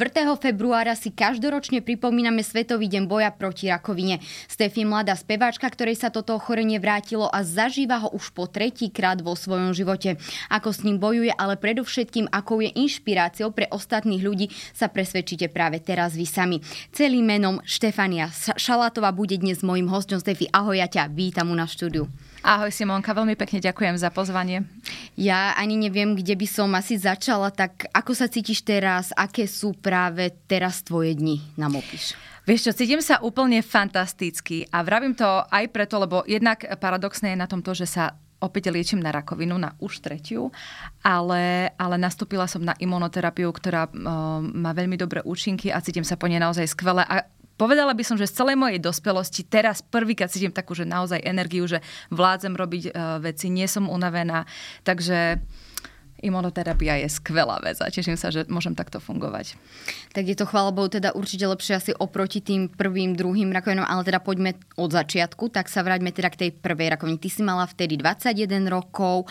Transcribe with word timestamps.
4. 0.00 0.32
februára 0.40 0.96
si 0.96 1.12
každoročne 1.12 1.84
pripomíname 1.84 2.40
Svetový 2.40 2.88
deň 2.88 3.04
boja 3.04 3.28
proti 3.36 3.68
rakovine. 3.68 4.24
Stefi 4.48 4.88
mladá 4.88 5.12
speváčka, 5.12 5.68
ktorej 5.68 6.00
sa 6.00 6.08
toto 6.08 6.32
ochorenie 6.32 6.80
vrátilo 6.80 7.28
a 7.28 7.44
zažíva 7.44 8.00
ho 8.00 8.08
už 8.16 8.32
po 8.32 8.48
tretí 8.48 8.88
krát 8.88 9.20
vo 9.20 9.36
svojom 9.36 9.76
živote. 9.76 10.16
Ako 10.48 10.72
s 10.72 10.88
ním 10.88 10.96
bojuje, 10.96 11.28
ale 11.36 11.60
predovšetkým 11.60 12.32
akou 12.32 12.64
je 12.64 12.72
inšpiráciou 12.80 13.52
pre 13.52 13.68
ostatných 13.68 14.24
ľudí, 14.24 14.48
sa 14.72 14.88
presvedčíte 14.88 15.52
práve 15.52 15.84
teraz 15.84 16.16
vy 16.16 16.24
sami. 16.24 16.64
Celým 16.96 17.28
menom 17.28 17.60
Štefania 17.68 18.32
Šalatová 18.32 19.12
bude 19.12 19.36
dnes 19.36 19.60
mojim 19.60 19.92
hostom. 19.92 20.16
Stefi, 20.16 20.48
ahoj, 20.48 20.80
ja 20.80 20.88
ťa 20.88 21.12
vítam 21.12 21.52
u 21.52 21.56
na 21.60 21.68
štúdiu. 21.68 22.08
Ahoj 22.40 22.72
Simonka, 22.72 23.12
veľmi 23.12 23.36
pekne 23.36 23.60
ďakujem 23.60 24.00
za 24.00 24.08
pozvanie. 24.08 24.64
Ja 25.12 25.52
ani 25.60 25.76
neviem, 25.76 26.16
kde 26.16 26.32
by 26.40 26.46
som 26.48 26.72
asi 26.72 26.96
začala, 26.96 27.52
tak 27.52 27.84
ako 27.92 28.16
sa 28.16 28.32
cítiš 28.32 28.64
teraz, 28.64 29.12
aké 29.12 29.44
sú 29.44 29.76
práve 29.76 30.32
teraz 30.48 30.80
tvoje 30.80 31.20
dni 31.20 31.36
na 31.60 31.68
Mopiš? 31.68 32.16
Vieš 32.48 32.64
čo, 32.64 32.72
cítim 32.72 33.04
sa 33.04 33.20
úplne 33.20 33.60
fantasticky 33.60 34.64
a 34.72 34.80
vravím 34.80 35.12
to 35.12 35.28
aj 35.28 35.68
preto, 35.68 36.00
lebo 36.00 36.24
jednak 36.24 36.64
paradoxné 36.80 37.36
je 37.36 37.42
na 37.44 37.44
tom 37.44 37.60
to, 37.60 37.76
že 37.76 37.84
sa 37.84 38.16
opäť 38.40 38.72
liečím 38.72 39.04
na 39.04 39.12
rakovinu, 39.12 39.60
na 39.60 39.76
už 39.76 40.00
tretiu, 40.00 40.48
ale, 41.04 41.76
ale 41.76 42.00
nastúpila 42.00 42.48
som 42.48 42.64
na 42.64 42.72
imunoterapiu, 42.80 43.52
ktorá 43.52 43.84
uh, 43.84 44.40
má 44.40 44.72
veľmi 44.72 44.96
dobré 44.96 45.20
účinky 45.20 45.68
a 45.68 45.84
cítim 45.84 46.08
sa 46.08 46.16
po 46.16 46.24
nej 46.24 46.40
naozaj 46.40 46.72
skvele. 46.72 47.04
A 47.04 47.28
povedala 47.60 47.92
by 47.92 48.00
som, 48.00 48.16
že 48.16 48.24
z 48.24 48.40
celej 48.40 48.56
mojej 48.56 48.80
dospelosti 48.80 49.44
teraz 49.44 49.84
prvýkrát 49.84 50.32
cítim 50.32 50.48
takú, 50.48 50.72
že 50.72 50.88
naozaj 50.88 51.20
energiu, 51.20 51.68
že 51.68 51.84
vládzem 52.08 52.56
robiť 52.56 52.84
uh, 52.88 53.20
veci, 53.20 53.52
nie 53.52 53.68
som 53.68 53.84
unavená. 53.84 54.48
Takže 54.80 55.36
imunoterapia 56.20 57.00
je 57.00 57.08
skvelá 57.08 57.58
vec 57.64 57.80
a 57.80 57.88
teším 57.88 58.20
sa, 58.20 58.28
že 58.28 58.44
môžem 58.52 58.76
takto 58.76 59.00
fungovať. 59.00 59.56
Tak 60.12 60.24
je 60.28 60.36
to 60.36 60.44
chvála 60.44 60.74
Bohu 60.74 60.92
teda 60.92 61.16
určite 61.16 61.48
lepšie 61.48 61.74
asi 61.80 61.92
oproti 61.96 62.44
tým 62.44 62.68
prvým, 62.68 63.16
druhým 63.16 63.48
rakovinom, 63.48 63.86
ale 63.88 64.04
teda 64.04 64.20
poďme 64.20 64.58
od 64.76 64.92
začiatku, 64.92 65.48
tak 65.48 65.72
sa 65.72 65.80
vráťme 65.80 66.12
teda 66.12 66.28
k 66.28 66.46
tej 66.46 66.50
prvej 66.52 66.92
rakovine. 66.92 67.16
Ty 67.16 67.30
si 67.32 67.40
mala 67.40 67.64
vtedy 67.64 67.96
21 67.96 68.68
rokov, 68.68 69.30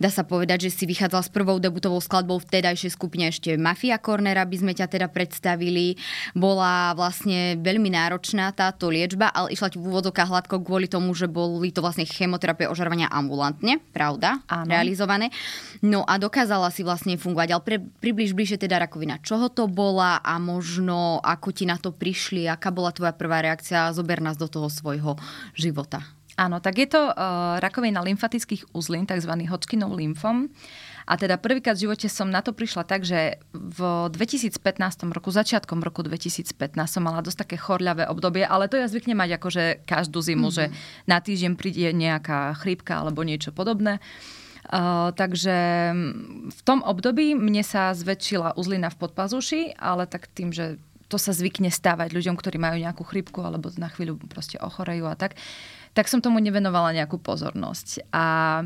dá 0.00 0.08
sa 0.08 0.24
povedať, 0.24 0.68
že 0.68 0.70
si 0.72 0.84
vychádzala 0.88 1.22
s 1.26 1.30
prvou 1.30 1.60
debutovou 1.60 2.00
skladbou 2.00 2.40
v 2.40 2.48
tedajšej 2.48 2.96
skupine 2.96 3.28
ešte 3.28 3.58
Mafia 3.60 4.00
Corner, 4.00 4.40
aby 4.40 4.56
sme 4.56 4.72
ťa 4.72 4.88
teda 4.88 5.10
predstavili. 5.12 6.00
Bola 6.32 6.96
vlastne 6.96 7.58
veľmi 7.58 7.92
náročná 7.92 8.54
táto 8.54 8.88
liečba, 8.88 9.28
ale 9.28 9.52
išla 9.52 9.74
ti 9.74 9.76
v 9.76 9.90
úvodzovkách 9.90 10.30
hladko 10.30 10.62
kvôli 10.62 10.86
tomu, 10.86 11.12
že 11.12 11.26
boli 11.26 11.74
to 11.74 11.82
vlastne 11.82 12.06
chemoterapie 12.06 12.70
ožarovania 12.70 13.10
ambulantne, 13.10 13.82
pravda? 13.90 14.38
Áno. 14.46 14.70
Realizované. 14.70 15.34
No 15.82 16.06
a 16.06 16.21
dokázala 16.22 16.70
si 16.70 16.86
vlastne 16.86 17.18
fungovať, 17.18 17.48
ale 17.50 17.62
pre, 17.66 17.76
približ 17.82 18.38
bližšie 18.38 18.62
teda 18.62 18.78
rakovina. 18.78 19.18
Čoho 19.18 19.50
to 19.50 19.66
bola 19.66 20.22
a 20.22 20.38
možno 20.38 21.18
ako 21.18 21.50
ti 21.50 21.66
na 21.66 21.74
to 21.82 21.90
prišli, 21.90 22.46
aká 22.46 22.70
bola 22.70 22.94
tvoja 22.94 23.10
prvá 23.10 23.42
reakcia, 23.42 23.90
zober 23.90 24.22
nás 24.22 24.38
do 24.38 24.46
toho 24.46 24.70
svojho 24.70 25.18
života. 25.58 26.06
Áno, 26.32 26.64
tak 26.64 26.80
je 26.80 26.88
to 26.88 27.12
uh, 27.12 27.60
rakovina 27.60 28.00
lymfatických 28.00 28.72
uzlín, 28.72 29.04
tzv. 29.04 29.28
Hodgkinov 29.52 29.92
lymfom. 29.92 30.48
A 31.04 31.18
teda 31.20 31.36
prvýkrát 31.36 31.76
v 31.76 31.84
živote 31.90 32.08
som 32.08 32.30
na 32.30 32.40
to 32.40 32.56
prišla 32.56 32.88
tak, 32.88 33.04
že 33.04 33.36
v 33.52 34.08
2015 34.08 34.54
roku, 35.12 35.28
začiatkom 35.28 35.84
roku 35.84 36.00
2015 36.00 36.56
som 36.88 37.02
mala 37.04 37.20
dosť 37.20 37.44
také 37.44 37.56
chorľavé 37.60 38.08
obdobie, 38.08 38.46
ale 38.48 38.70
to 38.70 38.80
ja 38.80 38.88
zvyknem 38.88 39.18
mať 39.18 39.30
akože 39.36 39.64
každú 39.84 40.24
zimu, 40.24 40.48
mm-hmm. 40.48 40.72
že 40.72 41.04
na 41.04 41.18
týždeň 41.20 41.52
príde 41.58 41.90
nejaká 41.92 42.54
chrípka 42.56 43.02
alebo 43.02 43.26
niečo 43.26 43.52
podobné. 43.52 43.98
Uh, 43.98 44.41
takže 45.18 45.56
v 46.48 46.60
tom 46.62 46.80
období 46.86 47.34
mne 47.34 47.66
sa 47.66 47.90
zväčšila 47.92 48.54
uzlina 48.54 48.88
v 48.94 48.98
podpazuši, 49.02 49.62
ale 49.74 50.06
tak 50.06 50.30
tým, 50.30 50.54
že 50.54 50.78
to 51.10 51.20
sa 51.20 51.36
zvykne 51.36 51.68
stávať 51.68 52.16
ľuďom, 52.16 52.40
ktorí 52.40 52.56
majú 52.56 52.80
nejakú 52.80 53.04
chrypku 53.04 53.44
alebo 53.44 53.68
na 53.76 53.92
chvíľu 53.92 54.16
proste 54.32 54.56
ochorejú 54.56 55.04
a 55.10 55.18
tak, 55.18 55.36
tak 55.92 56.08
som 56.08 56.24
tomu 56.24 56.40
nevenovala 56.40 56.96
nejakú 56.96 57.20
pozornosť. 57.20 58.08
A, 58.16 58.62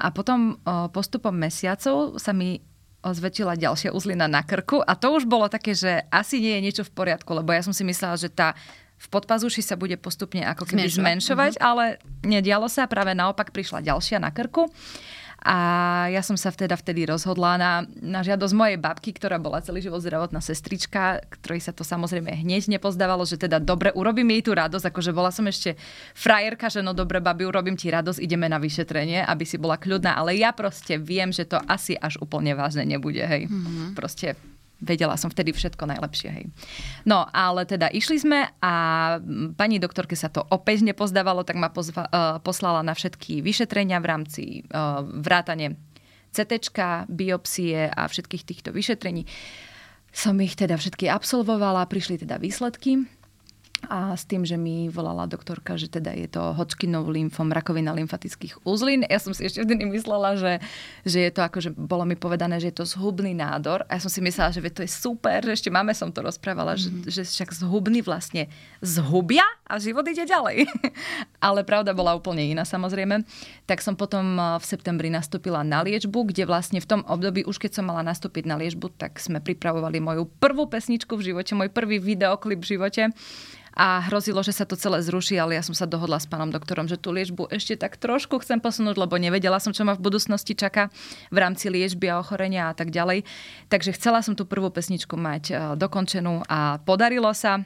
a 0.00 0.06
potom 0.14 0.56
postupom 0.96 1.36
mesiacov 1.36 2.16
sa 2.16 2.32
mi 2.32 2.64
zväčšila 3.04 3.56
ďalšia 3.56 3.92
uzlina 3.92 4.28
na 4.28 4.44
krku 4.44 4.80
a 4.80 4.92
to 4.96 5.12
už 5.12 5.28
bolo 5.28 5.48
také, 5.48 5.76
že 5.76 6.04
asi 6.12 6.40
nie 6.40 6.56
je 6.56 6.64
niečo 6.64 6.84
v 6.88 6.92
poriadku, 6.92 7.32
lebo 7.32 7.52
ja 7.52 7.64
som 7.64 7.72
si 7.72 7.84
myslela, 7.84 8.16
že 8.16 8.32
tá 8.32 8.56
v 9.00 9.06
podpazuši 9.08 9.64
sa 9.64 9.80
bude 9.80 9.96
postupne 9.96 10.44
ako 10.44 10.68
keby 10.68 10.84
zmenšovať, 10.84 11.00
zmenšovať 11.00 11.52
mm-hmm. 11.56 11.68
ale 11.72 11.84
nedialo 12.20 12.68
sa, 12.68 12.84
práve 12.84 13.16
naopak 13.16 13.48
prišla 13.48 13.80
ďalšia 13.80 14.20
na 14.20 14.28
krku. 14.28 14.68
A 15.40 15.56
ja 16.12 16.20
som 16.20 16.36
sa 16.36 16.52
vteda 16.52 16.76
vtedy 16.76 17.08
rozhodla 17.08 17.56
na, 17.56 17.72
na 17.96 18.20
žiadosť 18.20 18.52
mojej 18.52 18.76
babky, 18.76 19.16
ktorá 19.16 19.40
bola 19.40 19.64
celý 19.64 19.80
život 19.80 20.04
zdravotná 20.04 20.44
sestrička, 20.44 21.24
ktorej 21.32 21.64
sa 21.64 21.72
to 21.72 21.80
samozrejme 21.80 22.28
hneď 22.28 22.68
nepozdávalo, 22.76 23.24
že 23.24 23.40
teda 23.40 23.56
dobre, 23.56 23.88
urobím 23.96 24.36
jej 24.36 24.42
tú 24.44 24.52
radosť, 24.52 24.92
akože 24.92 25.16
bola 25.16 25.32
som 25.32 25.48
ešte 25.48 25.80
frajerka, 26.12 26.68
že 26.68 26.84
no 26.84 26.92
dobre, 26.92 27.24
babi, 27.24 27.48
urobím 27.48 27.72
ti 27.72 27.88
radosť, 27.88 28.20
ideme 28.20 28.52
na 28.52 28.60
vyšetrenie, 28.60 29.24
aby 29.24 29.44
si 29.48 29.56
bola 29.56 29.80
kľudná, 29.80 30.20
ale 30.20 30.36
ja 30.36 30.52
proste 30.52 31.00
viem, 31.00 31.32
že 31.32 31.48
to 31.48 31.56
asi 31.64 31.96
až 31.96 32.20
úplne 32.20 32.52
vážne 32.52 32.84
nebude, 32.84 33.24
hej. 33.24 33.48
Mm-hmm. 33.48 33.96
Proste 33.96 34.36
vedela 34.80 35.14
som 35.20 35.28
vtedy 35.28 35.52
všetko 35.52 35.84
najlepšie. 35.86 36.28
Hej. 36.32 36.44
No, 37.04 37.28
ale 37.30 37.68
teda 37.68 37.92
išli 37.92 38.16
sme 38.16 38.48
a 38.60 38.74
pani 39.54 39.76
doktorke 39.76 40.16
sa 40.16 40.32
to 40.32 40.42
opäť 40.48 40.82
nepozdávalo, 40.82 41.44
tak 41.44 41.60
ma 41.60 41.68
pozva, 41.68 42.08
uh, 42.08 42.36
poslala 42.40 42.80
na 42.80 42.96
všetky 42.96 43.44
vyšetrenia 43.44 44.00
v 44.00 44.06
rámci 44.08 44.42
uh, 44.72 45.04
vrátane 45.04 45.76
CT, 46.32 46.72
biopsie 47.10 47.90
a 47.90 48.08
všetkých 48.08 48.46
týchto 48.46 48.70
vyšetrení. 48.72 49.28
Som 50.10 50.42
ich 50.42 50.58
teda 50.58 50.74
všetky 50.74 51.06
absolvovala, 51.06 51.86
prišli 51.86 52.26
teda 52.26 52.42
výsledky 52.42 53.19
a 53.88 54.12
s 54.12 54.28
tým, 54.28 54.44
že 54.44 54.60
mi 54.60 54.92
volala 54.92 55.24
doktorka, 55.24 55.80
že 55.80 55.88
teda 55.88 56.12
je 56.12 56.28
to 56.28 56.52
Hodgkinov 56.52 57.08
lymfom, 57.08 57.48
rakovina 57.48 57.96
lymfatických 57.96 58.62
uzlín. 58.68 59.06
Ja 59.08 59.16
som 59.16 59.32
si 59.32 59.48
ešte 59.48 59.64
vtedy 59.64 59.88
myslela, 59.88 60.36
že, 60.36 60.60
že 61.06 61.24
je 61.24 61.30
to 61.32 61.40
ako, 61.40 61.58
že 61.64 61.70
bolo 61.72 62.04
mi 62.04 62.18
povedané, 62.18 62.60
že 62.60 62.74
je 62.74 62.76
to 62.82 62.86
zhubný 62.86 63.32
nádor. 63.32 63.88
A 63.88 63.96
ja 63.96 64.00
som 64.04 64.12
si 64.12 64.20
myslela, 64.20 64.52
že 64.52 64.60
to 64.68 64.84
je 64.84 64.90
super, 64.90 65.40
že 65.40 65.56
ešte 65.56 65.70
máme 65.72 65.96
som 65.96 66.12
to 66.12 66.20
rozprávala, 66.20 66.76
mm-hmm. 66.76 67.08
že, 67.08 67.24
že 67.24 67.40
však 67.40 67.56
zhubný 67.56 68.04
vlastne 68.04 68.52
zhubia 68.84 69.44
a 69.64 69.80
život 69.80 70.04
ide 70.04 70.28
ďalej. 70.28 70.68
Ale 71.46 71.64
pravda 71.64 71.96
bola 71.96 72.12
úplne 72.12 72.44
iná 72.44 72.68
samozrejme. 72.68 73.24
Tak 73.64 73.80
som 73.80 73.96
potom 73.96 74.36
v 74.60 74.64
septembri 74.64 75.08
nastúpila 75.08 75.64
na 75.64 75.80
liečbu, 75.86 76.30
kde 76.34 76.44
vlastne 76.44 76.82
v 76.82 76.88
tom 76.90 77.00
období, 77.08 77.46
už 77.48 77.56
keď 77.56 77.80
som 77.80 77.88
mala 77.88 78.04
nastúpiť 78.04 78.44
na 78.44 78.60
liečbu, 78.60 78.92
tak 78.98 79.16
sme 79.22 79.40
pripravovali 79.40 80.02
moju 80.02 80.28
prvú 80.42 80.68
pesničku 80.68 81.16
v 81.16 81.32
živote, 81.32 81.56
môj 81.56 81.72
prvý 81.72 82.02
videoklip 82.02 82.60
v 82.60 82.70
živote 82.76 83.02
a 83.74 84.02
hrozilo, 84.10 84.42
že 84.42 84.54
sa 84.54 84.66
to 84.66 84.74
celé 84.74 85.02
zruší, 85.02 85.38
ale 85.38 85.56
ja 85.56 85.62
som 85.62 85.74
sa 85.74 85.86
dohodla 85.86 86.18
s 86.18 86.26
pánom 86.26 86.50
doktorom, 86.50 86.90
že 86.90 86.98
tú 86.98 87.14
liečbu 87.14 87.50
ešte 87.50 87.78
tak 87.78 87.96
trošku 87.96 88.42
chcem 88.42 88.58
posunúť, 88.58 88.98
lebo 88.98 89.14
nevedela 89.16 89.62
som, 89.62 89.70
čo 89.70 89.86
ma 89.86 89.94
v 89.94 90.02
budúcnosti 90.02 90.58
čaká 90.58 90.90
v 91.30 91.36
rámci 91.38 91.70
liečby 91.70 92.10
a 92.10 92.18
ochorenia 92.18 92.70
a 92.70 92.74
tak 92.74 92.90
ďalej. 92.90 93.22
Takže 93.70 93.94
chcela 93.94 94.20
som 94.20 94.34
tú 94.34 94.44
prvú 94.44 94.68
pesničku 94.70 95.14
mať 95.14 95.44
eh, 95.50 95.56
dokončenú 95.78 96.44
a 96.46 96.82
podarilo 96.82 97.30
sa. 97.32 97.62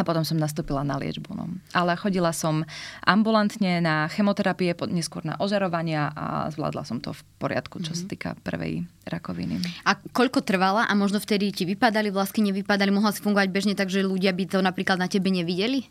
A 0.00 0.08
potom 0.08 0.24
som 0.24 0.40
nastúpila 0.40 0.80
na 0.80 0.96
liečbu. 0.96 1.36
No. 1.36 1.52
Ale 1.76 1.92
chodila 2.00 2.32
som 2.32 2.64
ambulantne 3.04 3.84
na 3.84 4.08
chemoterapie, 4.08 4.72
neskôr 4.88 5.20
na 5.20 5.36
ožarovania 5.36 6.08
a 6.16 6.48
zvládla 6.48 6.88
som 6.88 6.96
to 6.96 7.12
v 7.12 7.20
poriadku, 7.36 7.76
čo 7.84 7.92
mm-hmm. 7.92 8.00
sa 8.00 8.04
mhm. 8.04 8.10
týka 8.10 8.30
prvej 8.40 8.88
rakoviny. 9.04 9.60
A 9.84 10.00
koľko 10.16 10.40
trvala 10.40 10.88
a 10.88 10.92
možno 10.96 11.20
vtedy 11.20 11.52
ti 11.52 11.68
vypadali 11.68 12.08
vlásky, 12.08 12.40
nevypadali? 12.40 12.88
Mohla 12.88 13.12
si 13.12 13.20
fungovať 13.20 13.48
bežne 13.52 13.74
tak, 13.76 13.92
že 13.92 14.00
ľudia 14.00 14.32
by 14.32 14.44
to 14.48 14.58
napríklad 14.64 14.96
na 14.96 15.12
tebe 15.12 15.28
nevideli? 15.28 15.84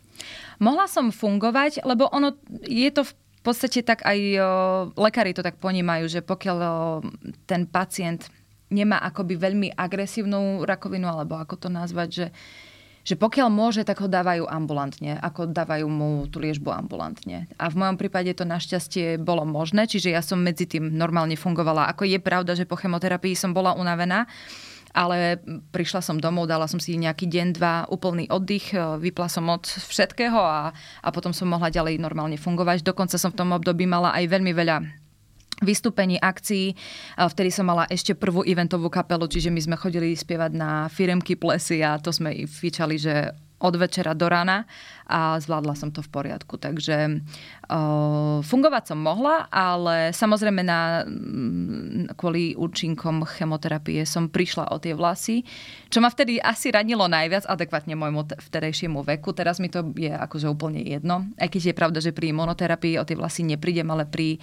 Mohla 0.58 0.90
som 0.90 1.14
fungovať, 1.14 1.86
lebo 1.86 2.10
ono 2.10 2.34
je 2.66 2.90
to 2.90 3.06
v 3.06 3.12
podstate 3.46 3.86
tak 3.86 4.02
aj 4.02 4.18
o, 4.18 4.46
lekári 4.98 5.34
to 5.34 5.42
tak 5.42 5.58
ponímajú, 5.58 6.06
že 6.06 6.20
pokiaľ 6.22 6.58
o, 6.58 6.72
ten 7.46 7.66
pacient 7.66 8.30
nemá 8.72 9.02
akoby 9.04 9.36
veľmi 9.36 9.68
agresívnu 9.74 10.64
rakovinu, 10.64 11.06
alebo 11.10 11.36
ako 11.36 11.54
to 11.60 11.68
nazvať, 11.68 12.08
že 12.10 12.26
že 13.02 13.18
pokiaľ 13.18 13.48
môže, 13.50 13.82
tak 13.82 13.98
ho 13.98 14.06
dávajú 14.06 14.46
ambulantne, 14.46 15.18
ako 15.18 15.50
dávajú 15.50 15.86
mu 15.90 16.30
tú 16.30 16.38
liežbu 16.38 16.70
ambulantne. 16.70 17.50
A 17.58 17.66
v 17.66 17.78
mojom 17.82 17.98
prípade 17.98 18.30
to 18.38 18.46
našťastie 18.46 19.18
bolo 19.18 19.42
možné, 19.42 19.90
čiže 19.90 20.14
ja 20.14 20.22
som 20.22 20.38
medzi 20.38 20.70
tým 20.70 20.94
normálne 20.94 21.34
fungovala. 21.34 21.90
Ako 21.90 22.06
je 22.06 22.22
pravda, 22.22 22.54
že 22.54 22.68
po 22.68 22.78
chemoterapii 22.78 23.34
som 23.34 23.50
bola 23.50 23.74
unavená, 23.74 24.30
ale 24.92 25.40
prišla 25.72 26.04
som 26.04 26.20
domov, 26.20 26.46
dala 26.46 26.68
som 26.68 26.78
si 26.78 26.94
nejaký 27.00 27.26
deň, 27.26 27.46
dva 27.56 27.74
úplný 27.88 28.28
oddych, 28.28 28.76
e, 28.76 29.00
vypla 29.00 29.26
som 29.26 29.48
od 29.48 29.64
všetkého 29.64 30.36
a, 30.36 30.70
a 31.00 31.08
potom 31.10 31.32
som 31.32 31.48
mohla 31.48 31.72
ďalej 31.72 31.96
normálne 31.96 32.36
fungovať. 32.36 32.84
Dokonca 32.84 33.16
som 33.16 33.32
v 33.32 33.40
tom 33.40 33.56
období 33.56 33.88
mala 33.88 34.12
aj 34.12 34.28
veľmi 34.28 34.52
veľa 34.52 35.01
vystúpení, 35.60 36.16
akcií. 36.16 36.72
Vtedy 37.18 37.50
som 37.52 37.68
mala 37.68 37.84
ešte 37.92 38.16
prvú 38.16 38.42
eventovú 38.42 38.88
kapelu, 38.88 39.28
čiže 39.28 39.52
my 39.52 39.60
sme 39.60 39.76
chodili 39.76 40.16
spievať 40.16 40.52
na 40.56 40.88
firemky 40.88 41.36
plesy 41.36 41.84
a 41.84 42.00
to 42.00 42.08
sme 42.08 42.32
i 42.32 42.48
fičali, 42.48 42.96
že 42.96 43.30
od 43.62 43.78
večera 43.78 44.10
do 44.10 44.26
rána 44.26 44.66
a 45.06 45.38
zvládla 45.38 45.78
som 45.78 45.94
to 45.94 46.02
v 46.02 46.10
poriadku. 46.10 46.58
Takže 46.58 47.22
uh, 47.22 48.42
fungovať 48.42 48.90
som 48.90 48.98
mohla, 48.98 49.46
ale 49.54 50.10
samozrejme 50.10 50.66
na, 50.66 51.06
kvôli 52.18 52.58
účinkom 52.58 53.22
chemoterapie 53.22 54.02
som 54.02 54.26
prišla 54.26 54.74
o 54.74 54.82
tie 54.82 54.98
vlasy, 54.98 55.46
čo 55.86 56.02
ma 56.02 56.10
vtedy 56.10 56.42
asi 56.42 56.74
ranilo 56.74 57.06
najviac 57.06 57.46
adekvátne 57.46 57.94
môjmu 57.94 58.34
vtedejšiemu 58.50 59.06
veku. 59.06 59.30
Teraz 59.30 59.62
mi 59.62 59.70
to 59.70 59.94
je 59.94 60.10
akože 60.10 60.50
úplne 60.50 60.82
jedno. 60.82 61.30
Aj 61.38 61.46
keď 61.46 61.70
je 61.70 61.78
pravda, 61.78 61.98
že 62.02 62.10
pri 62.10 62.34
monoterapii 62.34 62.98
o 62.98 63.06
tie 63.06 63.14
vlasy 63.14 63.46
neprídem, 63.46 63.86
ale 63.94 64.10
pri 64.10 64.42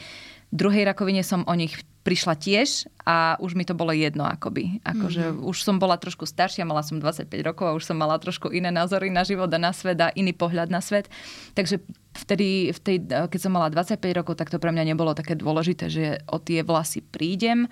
druhej 0.50 0.86
rakovine 0.86 1.22
som 1.22 1.46
o 1.46 1.54
nich 1.54 1.78
prišla 2.00 2.40
tiež 2.40 2.88
a 3.04 3.36
už 3.44 3.54
mi 3.54 3.68
to 3.68 3.76
bolo 3.76 3.92
jedno 3.92 4.24
akoby. 4.26 4.82
Akože 4.88 5.30
mm-hmm. 5.30 5.46
už 5.46 5.58
som 5.62 5.78
bola 5.78 6.00
trošku 6.00 6.24
staršia, 6.24 6.66
mala 6.66 6.82
som 6.82 6.98
25 6.98 7.30
rokov 7.44 7.66
a 7.70 7.76
už 7.76 7.86
som 7.86 8.00
mala 8.00 8.18
trošku 8.18 8.50
iné 8.50 8.72
názory 8.72 9.12
na 9.12 9.28
život 9.28 9.52
a 9.52 9.60
na 9.60 9.76
svet 9.76 10.00
a 10.00 10.10
iný 10.16 10.32
pohľad 10.34 10.72
na 10.72 10.80
svet. 10.80 11.12
Takže 11.54 11.84
vtedy, 12.16 12.72
v 12.72 12.80
tej, 12.80 12.98
keď 13.06 13.40
som 13.40 13.54
mala 13.54 13.70
25 13.70 14.00
rokov, 14.16 14.40
tak 14.40 14.50
to 14.50 14.58
pre 14.58 14.72
mňa 14.74 14.96
nebolo 14.96 15.12
také 15.14 15.36
dôležité, 15.36 15.86
že 15.92 16.06
o 16.32 16.40
tie 16.40 16.64
vlasy 16.66 17.04
prídem, 17.04 17.68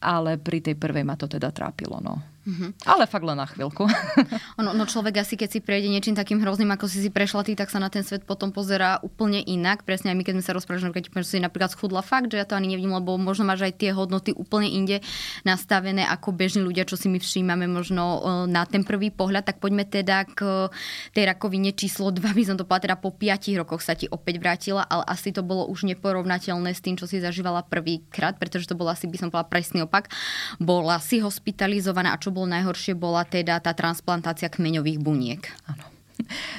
ale 0.00 0.38
pri 0.40 0.64
tej 0.64 0.78
prvej 0.78 1.04
ma 1.04 1.18
to 1.18 1.28
teda 1.28 1.50
trápilo. 1.50 1.98
No. 2.00 2.33
Mm-hmm. 2.44 2.84
Ale 2.84 3.08
fakt 3.08 3.24
len 3.24 3.40
na 3.40 3.48
chvíľku. 3.48 3.88
Ono, 4.60 4.76
no 4.76 4.84
človek 4.84 5.24
asi, 5.24 5.40
keď 5.40 5.48
si 5.48 5.60
prejde 5.64 5.88
niečím 5.88 6.12
takým 6.12 6.44
hrozným, 6.44 6.68
ako 6.76 6.84
si 6.92 7.00
si 7.00 7.08
prešla 7.08 7.40
ty, 7.40 7.56
tak 7.56 7.72
sa 7.72 7.80
na 7.80 7.88
ten 7.88 8.04
svet 8.04 8.28
potom 8.28 8.52
pozerá 8.52 9.00
úplne 9.00 9.40
inak. 9.40 9.88
Presne 9.88 10.12
aj 10.12 10.16
my, 10.20 10.24
keď 10.28 10.34
sme 10.36 10.44
sa 10.44 10.52
rozprávali, 10.52 10.92
keď 10.92 11.24
si 11.24 11.40
napríklad 11.40 11.72
schudla 11.72 12.04
fakt, 12.04 12.28
že 12.28 12.36
ja 12.36 12.44
to 12.44 12.52
ani 12.52 12.76
nevidím, 12.76 12.92
lebo 12.92 13.16
možno 13.16 13.48
máš 13.48 13.64
aj 13.64 13.80
tie 13.80 13.96
hodnoty 13.96 14.36
úplne 14.36 14.68
inde 14.68 15.00
nastavené 15.48 16.04
ako 16.04 16.36
bežní 16.36 16.60
ľudia, 16.60 16.84
čo 16.84 17.00
si 17.00 17.08
my 17.08 17.16
všímame 17.16 17.64
možno 17.64 18.20
e, 18.20 18.52
na 18.52 18.68
ten 18.68 18.84
prvý 18.84 19.08
pohľad. 19.08 19.48
Tak 19.48 19.64
poďme 19.64 19.88
teda 19.88 20.28
k 20.28 20.68
tej 21.16 21.24
rakovine 21.24 21.72
číslo 21.72 22.12
2, 22.12 22.20
by 22.20 22.44
som 22.44 22.60
to 22.60 22.68
povedala, 22.68 22.92
teda 22.92 22.96
po 23.00 23.08
5 23.08 23.60
rokoch 23.64 23.80
sa 23.80 23.96
ti 23.96 24.04
opäť 24.12 24.36
vrátila, 24.36 24.84
ale 24.84 25.08
asi 25.08 25.32
to 25.32 25.40
bolo 25.40 25.64
už 25.72 25.88
neporovnateľné 25.88 26.76
s 26.76 26.84
tým, 26.84 27.00
čo 27.00 27.08
si 27.08 27.24
zažívala 27.24 27.64
prvýkrát, 27.64 28.36
pretože 28.36 28.68
to 28.68 28.76
bolo 28.76 28.92
asi, 28.92 29.08
by 29.08 29.16
som 29.16 29.32
povedala, 29.32 29.48
presný 29.48 29.88
opak. 29.88 30.12
Bola 30.60 31.00
si 31.00 31.24
hospitalizovaná 31.24 32.12
a 32.12 32.20
čo 32.20 32.33
bolo 32.34 32.50
najhoršie, 32.50 32.98
bola 32.98 33.22
teda 33.22 33.62
tá 33.62 33.70
transplantácia 33.70 34.50
kmeňových 34.50 34.98
buniek. 34.98 35.42
Áno. 35.70 35.94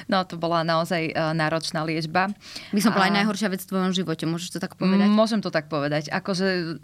No, 0.06 0.22
to 0.22 0.38
bola 0.38 0.62
naozaj 0.62 1.10
uh, 1.10 1.34
náročná 1.34 1.82
liečba. 1.82 2.30
By 2.70 2.80
som 2.80 2.94
bola 2.94 3.06
a... 3.06 3.08
aj 3.10 3.16
najhoršia 3.22 3.48
vec 3.50 3.60
v 3.64 3.70
tvojom 3.74 3.92
živote, 3.96 4.24
môžeš 4.28 4.56
to 4.56 4.60
tak 4.62 4.78
povedať? 4.78 5.08
Môžem 5.10 5.40
to 5.42 5.50
tak 5.50 5.66
povedať. 5.66 6.12
Akože 6.12 6.78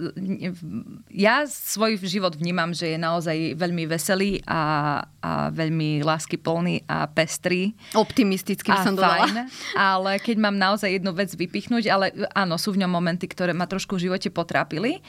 ja 1.13 1.47
svoj 1.47 2.01
život 2.03 2.35
vnímam, 2.35 2.75
že 2.75 2.97
je 2.97 2.99
naozaj 2.99 3.55
veľmi 3.55 3.85
veselý 3.87 4.43
a, 4.49 5.05
a 5.23 5.53
veľmi 5.55 6.03
láskyplný 6.03 6.89
a 6.89 7.07
pestrý. 7.07 7.77
Optimistický 7.95 8.73
som 8.83 8.99
dodala. 8.99 9.47
ale 9.79 10.19
keď 10.19 10.37
mám 10.43 10.57
naozaj 10.57 10.99
jednu 10.99 11.15
vec 11.15 11.31
vypichnúť, 11.31 11.85
ale 11.93 12.11
áno, 12.35 12.59
sú 12.59 12.75
v 12.75 12.83
ňom 12.83 12.91
momenty, 12.91 13.31
ktoré 13.31 13.55
ma 13.55 13.69
trošku 13.69 13.95
v 13.97 14.11
živote 14.11 14.29
potrápili. 14.33 15.05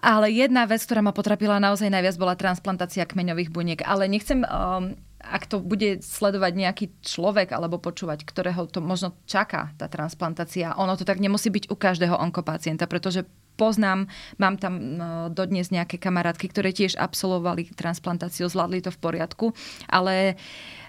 Ale 0.00 0.32
jedna 0.32 0.64
vec, 0.64 0.80
ktorá 0.80 1.04
ma 1.04 1.12
potrapila 1.12 1.60
naozaj 1.60 1.92
najviac, 1.92 2.16
bola 2.16 2.32
transplantácia 2.32 3.04
kmeňových 3.04 3.52
buniek. 3.52 3.80
Ale 3.84 4.08
nechcem, 4.08 4.40
um, 4.48 4.96
ak 5.20 5.44
to 5.44 5.60
bude 5.60 6.00
sledovať 6.00 6.52
nejaký 6.56 6.84
človek 7.04 7.52
alebo 7.52 7.76
počúvať, 7.76 8.24
ktorého 8.24 8.64
to 8.64 8.80
možno 8.80 9.12
čaká, 9.28 9.76
tá 9.76 9.92
transplantácia, 9.92 10.72
ono 10.80 10.96
to 10.96 11.04
tak 11.04 11.20
nemusí 11.20 11.52
byť 11.52 11.68
u 11.68 11.76
každého 11.76 12.16
onkopacienta, 12.16 12.88
pretože 12.88 13.28
poznám, 13.60 14.08
mám 14.40 14.56
tam 14.56 14.74
uh, 14.74 14.92
dodnes 15.28 15.68
nejaké 15.68 16.00
kamarátky, 16.00 16.48
ktoré 16.48 16.72
tiež 16.72 16.96
absolvovali 16.96 17.68
transplantáciu, 17.76 18.48
zvládli 18.48 18.80
to 18.80 18.88
v 18.88 19.00
poriadku, 19.04 19.46
ale 19.84 20.40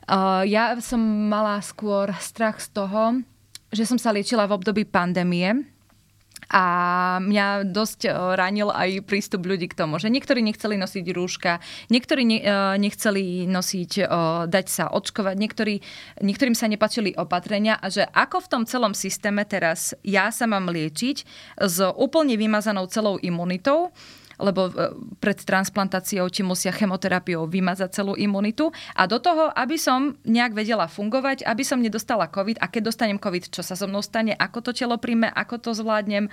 uh, 0.08 0.48
ja 0.48 0.80
som 0.80 1.04
mala 1.28 1.60
skôr 1.60 2.16
strach 2.24 2.64
z 2.64 2.72
toho, 2.72 3.20
že 3.76 3.84
som 3.84 4.00
sa 4.00 4.16
liečila 4.16 4.48
v 4.48 4.56
období 4.56 4.84
pandémie, 4.88 5.68
a 6.50 6.64
mňa 7.22 7.70
dosť 7.70 8.00
e, 8.08 8.10
ranil 8.36 8.74
aj 8.74 9.06
prístup 9.06 9.46
ľudí 9.46 9.70
k 9.70 9.78
tomu, 9.78 10.02
že 10.02 10.10
niektorí 10.10 10.42
nechceli 10.42 10.76
nosiť 10.76 11.06
rúška, 11.14 11.62
niektorí 11.94 12.24
e, 12.28 12.42
nechceli 12.82 13.46
nosiť, 13.46 13.92
e, 14.02 14.04
dať 14.50 14.66
sa 14.68 14.90
očkovať, 14.90 15.36
niektorí, 15.38 15.76
niektorým 16.24 16.58
sa 16.58 16.66
nepačili 16.68 17.16
opatrenia 17.16 17.78
a 17.78 17.88
že 17.88 18.04
ako 18.04 18.48
v 18.48 18.50
tom 18.52 18.64
celom 18.66 18.94
systéme 18.98 19.46
teraz 19.46 19.94
ja 20.02 20.34
sa 20.34 20.50
mám 20.50 20.68
liečiť 20.72 21.18
s 21.62 21.78
úplne 21.96 22.36
vymazanou 22.36 22.90
celou 22.92 23.22
imunitou, 23.22 23.94
lebo 24.42 24.68
e, 24.68 24.72
pred 25.22 25.38
transplantáciou 25.38 26.28
ti 26.34 26.42
musia 26.42 26.74
chemoterapiou 26.74 27.46
vymazať 27.46 28.02
celú 28.02 28.18
imunitu 28.18 28.74
a 28.98 29.06
do 29.06 29.22
toho, 29.22 29.54
aby 29.54 29.78
som 29.78 30.18
nejak 30.26 30.58
vedela 30.58 30.90
fungovať, 30.90 31.46
aby 31.46 31.62
som 31.62 31.78
nedostala 31.78 32.28
COVID 32.28 32.58
a 32.58 32.66
keď 32.68 32.82
dostanem 32.90 33.22
COVID, 33.22 33.54
čo 33.54 33.62
sa 33.62 33.78
so 33.78 33.86
mnou 33.86 34.02
stane, 34.02 34.34
ako 34.34 34.66
to 34.66 34.72
telo 34.74 34.98
príjme, 34.98 35.30
ako 35.30 35.62
to 35.62 35.72
zvládnem. 35.78 36.28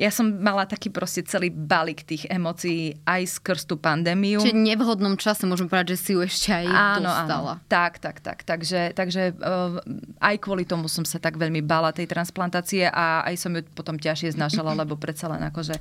Ja 0.00 0.08
som 0.08 0.40
mala 0.40 0.64
taký 0.64 0.88
proste 0.88 1.20
celý 1.20 1.52
balík 1.52 2.08
tých 2.08 2.24
emócií 2.32 2.96
aj 3.04 3.38
skrz 3.38 3.68
tú 3.68 3.76
pandémiu. 3.76 4.40
Čiže 4.40 4.56
nevhodnom 4.56 5.20
čase 5.20 5.44
môžem 5.44 5.68
povedať, 5.68 5.94
že 5.94 5.98
si 6.00 6.10
ju 6.16 6.24
ešte 6.24 6.48
aj 6.48 6.66
áno, 6.66 7.12
dostala. 7.12 7.52
Áno. 7.60 7.68
Tak, 7.68 8.00
tak, 8.00 8.16
tak. 8.24 8.40
Takže, 8.40 8.96
takže 8.96 9.36
uh, 9.36 9.78
aj 10.24 10.36
kvôli 10.40 10.64
tomu 10.64 10.88
som 10.88 11.04
sa 11.04 11.20
tak 11.20 11.36
veľmi 11.36 11.60
bála 11.60 11.92
tej 11.92 12.08
transplantácie 12.08 12.88
a 12.88 13.20
aj 13.28 13.36
som 13.36 13.52
ju 13.52 13.60
potom 13.76 14.00
ťažšie 14.00 14.32
znašala, 14.32 14.72
lebo 14.82 14.96
predsa 14.96 15.28
len 15.28 15.44
akože 15.52 15.76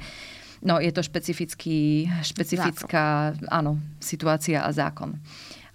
No, 0.61 0.77
je 0.77 0.93
to 0.93 1.01
špecifický, 1.01 2.05
špecifická 2.21 3.33
áno, 3.49 3.81
situácia 3.97 4.61
a 4.61 4.69
zákon. 4.69 5.17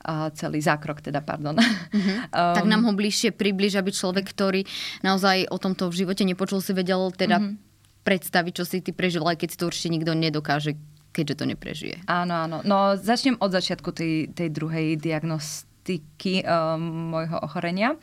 A 0.07 0.31
celý 0.31 0.63
zákrok 0.63 1.03
teda, 1.03 1.19
pardon. 1.23 1.59
Mm-hmm. 1.59 2.19
Um, 2.37 2.53
tak 2.53 2.69
nám 2.69 2.85
ho 2.85 2.93
bližšie 2.93 3.33
približ, 3.33 3.81
aby 3.81 3.91
človek, 3.91 4.29
ktorý 4.29 4.63
naozaj 5.01 5.49
o 5.49 5.57
tomto 5.57 5.89
v 5.89 6.05
živote 6.05 6.23
nepočul, 6.23 6.61
si 6.61 6.77
vedel 6.77 7.09
teda 7.11 7.41
mm-hmm. 7.41 8.05
predstaviť, 8.05 8.53
čo 8.53 8.65
si 8.69 8.85
ty 8.85 8.93
prežil, 8.93 9.25
aj 9.25 9.41
keď 9.41 9.49
si 9.49 9.57
to 9.57 9.65
určite 9.67 9.89
nikto 9.89 10.13
nedokáže, 10.13 10.77
keďže 11.17 11.35
to 11.41 11.45
neprežije. 11.49 11.97
Áno, 12.07 12.45
áno. 12.45 12.57
No 12.63 12.95
začnem 13.01 13.41
od 13.41 13.49
začiatku 13.49 13.89
tej, 13.97 14.29
tej 14.37 14.53
druhej 14.53 15.01
diagnostiky 15.01 16.45
um, 16.45 17.17
môjho 17.17 17.41
ochorenia. 17.41 17.97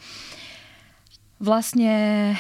Vlastne 1.38 2.34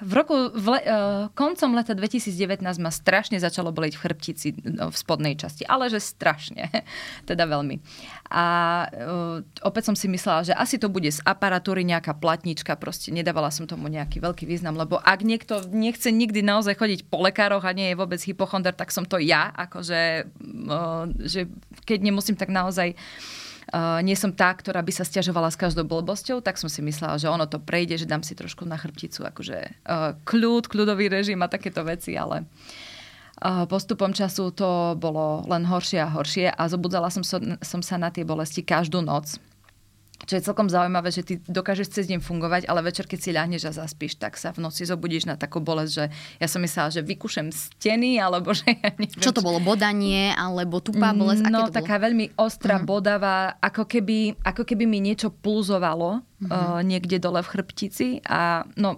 v 0.00 0.12
roku, 0.12 0.36
v 0.52 0.66
le, 0.76 0.80
uh, 0.84 0.94
koncom 1.32 1.72
leta 1.72 1.96
2019 1.96 2.60
ma 2.82 2.92
strašne 2.92 3.40
začalo 3.40 3.72
boleť 3.72 3.96
v 3.96 4.02
chrbtici 4.02 4.48
no, 4.64 4.92
v 4.92 4.96
spodnej 4.96 5.34
časti, 5.38 5.64
ale 5.64 5.88
že 5.88 6.02
strašne, 6.02 6.68
teda 7.30 7.48
veľmi. 7.48 7.80
A 8.28 8.44
uh, 8.90 9.36
opäť 9.64 9.92
som 9.92 9.96
si 9.96 10.10
myslela, 10.10 10.52
že 10.52 10.54
asi 10.54 10.76
to 10.76 10.92
bude 10.92 11.08
z 11.08 11.22
aparatúry 11.24 11.86
nejaká 11.86 12.12
platnička, 12.18 12.76
proste 12.76 13.14
nedávala 13.14 13.48
som 13.48 13.64
tomu 13.64 13.88
nejaký 13.88 14.20
veľký 14.20 14.44
význam, 14.44 14.76
lebo 14.76 15.00
ak 15.00 15.20
niekto 15.24 15.64
nechce 15.72 16.12
nikdy 16.12 16.44
naozaj 16.44 16.76
chodiť 16.76 17.00
po 17.08 17.22
lekároch 17.22 17.64
a 17.64 17.76
nie 17.76 17.94
je 17.94 17.98
vôbec 17.98 18.20
hypochonder, 18.20 18.76
tak 18.76 18.92
som 18.92 19.08
to 19.08 19.16
ja, 19.16 19.54
akože, 19.54 20.28
uh, 20.68 21.08
že 21.24 21.48
keď 21.88 21.98
nemusím, 22.04 22.36
tak 22.36 22.52
naozaj 22.52 22.92
uh, 22.92 23.45
uh, 23.76 24.00
nie 24.00 24.16
som 24.16 24.32
tá, 24.32 24.48
ktorá 24.56 24.80
by 24.80 24.92
sa 24.96 25.04
stiažovala 25.04 25.52
s 25.52 25.60
každou 25.60 25.84
blbosťou, 25.84 26.40
tak 26.40 26.56
som 26.56 26.72
si 26.72 26.80
myslela, 26.80 27.20
že 27.20 27.28
ono 27.28 27.44
to 27.44 27.60
prejde, 27.60 28.00
že 28.00 28.08
dám 28.08 28.24
si 28.24 28.32
trošku 28.32 28.64
na 28.64 28.80
chrbticu 28.80 29.28
akože 29.28 29.58
uh, 29.84 30.16
kľud, 30.24 30.72
kľudový 30.72 31.12
režim 31.12 31.44
a 31.44 31.52
takéto 31.52 31.84
veci, 31.84 32.16
ale 32.16 32.48
uh, 33.44 33.68
postupom 33.68 34.16
času 34.16 34.48
to 34.56 34.96
bolo 34.96 35.44
len 35.44 35.68
horšie 35.68 36.00
a 36.00 36.08
horšie 36.08 36.48
a 36.48 36.62
zobudzala 36.72 37.12
som, 37.12 37.20
so, 37.20 37.36
som 37.60 37.84
sa 37.84 38.00
na 38.00 38.08
tie 38.08 38.24
bolesti 38.24 38.64
každú 38.64 39.04
noc. 39.04 39.36
Čo 40.24 40.40
je 40.40 40.46
celkom 40.48 40.72
zaujímavé, 40.72 41.12
že 41.12 41.20
ty 41.20 41.34
dokážeš 41.44 41.92
cez 41.92 42.08
deň 42.08 42.24
fungovať, 42.24 42.64
ale 42.72 42.80
večer, 42.80 43.04
keď 43.04 43.18
si 43.20 43.30
ľahneš 43.36 43.68
a 43.68 43.72
zaspíš, 43.84 44.16
tak 44.16 44.40
sa 44.40 44.48
v 44.48 44.64
noci 44.64 44.88
zobudíš 44.88 45.28
na 45.28 45.36
takú 45.36 45.60
bolesť, 45.60 45.92
že 45.92 46.04
ja 46.40 46.48
som 46.48 46.64
myslela, 46.64 46.88
že 46.88 47.04
vykušem 47.04 47.52
steny, 47.52 48.16
alebo 48.16 48.56
že 48.56 48.64
ja 48.64 48.96
neviem. 48.96 49.20
Čo 49.20 49.36
to 49.36 49.44
bolo, 49.44 49.60
bodanie, 49.60 50.32
alebo 50.32 50.80
tupá 50.80 51.12
bolesť? 51.12 51.44
Aké 51.44 51.52
no, 51.52 51.68
to 51.68 51.76
taká 51.76 52.00
veľmi 52.00 52.32
ostrá, 52.40 52.80
uh-huh. 52.80 52.88
bodavá, 52.88 53.60
ako 53.60 53.84
keby, 53.84 54.40
ako 54.40 54.64
keby 54.64 54.88
mi 54.88 55.04
niečo 55.04 55.28
pulzovalo 55.28 56.24
uh-huh. 56.24 56.48
uh, 56.48 56.80
niekde 56.80 57.20
dole 57.20 57.44
v 57.44 57.52
chrbtici 57.52 58.24
a 58.24 58.64
no, 58.80 58.96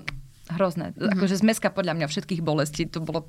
hrozné. 0.55 0.95
Uh-huh. 0.95 1.19
Akože 1.19 1.43
zmeska 1.43 1.75
podľa 1.75 1.99
mňa 1.99 2.07
všetkých 2.07 2.47
bolestí, 2.47 2.87
to 2.87 3.03
bolo... 3.03 3.27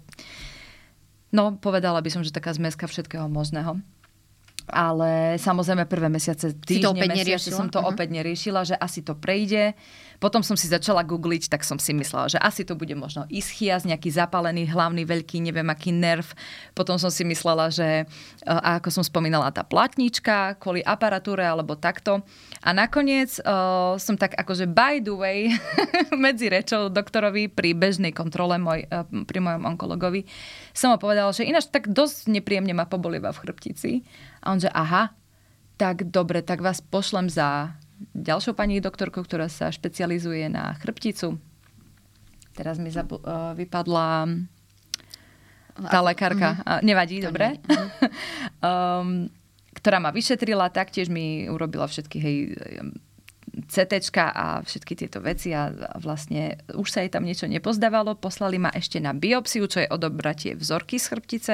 No, 1.34 1.58
povedala 1.58 2.06
by 2.06 2.10
som, 2.14 2.22
že 2.22 2.34
taká 2.34 2.54
zmeska 2.54 2.86
všetkého 2.86 3.26
možného. 3.26 3.82
Ale 4.70 5.42
samozrejme 5.42 5.90
prvé 5.90 6.08
mesiace, 6.08 6.54
týždne, 6.56 6.94
opäť 6.94 7.10
mesiace 7.12 7.50
som 7.52 7.68
to 7.68 7.82
Mhm. 7.82 7.88
opäť 7.90 8.08
neriešila, 8.14 8.62
že 8.64 8.76
asi 8.78 9.02
to 9.02 9.18
prejde. 9.18 9.74
Potom 10.20 10.44
som 10.44 10.60
si 10.60 10.68
začala 10.68 11.00
googliť, 11.08 11.48
tak 11.48 11.64
som 11.64 11.80
si 11.80 11.96
myslela, 11.96 12.28
že 12.28 12.40
asi 12.44 12.68
to 12.68 12.76
bude 12.76 12.92
možno 12.92 13.24
ischias, 13.32 13.88
nejaký 13.88 14.12
zapálený 14.12 14.68
hlavný 14.68 15.08
veľký, 15.08 15.40
neviem 15.40 15.64
aký 15.72 15.96
nerv. 15.96 16.28
Potom 16.76 17.00
som 17.00 17.08
si 17.08 17.24
myslela, 17.24 17.72
že 17.72 18.04
e, 18.04 18.06
a 18.44 18.84
ako 18.84 19.00
som 19.00 19.04
spomínala, 19.08 19.56
tá 19.56 19.64
platnička 19.64 20.60
kvôli 20.60 20.84
aparatúre 20.84 21.48
alebo 21.48 21.80
takto. 21.80 22.20
A 22.60 22.76
nakoniec 22.76 23.40
uh, 23.48 23.96
som 23.96 24.20
tak 24.20 24.36
akože 24.36 24.68
by 24.68 25.00
the 25.00 25.16
way 25.16 25.56
medzi 26.28 26.52
rečou 26.52 26.92
doktorovi 26.92 27.48
pri 27.48 27.72
bežnej 27.72 28.12
kontrole 28.12 28.60
moj, 28.60 28.84
uh, 28.92 29.08
pri 29.24 29.40
mojom 29.40 29.64
onkologovi 29.64 30.28
som 30.80 30.96
mu 30.96 30.98
povedala, 31.00 31.36
že 31.36 31.44
ináč 31.44 31.68
tak 31.68 31.92
dosť 31.92 32.32
nepríjemne 32.32 32.72
ma 32.72 32.88
pobolieva 32.88 33.36
v 33.36 33.42
chrbtici. 33.44 33.92
A 34.44 34.52
on 34.52 34.60
že 34.60 34.72
aha, 34.72 35.14
tak 35.80 36.12
dobre, 36.12 36.44
tak 36.44 36.60
vás 36.60 36.84
pošlem 36.84 37.32
za 37.32 37.76
ďalšou 38.16 38.56
pani 38.56 38.80
doktorkou, 38.80 39.24
ktorá 39.24 39.52
sa 39.52 39.72
špecializuje 39.72 40.48
na 40.48 40.76
chrbticu. 40.80 41.40
Teraz 42.56 42.76
mi 42.80 42.92
zabu- 42.92 43.24
uh, 43.24 43.56
vypadla 43.56 44.28
tá 45.88 46.00
lekárka. 46.04 46.60
Uh, 46.64 46.80
nevadí, 46.84 47.24
To 47.24 47.32
dobre? 47.32 47.56
um, 48.60 49.32
ktorá 49.80 50.04
ma 50.04 50.12
vyšetrila, 50.12 50.68
taktiež 50.76 51.08
mi 51.08 51.48
urobila 51.48 51.88
všetky 51.88 52.18
hej, 52.20 52.36
CT 53.72 54.12
a 54.20 54.60
všetky 54.64 54.94
tieto 54.96 55.20
veci 55.24 55.52
a 55.56 55.72
vlastne 56.00 56.60
už 56.76 56.88
sa 56.88 57.00
jej 57.04 57.12
tam 57.12 57.24
niečo 57.24 57.48
nepozdávalo. 57.48 58.20
Poslali 58.20 58.60
ma 58.60 58.72
ešte 58.76 59.00
na 59.00 59.16
biopsiu, 59.16 59.68
čo 59.68 59.84
je 59.84 59.88
odobratie 59.92 60.56
vzorky 60.56 61.00
z 61.00 61.06
chrbtice 61.08 61.54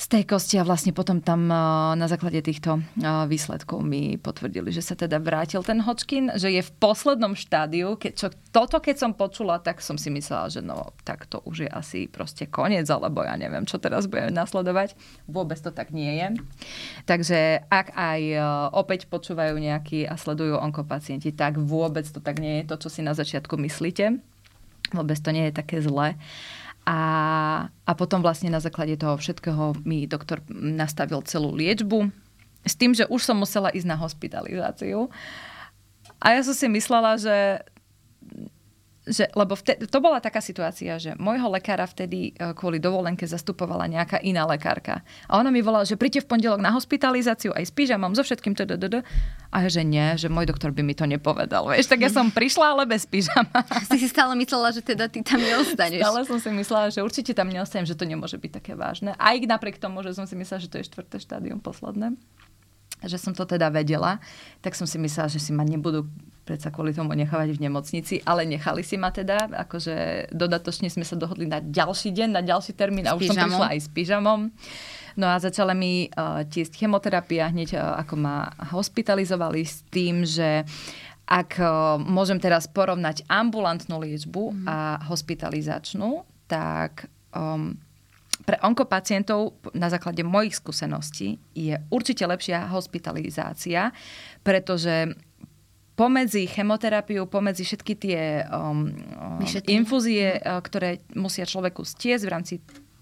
z 0.00 0.06
tej 0.08 0.24
kosti 0.24 0.56
a 0.56 0.64
vlastne 0.64 0.96
potom 0.96 1.20
tam 1.20 1.52
eh, 1.52 1.56
na 1.92 2.08
základe 2.08 2.40
týchto 2.40 2.80
eh, 2.80 3.04
výsledkov 3.28 3.84
mi 3.84 4.16
potvrdili, 4.16 4.72
že 4.72 4.80
sa 4.80 4.96
teda 4.96 5.20
vrátil 5.20 5.60
ten 5.60 5.84
Hodgkin, 5.84 6.32
že 6.40 6.48
je 6.48 6.64
v 6.64 6.72
poslednom 6.80 7.36
štádiu. 7.36 8.00
Ke, 8.00 8.16
čo, 8.16 8.32
toto 8.48 8.80
keď 8.80 8.96
som 8.96 9.12
počula, 9.12 9.60
tak 9.60 9.84
som 9.84 10.00
si 10.00 10.08
myslela, 10.08 10.48
že 10.48 10.64
no, 10.64 10.96
tak 11.04 11.28
to 11.28 11.44
už 11.44 11.68
je 11.68 11.70
asi 11.70 12.08
proste 12.08 12.48
koniec, 12.48 12.88
alebo 12.88 13.20
ja 13.20 13.36
neviem, 13.36 13.68
čo 13.68 13.76
teraz 13.76 14.08
bude 14.08 14.32
nasledovať. 14.32 14.96
Vôbec 15.28 15.60
to 15.60 15.68
tak 15.68 15.92
nie 15.92 16.16
je. 16.16 16.28
Takže 17.04 17.68
ak 17.68 17.92
aj 17.92 18.20
eh, 18.24 18.40
opäť 18.72 19.04
počúvajú 19.12 19.60
nejakí 19.60 20.08
a 20.08 20.16
sledujú 20.16 20.56
onkopacienti, 20.56 21.36
tak 21.36 21.60
vôbec 21.60 22.08
to 22.08 22.24
tak 22.24 22.40
nie 22.40 22.64
je 22.64 22.72
to, 22.72 22.80
čo 22.80 22.88
si 22.88 23.00
na 23.04 23.12
začiatku 23.12 23.60
myslíte. 23.60 24.16
Vôbec 24.96 25.20
to 25.20 25.30
nie 25.30 25.52
je 25.52 25.54
také 25.54 25.84
zlé. 25.84 26.16
A, 26.90 26.98
a 27.70 27.92
potom 27.94 28.18
vlastne 28.18 28.50
na 28.50 28.58
základe 28.58 28.98
toho 28.98 29.14
všetkého 29.14 29.78
mi 29.86 30.10
doktor 30.10 30.42
nastavil 30.50 31.22
celú 31.22 31.54
liečbu 31.54 32.10
s 32.66 32.74
tým, 32.74 32.98
že 32.98 33.06
už 33.06 33.22
som 33.22 33.38
musela 33.38 33.70
ísť 33.70 33.86
na 33.86 33.94
hospitalizáciu. 33.94 35.06
A 36.18 36.34
ja 36.34 36.42
som 36.42 36.50
si 36.50 36.66
myslela, 36.66 37.14
že 37.14 37.62
že, 39.08 39.32
lebo 39.32 39.56
vte, 39.56 39.80
to 39.88 39.98
bola 40.04 40.20
taká 40.20 40.44
situácia, 40.44 41.00
že 41.00 41.16
môjho 41.16 41.48
lekára 41.48 41.88
vtedy 41.88 42.36
e, 42.36 42.52
kvôli 42.52 42.76
dovolenke 42.76 43.24
zastupovala 43.24 43.88
nejaká 43.88 44.20
iná 44.20 44.44
lekárka. 44.44 45.00
A 45.24 45.40
ona 45.40 45.48
mi 45.48 45.64
volala, 45.64 45.88
že 45.88 45.96
príďte 45.96 46.28
v 46.28 46.36
pondelok 46.36 46.60
na 46.60 46.68
hospitalizáciu 46.76 47.56
aj 47.56 47.64
s 47.64 47.72
pyžamom, 47.72 48.12
so 48.12 48.20
všetkým. 48.20 48.52
Tdd. 48.52 49.00
A 49.50 49.56
že 49.72 49.88
nie, 49.88 50.20
že 50.20 50.28
môj 50.28 50.52
doktor 50.52 50.68
by 50.68 50.84
mi 50.84 50.92
to 50.92 51.08
nepovedal. 51.08 51.72
Vieš, 51.72 51.88
tak 51.88 52.04
ja 52.04 52.12
som 52.12 52.28
prišla, 52.38 52.76
ale 52.76 52.84
bez 52.84 53.08
pyžama. 53.08 53.64
Si 53.88 54.04
si 54.04 54.08
stále 54.12 54.36
myslela, 54.36 54.68
že 54.68 54.84
teda 54.84 55.08
ty 55.08 55.24
tam 55.24 55.40
neostaneš. 55.40 56.04
Stále 56.04 56.20
som 56.28 56.36
si 56.36 56.50
myslela, 56.52 56.92
že 56.92 57.00
určite 57.00 57.32
tam 57.32 57.48
neostanem, 57.48 57.88
že 57.88 57.96
to 57.96 58.04
nemôže 58.04 58.36
byť 58.36 58.52
také 58.52 58.76
vážne. 58.76 59.16
Aj 59.16 59.32
napriek 59.40 59.80
tomu, 59.80 60.04
že 60.04 60.12
som 60.12 60.28
si 60.28 60.36
myslela, 60.36 60.60
že 60.60 60.68
to 60.68 60.76
je 60.76 60.84
štvrté 60.84 61.16
štádium 61.24 61.64
posledné 61.64 62.20
že 63.00 63.16
som 63.16 63.32
to 63.32 63.48
teda 63.48 63.72
vedela, 63.72 64.20
tak 64.60 64.76
som 64.76 64.84
si 64.84 65.00
myslela, 65.00 65.32
že 65.32 65.40
si 65.40 65.56
ma 65.56 65.64
nebudú 65.64 66.04
predsa 66.50 66.74
kvôli 66.74 66.90
tomu 66.90 67.14
nechávať 67.14 67.54
v 67.54 67.62
nemocnici, 67.62 68.18
ale 68.26 68.42
nechali 68.42 68.82
si 68.82 68.98
ma 68.98 69.14
teda, 69.14 69.46
akože 69.54 70.26
dodatočne 70.34 70.90
sme 70.90 71.06
sa 71.06 71.14
dohodli 71.14 71.46
na 71.46 71.62
ďalší 71.62 72.10
deň, 72.10 72.28
na 72.34 72.42
ďalší 72.42 72.74
termín 72.74 73.06
a 73.06 73.14
už 73.14 73.30
som 73.30 73.38
prišla 73.38 73.78
aj 73.78 73.78
s 73.78 73.88
pyžamom. 73.94 74.50
No 75.14 75.30
a 75.30 75.38
začala 75.38 75.78
mi 75.78 76.10
uh, 76.10 76.42
tiesť 76.42 76.74
chemoterapia 76.74 77.54
hneď, 77.54 77.78
uh, 77.78 78.02
ako 78.02 78.14
ma 78.18 78.50
hospitalizovali 78.74 79.62
s 79.62 79.86
tým, 79.94 80.26
že 80.26 80.66
ak 81.30 81.62
uh, 81.62 82.02
môžem 82.02 82.42
teraz 82.42 82.66
porovnať 82.66 83.22
ambulantnú 83.30 84.02
liečbu 84.02 84.66
a 84.66 84.98
hospitalizačnú, 85.06 86.26
tak 86.50 87.06
um, 87.30 87.78
pre 88.42 88.58
onkopacientov 88.66 89.54
na 89.78 89.86
základe 89.86 90.26
mojich 90.26 90.58
skúseností 90.58 91.38
je 91.54 91.78
určite 91.94 92.26
lepšia 92.26 92.66
hospitalizácia, 92.72 93.94
pretože 94.42 95.14
pomedzi 96.00 96.48
chemoterapiu, 96.48 97.28
pomedzi 97.28 97.68
všetky 97.68 97.92
tie 98.00 98.20
um, 98.48 98.88
um, 98.88 99.36
Vyšetrenia. 99.44 99.76
infúzie, 99.76 100.26
uh, 100.40 100.56
ktoré 100.64 101.04
musia 101.12 101.44
človeku 101.44 101.84
stiesť 101.84 102.24
v 102.24 102.32
rámci 102.32 102.54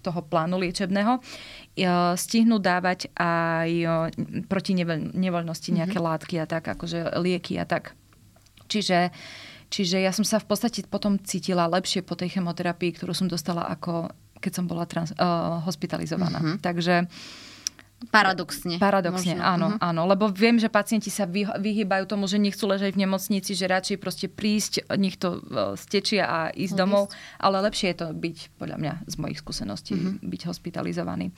toho 0.02 0.18
plánu 0.26 0.58
liečebného, 0.58 1.22
uh, 1.22 2.18
stihnú 2.18 2.58
dávať 2.58 3.14
aj 3.14 3.70
uh, 3.86 4.10
proti 4.50 4.74
nevoľ- 4.74 5.14
nevoľnosti 5.14 5.70
nejaké 5.70 6.02
látky 6.02 6.42
a 6.42 6.46
tak, 6.50 6.66
akože 6.66 7.14
lieky 7.22 7.54
a 7.62 7.64
tak. 7.70 7.94
Čiže, 8.66 9.14
čiže 9.70 10.02
ja 10.02 10.10
som 10.10 10.26
sa 10.26 10.42
v 10.42 10.50
podstate 10.50 10.82
potom 10.90 11.22
cítila 11.22 11.70
lepšie 11.70 12.02
po 12.02 12.18
tej 12.18 12.34
chemoterapii, 12.34 12.98
ktorú 12.98 13.14
som 13.14 13.30
dostala 13.30 13.62
ako 13.70 14.10
keď 14.38 14.52
som 14.54 14.70
bola 14.70 14.86
trans, 14.86 15.10
uh, 15.18 15.58
hospitalizovaná. 15.66 16.38
Mhm. 16.38 16.54
Takže 16.62 17.10
Paradoxne. 18.08 18.78
paradoxne, 18.78 19.34
možno. 19.34 19.42
áno, 19.44 19.66
Mhm. 19.70 19.78
áno. 19.80 20.02
Lebo 20.06 20.30
viem, 20.30 20.54
že 20.54 20.66
pacienti 20.66 21.10
sa 21.10 21.26
vy, 21.26 21.50
vyhýbajú 21.50 22.06
tomu, 22.06 22.24
že 22.24 22.38
nechcú 22.38 22.64
ležať 22.64 22.94
v 22.94 23.02
nemocnici, 23.02 23.52
že 23.52 23.66
radšej 23.66 23.98
proste 23.98 24.26
prísť, 24.26 24.86
nech 24.94 25.18
to 25.18 25.42
uh, 25.42 25.74
stečia 25.74 26.22
a 26.24 26.38
ísť 26.48 26.72
Odísť. 26.72 26.78
domov. 26.78 27.10
Ale 27.36 27.58
lepšie 27.60 27.90
je 27.90 27.98
to 27.98 28.06
byť, 28.12 28.36
podľa 28.54 28.76
mňa, 28.78 28.92
z 29.04 29.14
mojich 29.18 29.38
skúseností, 29.38 29.92
Mhm. 29.92 30.22
byť 30.22 30.40
hospitalizovaný. 30.44 31.34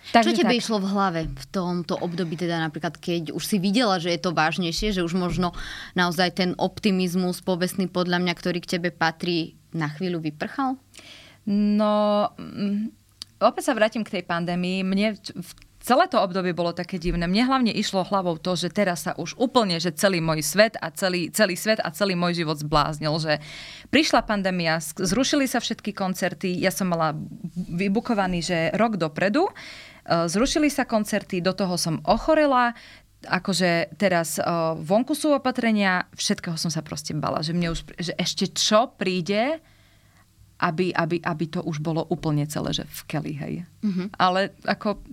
Čo 0.00 0.32
tebe 0.32 0.56
išlo 0.56 0.80
v 0.80 0.88
hlave 0.88 1.20
v 1.28 1.44
tomto 1.46 1.92
období, 1.92 2.32
teda 2.34 2.56
napríklad, 2.56 2.96
keď 2.96 3.36
už 3.36 3.44
si 3.44 3.60
videla, 3.60 4.00
že 4.00 4.08
je 4.08 4.16
to 4.18 4.32
vážnejšie, 4.32 4.96
že 4.96 5.04
už 5.04 5.12
možno 5.12 5.52
naozaj 5.92 6.32
ten 6.32 6.50
optimizmus 6.56 7.44
povestný 7.44 7.84
podľa 7.84 8.16
mňa, 8.16 8.32
ktorý 8.32 8.58
k 8.58 8.80
tebe 8.80 8.88
patrí, 8.88 9.60
na 9.70 9.86
chvíľu 9.86 10.24
vyprchal? 10.24 10.80
No, 11.44 11.94
mm, 12.32 12.90
opäť 13.40 13.62
sa 13.62 13.74
vrátim 13.74 14.00
k 14.00 14.18
tej 14.18 14.24
pandémii. 14.24 14.80
Mne 14.82 15.14
v 15.20 15.50
celé 15.80 16.04
to 16.12 16.20
obdobie 16.20 16.52
bolo 16.52 16.76
také 16.76 17.00
divné. 17.00 17.24
Mne 17.24 17.48
hlavne 17.48 17.72
išlo 17.72 18.04
hlavou 18.04 18.36
to, 18.36 18.52
že 18.54 18.68
teraz 18.68 19.08
sa 19.08 19.16
už 19.16 19.34
úplne, 19.40 19.80
že 19.80 19.96
celý 19.96 20.20
môj 20.20 20.44
svet 20.44 20.76
a 20.78 20.92
celý, 20.92 21.32
celý 21.32 21.56
svet 21.56 21.80
a 21.80 21.88
celý 21.90 22.14
môj 22.14 22.44
život 22.44 22.60
zbláznil, 22.60 23.16
že 23.16 23.40
prišla 23.88 24.28
pandémia, 24.28 24.78
zrušili 24.80 25.48
sa 25.48 25.58
všetky 25.58 25.96
koncerty, 25.96 26.52
ja 26.60 26.68
som 26.68 26.92
mala 26.92 27.16
vybukovaný, 27.56 28.44
že 28.44 28.58
rok 28.76 29.00
dopredu, 29.00 29.48
e, 29.48 29.52
zrušili 30.28 30.68
sa 30.68 30.84
koncerty, 30.84 31.40
do 31.40 31.56
toho 31.56 31.80
som 31.80 32.04
ochorela, 32.04 32.76
akože 33.20 34.00
teraz 34.00 34.40
uh, 34.40 34.72
vonku 34.80 35.12
sú 35.12 35.36
opatrenia, 35.36 36.08
všetkého 36.16 36.56
som 36.56 36.72
sa 36.72 36.80
proste 36.80 37.12
bala, 37.12 37.44
že 37.44 37.52
mne 37.52 37.76
už, 37.76 37.84
že 38.00 38.16
ešte 38.16 38.48
čo 38.48 38.96
príde, 38.96 39.60
aby, 40.60 40.92
aby, 40.92 41.20
aby 41.20 41.44
to 41.48 41.60
už 41.60 41.84
bolo 41.84 42.04
úplne 42.08 42.48
celé, 42.48 42.72
že 42.72 42.88
v 42.88 43.00
keli, 43.04 43.34
hej. 43.36 43.54
Mm-hmm. 43.84 44.06
Ale 44.16 44.56
ako 44.64 45.04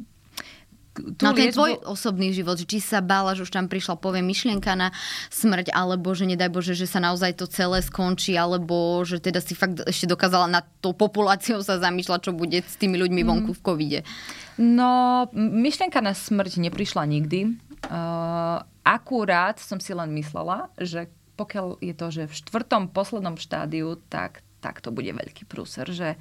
tú 0.98 1.24
No 1.24 1.32
ten 1.32 1.50
liečbu- 1.50 1.56
tvoj 1.56 1.72
osobný 1.86 2.34
život, 2.34 2.58
či 2.58 2.82
sa 2.82 3.00
bála, 3.00 3.38
že 3.38 3.46
už 3.46 3.54
tam 3.54 3.70
prišla, 3.70 4.01
poviem, 4.01 4.25
myšlienka 4.25 4.74
na 4.74 4.89
smrť, 5.30 5.72
alebo 5.72 6.12
že 6.18 6.25
nedaj 6.25 6.50
Bože, 6.50 6.74
že 6.74 6.89
sa 6.89 6.98
naozaj 6.98 7.38
to 7.38 7.46
celé 7.46 7.80
skončí, 7.86 8.34
alebo 8.34 9.06
že 9.06 9.22
teda 9.22 9.39
si 9.39 9.54
fakt 9.54 9.86
ešte 9.86 10.10
dokázala 10.10 10.50
nad 10.50 10.66
tou 10.82 10.92
populáciou 10.98 11.62
sa 11.62 11.77
zamýšľať, 11.77 12.20
čo 12.27 12.32
bude 12.34 12.60
s 12.60 12.75
tými 12.75 12.98
ľuďmi 12.98 13.22
vonku 13.22 13.51
v 13.54 13.62
covide. 13.62 14.00
No, 14.58 15.25
myšlienka 15.38 16.01
na 16.01 16.18
smrť 16.18 16.58
neprišla 16.58 17.06
nikdy. 17.06 17.54
Uh, 17.88 18.66
akurát 18.82 19.62
som 19.62 19.77
si 19.77 19.94
len 19.94 20.10
myslela, 20.18 20.74
že 20.82 21.13
pokiaľ 21.38 21.77
je 21.80 21.94
to, 21.94 22.08
že 22.10 22.24
v 22.25 22.34
štvrtom 22.34 22.89
poslednom 22.89 23.38
štádiu, 23.38 24.01
tak, 24.10 24.42
tak 24.58 24.82
to 24.82 24.89
bude 24.89 25.13
veľký 25.13 25.46
prúser, 25.46 25.86
že 25.94 26.18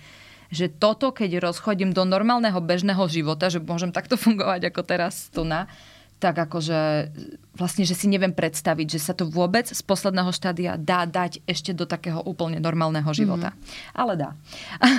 že 0.50 0.70
toto, 0.70 1.10
keď 1.10 1.42
rozchodím 1.42 1.90
do 1.90 2.06
normálneho 2.06 2.58
bežného 2.62 3.02
života, 3.10 3.50
že 3.50 3.62
môžem 3.62 3.90
takto 3.90 4.18
fungovať 4.24 4.70
ako 4.70 4.80
teraz 4.86 5.30
tu 5.30 5.42
na, 5.42 5.70
tak 6.16 6.48
akože 6.48 7.12
vlastne, 7.60 7.84
že 7.84 7.92
si 7.92 8.08
neviem 8.08 8.32
predstaviť, 8.32 8.86
že 8.88 9.00
sa 9.00 9.12
to 9.12 9.28
vôbec 9.28 9.68
z 9.68 9.80
posledného 9.84 10.32
štádia 10.32 10.80
dá 10.80 11.04
dať 11.04 11.44
ešte 11.44 11.76
do 11.76 11.84
takého 11.84 12.24
úplne 12.24 12.56
normálneho 12.56 13.08
života. 13.12 13.52
Mm-hmm. 13.52 13.92
Ale 13.92 14.12
dá. 14.16 14.30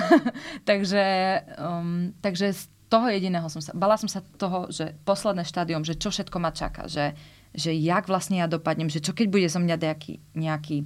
takže, 0.68 1.04
um, 1.58 2.14
takže 2.22 2.54
z 2.54 2.62
toho 2.86 3.10
jediného 3.10 3.50
som 3.50 3.58
sa, 3.58 3.74
bala 3.74 3.98
som 3.98 4.06
sa 4.06 4.22
toho, 4.38 4.70
že 4.70 4.94
posledné 5.02 5.42
štádium, 5.42 5.82
že 5.82 5.98
čo 5.98 6.14
všetko 6.14 6.38
ma 6.38 6.54
čaká, 6.54 6.86
že, 6.86 7.18
že 7.50 7.74
jak 7.74 8.06
vlastne 8.06 8.38
ja 8.38 8.46
dopadnem, 8.46 8.86
že 8.86 9.02
čo 9.02 9.10
keď 9.10 9.26
bude 9.26 9.48
zo 9.50 9.58
mňa 9.58 9.76
nejaký, 9.76 10.14
nejaký 10.38 10.76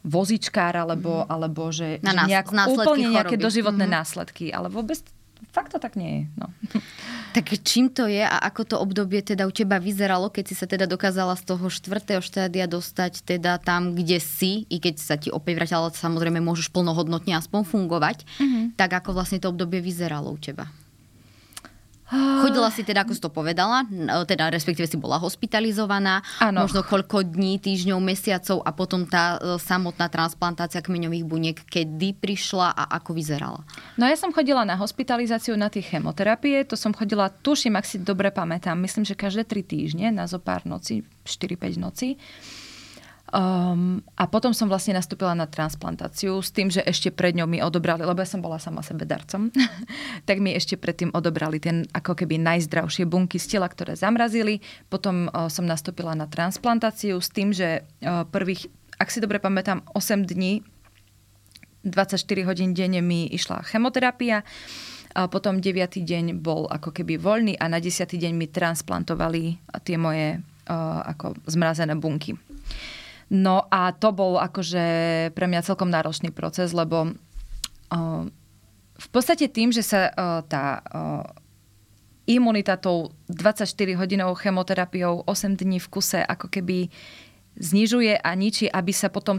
vozičkár, 0.00 0.80
alebo, 0.80 1.22
mm-hmm. 1.22 1.32
alebo 1.32 1.62
že, 1.68 2.00
Na 2.00 2.12
že 2.12 2.16
nás- 2.16 2.28
nejak 2.28 2.48
následky 2.52 2.88
úplne 2.88 3.06
nejaké 3.12 3.36
choroby. 3.36 3.46
doživotné 3.46 3.84
mm-hmm. 3.84 4.00
následky, 4.00 4.44
ale 4.48 4.66
vôbec 4.72 4.98
fakt 5.52 5.72
to 5.74 5.78
tak 5.82 5.96
nie 5.96 6.10
je. 6.10 6.22
No. 6.40 6.46
Tak 7.30 7.46
čím 7.62 7.94
to 7.94 8.10
je 8.10 8.26
a 8.26 8.42
ako 8.42 8.66
to 8.66 8.76
obdobie 8.82 9.22
teda 9.22 9.46
u 9.46 9.54
teba 9.54 9.78
vyzeralo, 9.78 10.34
keď 10.34 10.50
si 10.50 10.58
sa 10.58 10.66
teda 10.66 10.90
dokázala 10.90 11.38
z 11.38 11.46
toho 11.46 11.70
štvrtého 11.70 12.18
štádia 12.18 12.66
dostať 12.66 13.22
teda 13.22 13.62
tam, 13.62 13.94
kde 13.94 14.18
si, 14.18 14.66
i 14.66 14.82
keď 14.82 14.94
sa 14.98 15.14
ti 15.14 15.30
opäť 15.30 15.62
vrátila, 15.62 15.94
samozrejme 15.94 16.42
môžeš 16.42 16.74
plnohodnotne 16.74 17.38
aspoň 17.38 17.62
fungovať, 17.70 18.26
mm-hmm. 18.26 18.64
tak 18.74 18.98
ako 18.98 19.14
vlastne 19.14 19.38
to 19.38 19.46
obdobie 19.46 19.78
vyzeralo 19.78 20.34
u 20.34 20.38
teba? 20.42 20.66
Chodila 22.10 22.74
si 22.74 22.82
teda, 22.82 23.06
ako 23.06 23.12
si 23.14 23.22
to 23.22 23.30
povedala, 23.30 23.86
teda 24.26 24.50
respektíve 24.50 24.90
si 24.90 24.98
bola 24.98 25.22
hospitalizovaná, 25.22 26.26
ano. 26.42 26.66
možno 26.66 26.82
koľko 26.82 27.22
dní, 27.22 27.62
týždňov, 27.62 27.98
mesiacov 28.02 28.58
a 28.66 28.74
potom 28.74 29.06
tá 29.06 29.38
e, 29.38 29.62
samotná 29.62 30.10
transplantácia 30.10 30.82
kmeňových 30.82 31.24
buniek, 31.24 31.58
kedy 31.70 32.18
prišla 32.18 32.74
a 32.74 32.98
ako 32.98 33.14
vyzerala? 33.14 33.62
No 33.94 34.10
ja 34.10 34.18
som 34.18 34.34
chodila 34.34 34.66
na 34.66 34.74
hospitalizáciu 34.74 35.54
na 35.54 35.70
tie 35.70 35.86
chemoterapie, 35.86 36.66
to 36.66 36.74
som 36.74 36.90
chodila, 36.90 37.30
tuším, 37.30 37.78
ak 37.78 37.86
si 37.86 38.02
dobre 38.02 38.34
pamätám, 38.34 38.74
myslím, 38.82 39.06
že 39.06 39.14
každé 39.14 39.46
tri 39.46 39.62
týždne 39.62 40.10
na 40.10 40.26
zo 40.26 40.42
pár 40.42 40.66
noci, 40.66 41.06
4-5 41.22 41.78
noci. 41.78 42.18
Um, 43.30 44.02
a 44.18 44.26
potom 44.26 44.50
som 44.50 44.66
vlastne 44.66 44.98
nastúpila 44.98 45.38
na 45.38 45.46
transplantáciu 45.46 46.42
s 46.42 46.50
tým, 46.50 46.66
že 46.66 46.82
ešte 46.82 47.14
pred 47.14 47.30
ňou 47.38 47.46
mi 47.46 47.62
odobrali, 47.62 48.02
lebo 48.02 48.18
ja 48.18 48.26
som 48.26 48.42
bola 48.42 48.58
sama 48.58 48.82
sebe 48.82 49.06
darcom, 49.06 49.54
tak 50.28 50.42
mi 50.42 50.50
ešte 50.50 50.74
predtým 50.74 51.14
odobrali 51.14 51.62
ten 51.62 51.86
ako 51.94 52.18
keby 52.18 52.42
najzdravšie 52.42 53.06
bunky 53.06 53.38
z 53.38 53.54
tela, 53.54 53.70
ktoré 53.70 53.94
zamrazili. 53.94 54.58
Potom 54.90 55.30
uh, 55.30 55.46
som 55.46 55.62
nastúpila 55.62 56.18
na 56.18 56.26
transplantáciu 56.26 57.22
s 57.22 57.30
tým, 57.30 57.54
že 57.54 57.86
uh, 58.02 58.26
prvých, 58.26 58.66
ak 58.98 59.14
si 59.14 59.22
dobre 59.22 59.38
pamätám, 59.38 59.86
8 59.94 60.26
dní, 60.26 60.66
24 61.86 62.50
hodín 62.50 62.74
denne 62.74 62.98
mi 62.98 63.30
išla 63.30 63.62
chemoterapia. 63.62 64.42
A 65.10 65.26
potom 65.26 65.58
9. 65.58 66.02
deň 66.02 66.38
bol 66.38 66.70
ako 66.70 66.94
keby 66.94 67.18
voľný 67.18 67.54
a 67.58 67.66
na 67.66 67.82
10. 67.82 68.10
deň 68.10 68.32
mi 68.34 68.46
transplantovali 68.46 69.58
tie 69.86 69.98
moje 69.98 70.38
uh, 70.38 71.02
ako 71.06 71.34
zmrazené 71.46 71.94
bunky. 71.94 72.34
No 73.30 73.70
a 73.70 73.94
to 73.94 74.10
bol 74.10 74.42
akože 74.42 74.84
pre 75.38 75.46
mňa 75.46 75.62
celkom 75.62 75.86
náročný 75.86 76.34
proces, 76.34 76.74
lebo 76.74 77.14
uh, 77.14 78.22
v 79.00 79.08
podstate 79.14 79.46
tým, 79.46 79.70
že 79.70 79.86
sa 79.86 80.10
uh, 80.10 80.42
tá 80.42 80.82
uh, 80.82 81.22
imunita 82.26 82.74
tou 82.74 83.14
24-hodinovou 83.30 84.34
chemoterapiou 84.34 85.22
8 85.26 85.54
dní 85.54 85.78
v 85.78 85.88
kuse 85.88 86.20
ako 86.22 86.50
keby 86.50 86.90
znižuje 87.58 88.18
a 88.18 88.30
ničí, 88.34 88.66
aby 88.70 88.92
sa 88.94 89.10
potom 89.10 89.38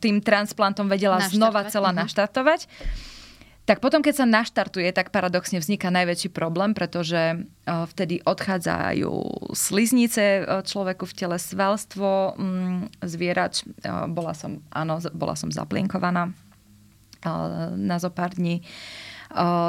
tým 0.00 0.24
transplantom 0.24 0.88
vedela 0.88 1.20
znova 1.28 1.68
celá 1.68 1.92
uh-huh. 1.92 2.04
naštartovať. 2.04 2.64
Tak 3.70 3.78
potom, 3.78 4.02
keď 4.02 4.14
sa 4.18 4.26
naštartuje, 4.26 4.90
tak 4.90 5.14
paradoxne 5.14 5.62
vzniká 5.62 5.94
najväčší 5.94 6.34
problém, 6.34 6.74
pretože 6.74 7.46
vtedy 7.70 8.18
odchádzajú 8.26 9.14
sliznice 9.54 10.42
človeku 10.66 11.06
v 11.06 11.14
tele, 11.14 11.38
svalstvo, 11.38 12.34
mm, 12.34 13.06
zvierač. 13.06 13.62
Bola 14.10 14.34
som, 14.34 14.58
áno, 14.74 14.98
bola 15.14 15.38
som 15.38 15.54
zaplienkovaná 15.54 16.34
na 17.78 17.96
zo 18.02 18.10
pár 18.10 18.34
dní. 18.34 18.66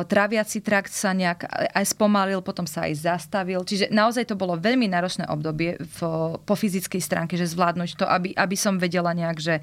Tráviaci 0.09 0.65
trakt 0.65 0.89
sa 0.89 1.13
nejak 1.13 1.45
aj 1.77 1.85
spomalil, 1.93 2.41
potom 2.41 2.65
sa 2.65 2.89
aj 2.89 3.05
zastavil. 3.05 3.61
Čiže 3.61 3.93
naozaj 3.93 4.25
to 4.25 4.33
bolo 4.33 4.57
veľmi 4.57 4.89
náročné 4.89 5.29
obdobie 5.29 5.77
v, 5.77 5.99
po 6.41 6.55
fyzickej 6.57 7.01
stránke, 7.05 7.37
že 7.37 7.45
zvládnuť 7.45 8.01
to, 8.01 8.09
aby, 8.09 8.33
aby 8.33 8.57
som 8.57 8.81
vedela 8.81 9.13
nejak, 9.13 9.37
že 9.37 9.61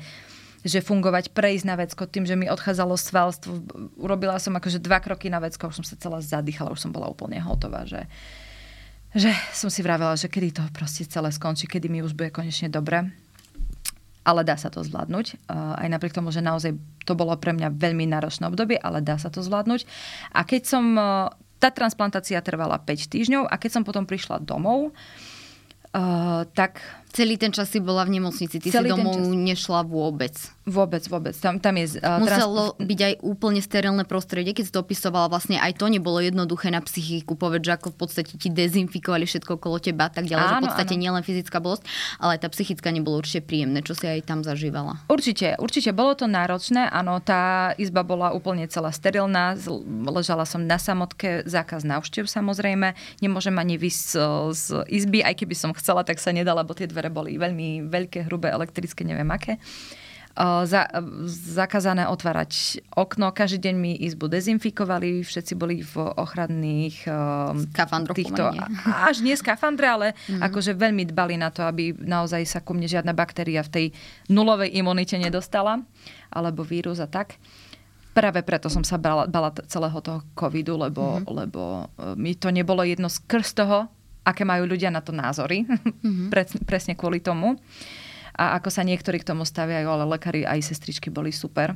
že 0.67 0.83
fungovať, 0.83 1.31
prejsť 1.31 1.65
na 1.67 1.77
vecko 1.79 2.03
tým, 2.11 2.27
že 2.27 2.35
mi 2.35 2.51
odchádzalo 2.51 2.99
svalstvo. 2.99 3.63
Urobila 3.95 4.39
som 4.43 4.55
akože 4.59 4.83
dva 4.83 4.99
kroky 4.99 5.31
na 5.31 5.39
vecko, 5.39 5.71
už 5.71 5.83
som 5.83 5.87
sa 5.87 5.95
celá 5.95 6.19
zadýchala, 6.19 6.75
už 6.75 6.83
som 6.83 6.91
bola 6.91 7.07
úplne 7.07 7.39
hotová, 7.39 7.87
že, 7.87 8.11
že 9.15 9.31
som 9.55 9.71
si 9.71 9.87
vravela, 9.87 10.19
že 10.19 10.27
kedy 10.27 10.59
to 10.59 10.63
proste 10.75 11.07
celé 11.07 11.31
skončí, 11.31 11.71
kedy 11.71 11.87
mi 11.87 12.03
už 12.03 12.19
bude 12.19 12.35
konečne 12.35 12.67
dobre. 12.67 13.07
Ale 14.27 14.45
dá 14.45 14.61
sa 14.61 14.69
to 14.69 14.85
zvládnuť. 14.85 15.49
Aj 15.49 15.89
napriek 15.89 16.13
tomu, 16.13 16.29
že 16.29 16.45
naozaj 16.45 16.77
to 17.09 17.17
bolo 17.17 17.33
pre 17.41 17.57
mňa 17.57 17.73
veľmi 17.73 18.05
náročné 18.05 18.45
obdobie, 18.45 18.77
ale 18.77 19.01
dá 19.01 19.17
sa 19.17 19.33
to 19.33 19.41
zvládnuť. 19.41 19.89
A 20.37 20.45
keď 20.45 20.63
som... 20.69 20.85
Tá 21.59 21.75
transplantácia 21.75 22.39
trvala 22.39 22.79
5 22.79 23.11
týždňov 23.11 23.51
a 23.51 23.59
keď 23.59 23.71
som 23.75 23.83
potom 23.83 24.07
prišla 24.07 24.39
domov, 24.39 24.95
uh, 24.95 26.47
tak 26.55 26.79
Celý 27.09 27.41
ten 27.41 27.51
čas 27.51 27.73
si 27.73 27.81
bola 27.81 28.05
v 28.05 28.21
nemocnici, 28.21 28.61
ty 28.61 28.69
Celý 28.69 28.93
si 28.93 29.01
domov 29.01 29.17
nešla 29.33 29.85
vôbec. 29.89 30.37
Vôbec, 30.69 31.01
vôbec. 31.09 31.33
Tam, 31.41 31.57
tam 31.57 31.81
je... 31.81 31.97
Uh, 32.05 32.21
Muselo 32.21 32.77
trans... 32.77 32.85
byť 32.85 33.01
aj 33.01 33.15
úplne 33.25 33.61
sterilné 33.65 34.05
prostredie, 34.05 34.53
keď 34.53 34.65
si 34.69 34.73
to 34.77 34.85
opisovala, 34.85 35.33
vlastne 35.33 35.57
aj 35.57 35.81
to 35.81 35.89
nebolo 35.89 36.21
jednoduché 36.21 36.69
na 36.69 36.85
psychiku, 36.85 37.41
povedz, 37.41 37.65
že 37.65 37.73
ako 37.81 37.97
v 37.97 37.97
podstate 37.97 38.33
ti 38.37 38.53
dezinfikovali 38.53 39.25
všetko 39.25 39.57
okolo 39.57 39.81
teba, 39.81 40.13
tak 40.13 40.29
ďalej, 40.29 40.45
áno, 40.45 40.53
že 40.53 40.57
v 40.61 40.65
podstate 40.69 40.95
áno. 40.95 41.03
nielen 41.03 41.23
fyzická 41.25 41.57
bolesť, 41.65 41.89
ale 42.21 42.37
aj 42.37 42.41
tá 42.45 42.49
psychická 42.53 42.93
nebolo 42.93 43.17
určite 43.17 43.41
príjemné, 43.49 43.81
čo 43.81 43.97
si 43.97 44.05
aj 44.05 44.29
tam 44.29 44.45
zažívala. 44.45 45.01
Určite, 45.09 45.57
určite 45.57 45.97
bolo 45.97 46.13
to 46.13 46.29
náročné, 46.29 46.93
áno, 46.93 47.25
tá 47.25 47.73
izba 47.81 48.05
bola 48.05 48.37
úplne 48.37 48.69
celá 48.69 48.93
sterilná, 48.93 49.57
ležala 50.05 50.45
som 50.45 50.61
na 50.61 50.77
samotke, 50.77 51.49
zákaz 51.49 51.89
návštev 51.89 52.29
samozrejme, 52.29 52.93
nemôžem 53.25 53.57
ani 53.57 53.81
vysť 53.81 54.05
z, 54.05 54.13
z 54.53 54.65
izby, 54.93 55.25
aj 55.25 55.41
keby 55.41 55.57
som 55.57 55.73
chcela, 55.73 56.05
tak 56.05 56.21
sa 56.21 56.29
nedala, 56.29 56.61
lebo 56.61 56.77
tie 56.77 56.85
dvere 56.99 57.15
boli 57.15 57.39
veľmi 57.39 57.87
veľké, 57.87 58.27
hrubé, 58.27 58.51
elektrické, 58.51 59.07
neviem 59.07 59.31
aké. 59.31 59.63
Za, 60.39 60.87
zakázané 61.27 62.07
otvárať 62.07 62.79
okno, 62.95 63.35
každý 63.35 63.59
deň 63.71 63.75
mi 63.75 63.93
izbu 64.07 64.31
dezinfikovali, 64.31 65.27
všetci 65.27 65.53
boli 65.59 65.83
v 65.83 65.95
ochranných 66.15 67.11
skafandroch 67.75 68.15
týchto, 68.15 68.47
až 68.87 69.19
nie 69.27 69.35
skafandre, 69.35 69.91
ale 69.91 70.07
mm-hmm. 70.15 70.43
akože 70.47 70.79
veľmi 70.79 71.11
dbali 71.11 71.43
na 71.43 71.51
to, 71.51 71.67
aby 71.67 71.91
naozaj 71.91 72.47
sa 72.47 72.63
ku 72.63 72.71
mne 72.71 72.87
žiadna 72.87 73.19
baktéria 73.19 73.67
v 73.67 73.71
tej 73.71 73.87
nulovej 74.31 74.79
imunite 74.79 75.19
nedostala, 75.19 75.83
alebo 76.31 76.63
vírus 76.63 77.03
a 77.03 77.11
tak 77.11 77.35
práve 78.19 78.43
preto 78.43 78.67
som 78.67 78.83
sa 78.83 78.99
bala, 78.99 79.31
bala 79.31 79.55
celého 79.71 79.99
toho 80.03 80.27
covidu, 80.35 80.75
lebo, 80.75 81.23
mm-hmm. 81.23 81.35
lebo 81.39 81.63
e, 81.95 82.19
mi 82.19 82.35
to 82.35 82.51
nebolo 82.51 82.83
jedno 82.83 83.07
skrz 83.07 83.55
toho, 83.55 83.87
aké 84.29 84.45
majú 84.45 84.69
ľudia 84.69 84.93
na 84.93 85.01
to 85.01 85.17
názory. 85.17 85.65
Mm-hmm. 85.99 86.31
Pre, 86.31 86.43
presne 86.69 86.95
kvôli 86.95 87.19
tomu. 87.19 87.59
A 88.39 88.55
ako 88.61 88.71
sa 88.71 88.87
niektorí 88.87 89.19
k 89.19 89.27
tomu 89.27 89.43
staviajú, 89.43 89.89
ale 89.91 90.07
lekári 90.07 90.47
aj 90.47 90.63
sestričky 90.63 91.11
boli 91.11 91.35
super. 91.35 91.75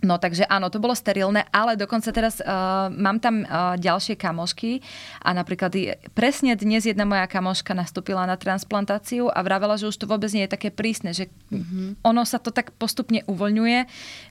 No 0.00 0.16
takže 0.16 0.48
áno, 0.48 0.72
to 0.72 0.80
bolo 0.80 0.96
sterilné, 0.96 1.44
ale 1.52 1.76
dokonca 1.76 2.08
teraz 2.08 2.40
uh, 2.40 2.88
mám 2.88 3.20
tam 3.20 3.44
uh, 3.44 3.76
ďalšie 3.76 4.16
kamošky 4.16 4.80
a 5.20 5.36
napríklad 5.36 5.76
presne 6.16 6.56
dnes 6.56 6.88
jedna 6.88 7.04
moja 7.04 7.28
kamoška 7.28 7.76
nastúpila 7.76 8.24
na 8.24 8.40
transplantáciu 8.40 9.28
a 9.28 9.44
vravela, 9.44 9.76
že 9.76 9.92
už 9.92 10.00
to 10.00 10.08
vôbec 10.08 10.32
nie 10.32 10.48
je 10.48 10.52
také 10.56 10.72
prísne, 10.72 11.12
že 11.12 11.28
mm-hmm. 11.52 12.00
ono 12.00 12.24
sa 12.24 12.40
to 12.40 12.48
tak 12.48 12.72
postupne 12.80 13.20
uvoľňuje, 13.28 13.78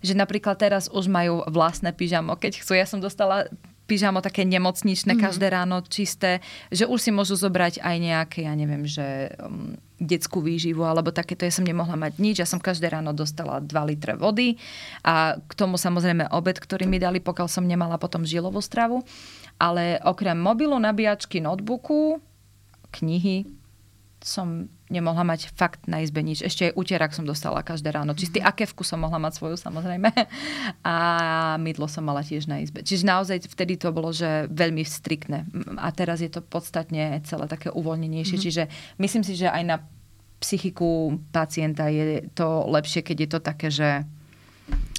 že 0.01 0.13
napríklad 0.17 0.57
teraz 0.57 0.89
už 0.89 1.05
majú 1.05 1.45
vlastné 1.45 1.93
pyžamo, 1.93 2.33
keď 2.33 2.65
chcú. 2.65 2.73
Ja 2.73 2.89
som 2.89 2.97
dostala 2.97 3.45
pyžamo 3.89 4.21
také 4.21 4.45
nemocničné 4.45 5.17
mm-hmm. 5.17 5.25
každé 5.25 5.47
ráno 5.49 5.81
čisté, 5.81 6.45
že 6.69 6.85
už 6.85 7.01
si 7.01 7.09
môžu 7.09 7.33
zobrať 7.33 7.81
aj 7.81 7.95
nejaké, 7.97 8.45
ja 8.45 8.53
neviem, 8.53 8.85
že 8.85 9.33
um, 9.41 9.73
detskú 9.97 10.45
výživu 10.45 10.85
alebo 10.85 11.09
takéto. 11.09 11.43
Ja 11.43 11.51
som 11.51 11.65
nemohla 11.65 11.97
mať 11.97 12.21
nič. 12.21 12.35
Ja 12.37 12.47
som 12.47 12.61
každé 12.61 12.93
ráno 12.93 13.11
dostala 13.11 13.57
2 13.57 13.89
litre 13.89 14.13
vody 14.13 14.61
a 15.01 15.41
k 15.41 15.53
tomu 15.57 15.81
samozrejme 15.81 16.29
obed, 16.29 16.61
ktorý 16.61 16.85
mi 16.85 17.01
dali, 17.01 17.17
pokiaľ 17.17 17.47
som 17.49 17.65
nemala 17.65 17.97
potom 17.97 18.21
žilovú 18.21 18.61
stravu. 18.61 19.01
Ale 19.57 19.97
okrem 20.05 20.39
mobilu, 20.39 20.79
nabíjačky, 20.79 21.43
notebooku, 21.43 22.23
knihy, 22.95 23.58
som 24.19 24.67
nemohla 24.91 25.23
mať 25.23 25.53
fakt 25.55 25.87
na 25.87 26.03
izbe 26.03 26.19
nič. 26.19 26.43
Ešte 26.43 26.69
aj 26.69 26.75
úterak 26.75 27.15
som 27.15 27.23
dostala 27.23 27.63
každé 27.63 27.95
ráno. 27.95 28.11
Čistý 28.17 28.43
mhm. 28.43 28.47
akevku 28.51 28.83
som 28.83 28.99
mohla 28.99 29.21
mať 29.21 29.39
svoju 29.39 29.55
samozrejme. 29.55 30.11
A 30.83 30.95
mydlo 31.61 31.87
som 31.87 32.03
mala 32.03 32.25
tiež 32.25 32.49
na 32.49 32.59
izbe. 32.59 32.83
Čiže 32.83 33.07
naozaj 33.07 33.47
vtedy 33.47 33.79
to 33.79 33.95
bolo, 33.95 34.11
že 34.11 34.51
veľmi 34.51 34.83
striktné. 34.83 35.47
A 35.79 35.87
teraz 35.95 36.19
je 36.19 36.27
to 36.27 36.43
podstatne 36.43 37.23
celé 37.23 37.45
také 37.47 37.71
uvoľnenejšie. 37.71 38.35
Mm-hmm. 38.35 38.47
Čiže 38.51 38.63
myslím 38.99 39.23
si, 39.23 39.33
že 39.39 39.47
aj 39.47 39.63
na 39.63 39.77
psychiku 40.39 41.19
pacienta 41.35 41.91
je 41.91 42.23
to 42.31 42.63
lepšie, 42.71 43.03
keď 43.03 43.17
je 43.19 43.29
to 43.29 43.39
také, 43.39 43.67
že 43.67 43.89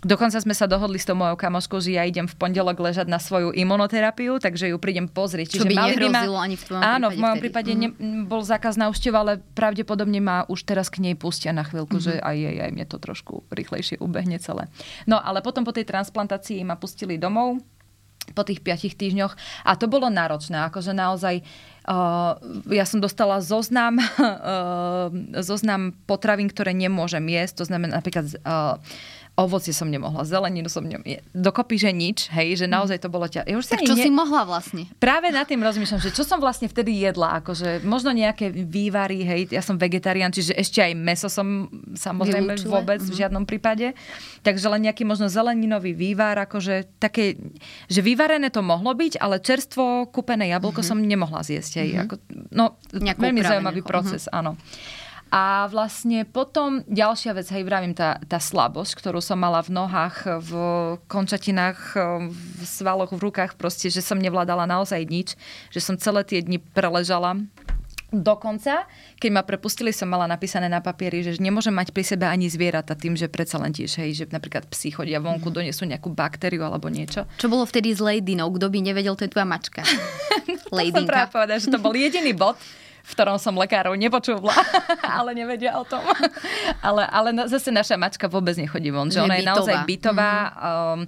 Dokonca 0.00 0.40
sme 0.40 0.56
sa 0.56 0.64
dohodli 0.64 0.96
s 0.96 1.04
tou 1.04 1.12
mojou 1.12 1.36
kamoškou, 1.36 1.76
že 1.84 2.00
ja 2.00 2.08
idem 2.08 2.24
v 2.24 2.32
pondelok 2.32 2.80
ležať 2.80 3.04
na 3.04 3.20
svoju 3.20 3.52
imunoterapiu, 3.52 4.40
takže 4.40 4.72
ju 4.72 4.80
prídem 4.80 5.04
pozrieť. 5.04 5.52
Čiže 5.52 5.60
Čo 5.60 5.68
by 5.68 5.76
mali 5.76 5.94
by 6.00 6.08
ma... 6.08 6.22
ani 6.40 6.56
v 6.56 6.64
tvojom 6.64 6.80
Áno, 6.80 7.06
v 7.12 7.18
mojom 7.20 7.36
vtedy. 7.36 7.44
prípade 7.44 7.72
mm. 7.76 7.80
ne, 7.84 7.88
bol 8.24 8.40
zákaz 8.40 8.80
návštev, 8.80 9.12
ale 9.12 9.32
pravdepodobne 9.52 10.24
ma 10.24 10.48
už 10.48 10.64
teraz 10.64 10.88
k 10.88 11.04
nej 11.04 11.14
pustia 11.20 11.52
na 11.52 11.68
chvíľku, 11.68 12.00
mm-hmm. 12.00 12.16
že 12.16 12.24
aj, 12.24 12.36
aj, 12.48 12.56
aj 12.64 12.70
mne 12.72 12.86
to 12.88 12.96
trošku 12.96 13.44
rýchlejšie 13.52 14.00
ubehne 14.00 14.40
celé. 14.40 14.72
No 15.04 15.20
ale 15.20 15.44
potom 15.44 15.68
po 15.68 15.76
tej 15.76 15.84
transplantácii 15.84 16.64
ma 16.64 16.80
pustili 16.80 17.20
domov 17.20 17.60
po 18.32 18.40
tých 18.46 18.64
piatich 18.64 18.96
týždňoch 18.96 19.36
a 19.68 19.72
to 19.76 19.84
bolo 19.90 20.08
náročné, 20.08 20.64
akože 20.72 20.96
naozaj 20.96 21.44
Uh, 21.80 22.36
ja 22.68 22.84
som 22.84 23.00
dostala 23.00 23.40
zoznam, 23.40 23.96
uh, 23.98 25.08
zoznam 25.48 25.96
potravín, 26.04 26.52
ktoré 26.52 26.76
nemôžem 26.76 27.24
jesť. 27.24 27.64
To 27.64 27.72
znamená 27.72 27.98
napríklad 27.98 28.36
uh, 28.44 28.76
ovocie 29.40 29.72
som 29.72 29.88
nemohla, 29.88 30.22
zeleninu 30.28 30.68
som 30.68 30.84
nemohla. 30.84 31.24
Dokopy, 31.32 31.80
že 31.80 31.90
nič, 31.90 32.28
hej, 32.28 32.60
že 32.60 32.66
naozaj 32.68 33.00
to 33.00 33.08
bolo 33.08 33.24
ťa... 33.24 33.48
Ja 33.48 33.56
už 33.56 33.72
tak 33.72 33.82
čo 33.88 33.96
ne... 33.96 34.04
si 34.04 34.10
mohla 34.12 34.44
vlastne? 34.44 34.84
Práve 35.00 35.32
nad 35.32 35.48
tým 35.48 35.64
rozmýšľam, 35.64 36.00
že 36.04 36.12
čo 36.12 36.22
som 36.22 36.38
vlastne 36.38 36.68
vtedy 36.68 37.00
jedla, 37.00 37.40
akože 37.40 37.82
možno 37.82 38.12
nejaké 38.12 38.52
vývary, 38.52 39.24
hej, 39.24 39.40
ja 39.48 39.64
som 39.64 39.80
vegetarián, 39.80 40.30
čiže 40.30 40.52
ešte 40.52 40.84
aj 40.84 40.92
meso 40.92 41.32
som 41.32 41.72
samozrejme 41.96 42.60
Vylúčila. 42.60 42.80
vôbec 42.80 43.00
mm-hmm. 43.00 43.12
v 43.12 43.16
mhm. 43.16 43.20
žiadnom 43.24 43.44
prípade. 43.48 43.86
Takže 44.44 44.66
len 44.68 44.90
nejaký 44.90 45.02
možno 45.08 45.32
zeleninový 45.32 45.96
vývar, 45.96 46.36
akože 46.44 47.00
také, 47.00 47.40
že 47.88 48.00
vyvarené 48.04 48.52
to 48.52 48.60
mohlo 48.60 48.92
byť, 48.92 49.16
ale 49.18 49.40
čerstvo 49.40 50.12
kúpené 50.12 50.52
jablko 50.52 50.84
mm-hmm. 50.84 51.00
som 51.00 51.08
nemohla 51.10 51.40
zjesť, 51.40 51.72
hej. 51.80 51.90
Mm-hmm. 51.96 52.04
Ako, 52.04 52.14
no, 52.52 52.64
Nejakú 52.92 53.20
veľmi 53.24 53.40
zaujímavý 53.40 53.80
proces, 53.80 54.28
mm-hmm. 54.28 54.38
áno. 54.38 54.52
A 55.30 55.70
vlastne 55.70 56.26
potom 56.26 56.82
ďalšia 56.90 57.38
vec, 57.38 57.46
hej, 57.54 57.62
vravím, 57.62 57.94
tá, 57.94 58.18
tá 58.26 58.42
slabosť, 58.42 58.98
ktorú 58.98 59.22
som 59.22 59.38
mala 59.38 59.62
v 59.62 59.70
nohách, 59.70 60.26
v 60.42 60.50
končatinách, 61.06 61.78
v 62.26 62.62
svaloch, 62.66 63.14
v 63.14 63.30
rukách, 63.30 63.54
proste, 63.54 63.94
že 63.94 64.02
som 64.02 64.18
nevládala 64.18 64.66
naozaj 64.66 65.06
nič, 65.06 65.38
že 65.70 65.78
som 65.78 65.94
celé 65.94 66.26
tie 66.26 66.42
dni 66.42 66.58
preležala 66.58 67.46
Dokonca, 68.10 68.90
keď 69.22 69.30
ma 69.30 69.46
prepustili, 69.46 69.94
som 69.94 70.10
mala 70.10 70.26
napísané 70.26 70.66
na 70.66 70.82
papieri, 70.82 71.22
že 71.22 71.38
nemôžem 71.38 71.70
mať 71.70 71.94
pri 71.94 72.02
sebe 72.02 72.26
ani 72.26 72.50
zvieratá 72.50 72.98
tým, 72.98 73.14
že 73.14 73.30
predsa 73.30 73.54
len 73.62 73.70
tiež, 73.70 74.02
hej, 74.02 74.10
že 74.18 74.24
napríklad 74.34 74.66
psi 74.66 74.90
chodia 74.90 75.22
vonku, 75.22 75.46
mm. 75.46 75.54
donesú 75.54 75.86
nejakú 75.86 76.10
baktériu 76.10 76.66
alebo 76.66 76.90
niečo. 76.90 77.30
Čo 77.38 77.46
bolo 77.46 77.62
vtedy 77.62 77.94
s 77.94 78.02
Ladynou? 78.02 78.50
Kto 78.50 78.66
by 78.66 78.78
nevedel, 78.82 79.14
to 79.14 79.22
je 79.22 79.30
tvoja 79.30 79.46
mačka. 79.46 79.86
Ladynka. 80.74 80.98
som 80.98 81.06
práve 81.06 81.28
povedať, 81.30 81.58
že 81.62 81.68
to 81.70 81.78
bol 81.78 81.94
jediný 81.94 82.34
bod, 82.34 82.58
v 83.04 83.10
ktorom 83.16 83.36
som 83.40 83.56
lekárov 83.56 83.96
nepočula, 83.96 84.52
ale 85.18 85.32
nevedia 85.32 85.76
o 85.80 85.84
tom. 85.84 86.04
ale, 86.86 87.04
ale 87.08 87.28
zase 87.48 87.72
naša 87.72 87.96
mačka 87.96 88.28
vôbec 88.28 88.54
nechodí 88.56 88.92
von, 88.92 89.08
že, 89.08 89.20
ona 89.20 89.40
je 89.40 89.46
naozaj 89.46 89.76
bytová. 89.88 90.32
Mm. 90.32 90.54
Um, 90.60 91.00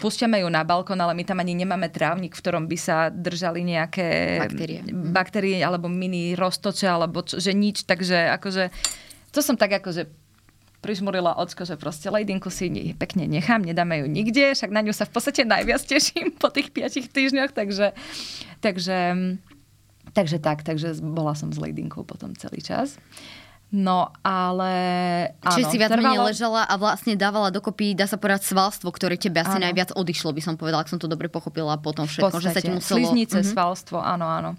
púšťame 0.00 0.40
ju 0.40 0.48
na 0.48 0.64
balkón, 0.64 0.96
ale 0.96 1.12
my 1.12 1.24
tam 1.28 1.44
ani 1.44 1.52
nemáme 1.52 1.92
trávnik, 1.92 2.32
v 2.32 2.40
ktorom 2.40 2.64
by 2.64 2.76
sa 2.80 3.12
držali 3.12 3.60
nejaké 3.68 4.40
baktérie, 4.40 4.80
mhm. 4.80 5.12
baktérie 5.12 5.56
alebo 5.60 5.92
mini 5.92 6.32
roztoče, 6.32 6.88
alebo 6.88 7.20
čo, 7.20 7.36
že 7.36 7.52
nič. 7.52 7.84
Takže 7.84 8.32
akože, 8.40 8.72
to 9.28 9.44
som 9.44 9.60
tak 9.60 9.76
akože 9.76 10.08
prižmurila 10.78 11.34
ocko, 11.36 11.66
že 11.66 11.74
proste 11.74 12.06
Ladinku 12.06 12.54
si 12.54 12.70
pekne 12.94 13.26
nechám, 13.26 13.66
nedáme 13.66 13.98
ju 13.98 14.06
nikde, 14.06 14.54
však 14.54 14.70
na 14.70 14.80
ňu 14.86 14.94
sa 14.94 15.10
v 15.10 15.12
podstate 15.12 15.42
najviac 15.42 15.82
teším 15.82 16.38
po 16.38 16.54
tých 16.54 16.70
piatich 16.70 17.10
týždňoch, 17.10 17.50
takže, 17.50 17.98
takže 18.62 18.96
Takže 20.18 20.42
tak, 20.42 20.66
takže 20.66 20.98
bola 20.98 21.38
som 21.38 21.54
s 21.54 21.62
Ladinkou 21.62 22.02
potom 22.02 22.34
celý 22.34 22.58
čas. 22.58 22.98
No, 23.68 24.08
ale... 24.24 24.72
Čiže 25.44 25.68
si 25.68 25.76
viac 25.76 25.92
trvalo... 25.92 26.08
menej 26.08 26.32
ležala 26.32 26.64
a 26.64 26.74
vlastne 26.80 27.12
dávala 27.20 27.52
dokopy, 27.52 27.92
dá 27.92 28.08
sa 28.08 28.16
povedať, 28.16 28.48
svalstvo, 28.48 28.88
ktoré 28.88 29.20
tebe 29.20 29.44
asi 29.44 29.60
áno. 29.60 29.68
najviac 29.68 29.92
odišlo, 29.92 30.32
by 30.32 30.40
som 30.40 30.54
povedala, 30.56 30.80
ak 30.80 30.88
som 30.88 30.96
to 30.96 31.04
dobre 31.04 31.28
pochopila 31.28 31.76
potom 31.76 32.08
všetko, 32.08 32.32
podstate, 32.32 32.48
že 32.48 32.56
sa 32.56 32.60
ti 32.64 32.72
muselo... 32.72 32.96
Sliznice, 33.04 33.44
mm-hmm. 33.44 33.52
svalstvo, 33.52 34.00
áno, 34.00 34.24
áno. 34.24 34.50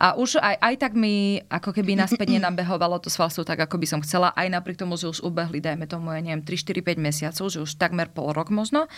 A 0.00 0.16
už 0.16 0.40
aj, 0.40 0.56
aj 0.56 0.74
tak 0.80 0.92
mi 0.96 1.36
ako 1.52 1.70
keby 1.76 2.00
naspäť 2.00 2.32
nenabehovalo 2.32 2.96
to 2.96 3.12
svalstvo 3.12 3.44
tak, 3.44 3.60
ako 3.60 3.76
by 3.76 3.86
som 3.86 4.00
chcela, 4.00 4.32
aj 4.32 4.48
napriek 4.48 4.80
tomu, 4.80 4.96
že 4.96 5.12
už 5.12 5.20
ubehli, 5.20 5.60
dajme 5.60 5.84
tomu, 5.84 6.16
ja 6.16 6.24
neviem, 6.24 6.40
3, 6.40 6.56
4, 6.56 6.80
5 6.80 6.96
mesiacov, 6.96 7.44
že 7.52 7.60
už 7.60 7.76
takmer 7.76 8.08
pol 8.08 8.32
rok 8.32 8.48
možno. 8.48 8.88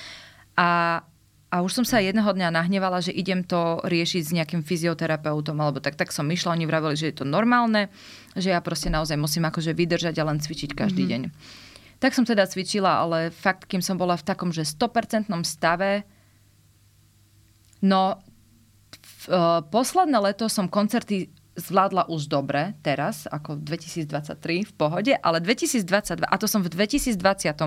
A 0.55 1.03
a 1.49 1.65
už 1.65 1.81
som 1.81 1.85
sa 1.85 1.97
jedného 1.97 2.29
dňa 2.29 2.53
nahnevala, 2.53 3.01
že 3.01 3.09
idem 3.09 3.41
to 3.41 3.81
riešiť 3.81 4.21
s 4.21 4.35
nejakým 4.37 4.61
fyzioterapeutom, 4.61 5.57
alebo 5.57 5.81
tak, 5.81 5.97
tak 5.97 6.13
som 6.13 6.29
išla, 6.29 6.53
oni 6.53 6.69
vraveli, 6.69 6.93
že 6.93 7.09
je 7.09 7.17
to 7.21 7.25
normálne, 7.25 7.89
že 8.37 8.53
ja 8.53 8.61
proste 8.61 8.93
naozaj 8.93 9.17
musím 9.17 9.49
akože 9.49 9.73
vydržať 9.73 10.21
a 10.21 10.29
len 10.29 10.45
cvičiť 10.45 10.77
každý 10.77 11.09
mm-hmm. 11.09 11.33
deň. 11.33 12.01
Tak 12.05 12.13
som 12.13 12.29
teda 12.29 12.45
cvičila, 12.45 13.01
ale 13.01 13.33
fakt, 13.33 13.65
kým 13.65 13.81
som 13.81 13.97
bola 13.97 14.21
v 14.21 14.29
takom, 14.29 14.53
že 14.53 14.69
100% 14.69 15.33
stave, 15.49 16.05
no 17.81 18.21
v, 18.93 19.25
uh, 19.33 19.65
posledné 19.65 20.21
leto 20.21 20.53
som 20.53 20.69
koncerty 20.69 21.33
zvládla 21.59 22.07
už 22.07 22.31
dobre 22.31 22.79
teraz, 22.87 23.27
ako 23.27 23.59
2023 23.59 24.71
v 24.71 24.73
pohode, 24.79 25.13
ale 25.19 25.43
2022, 25.43 26.23
a 26.23 26.35
to 26.39 26.47
som 26.47 26.63
v 26.63 26.71
2020 26.71 27.19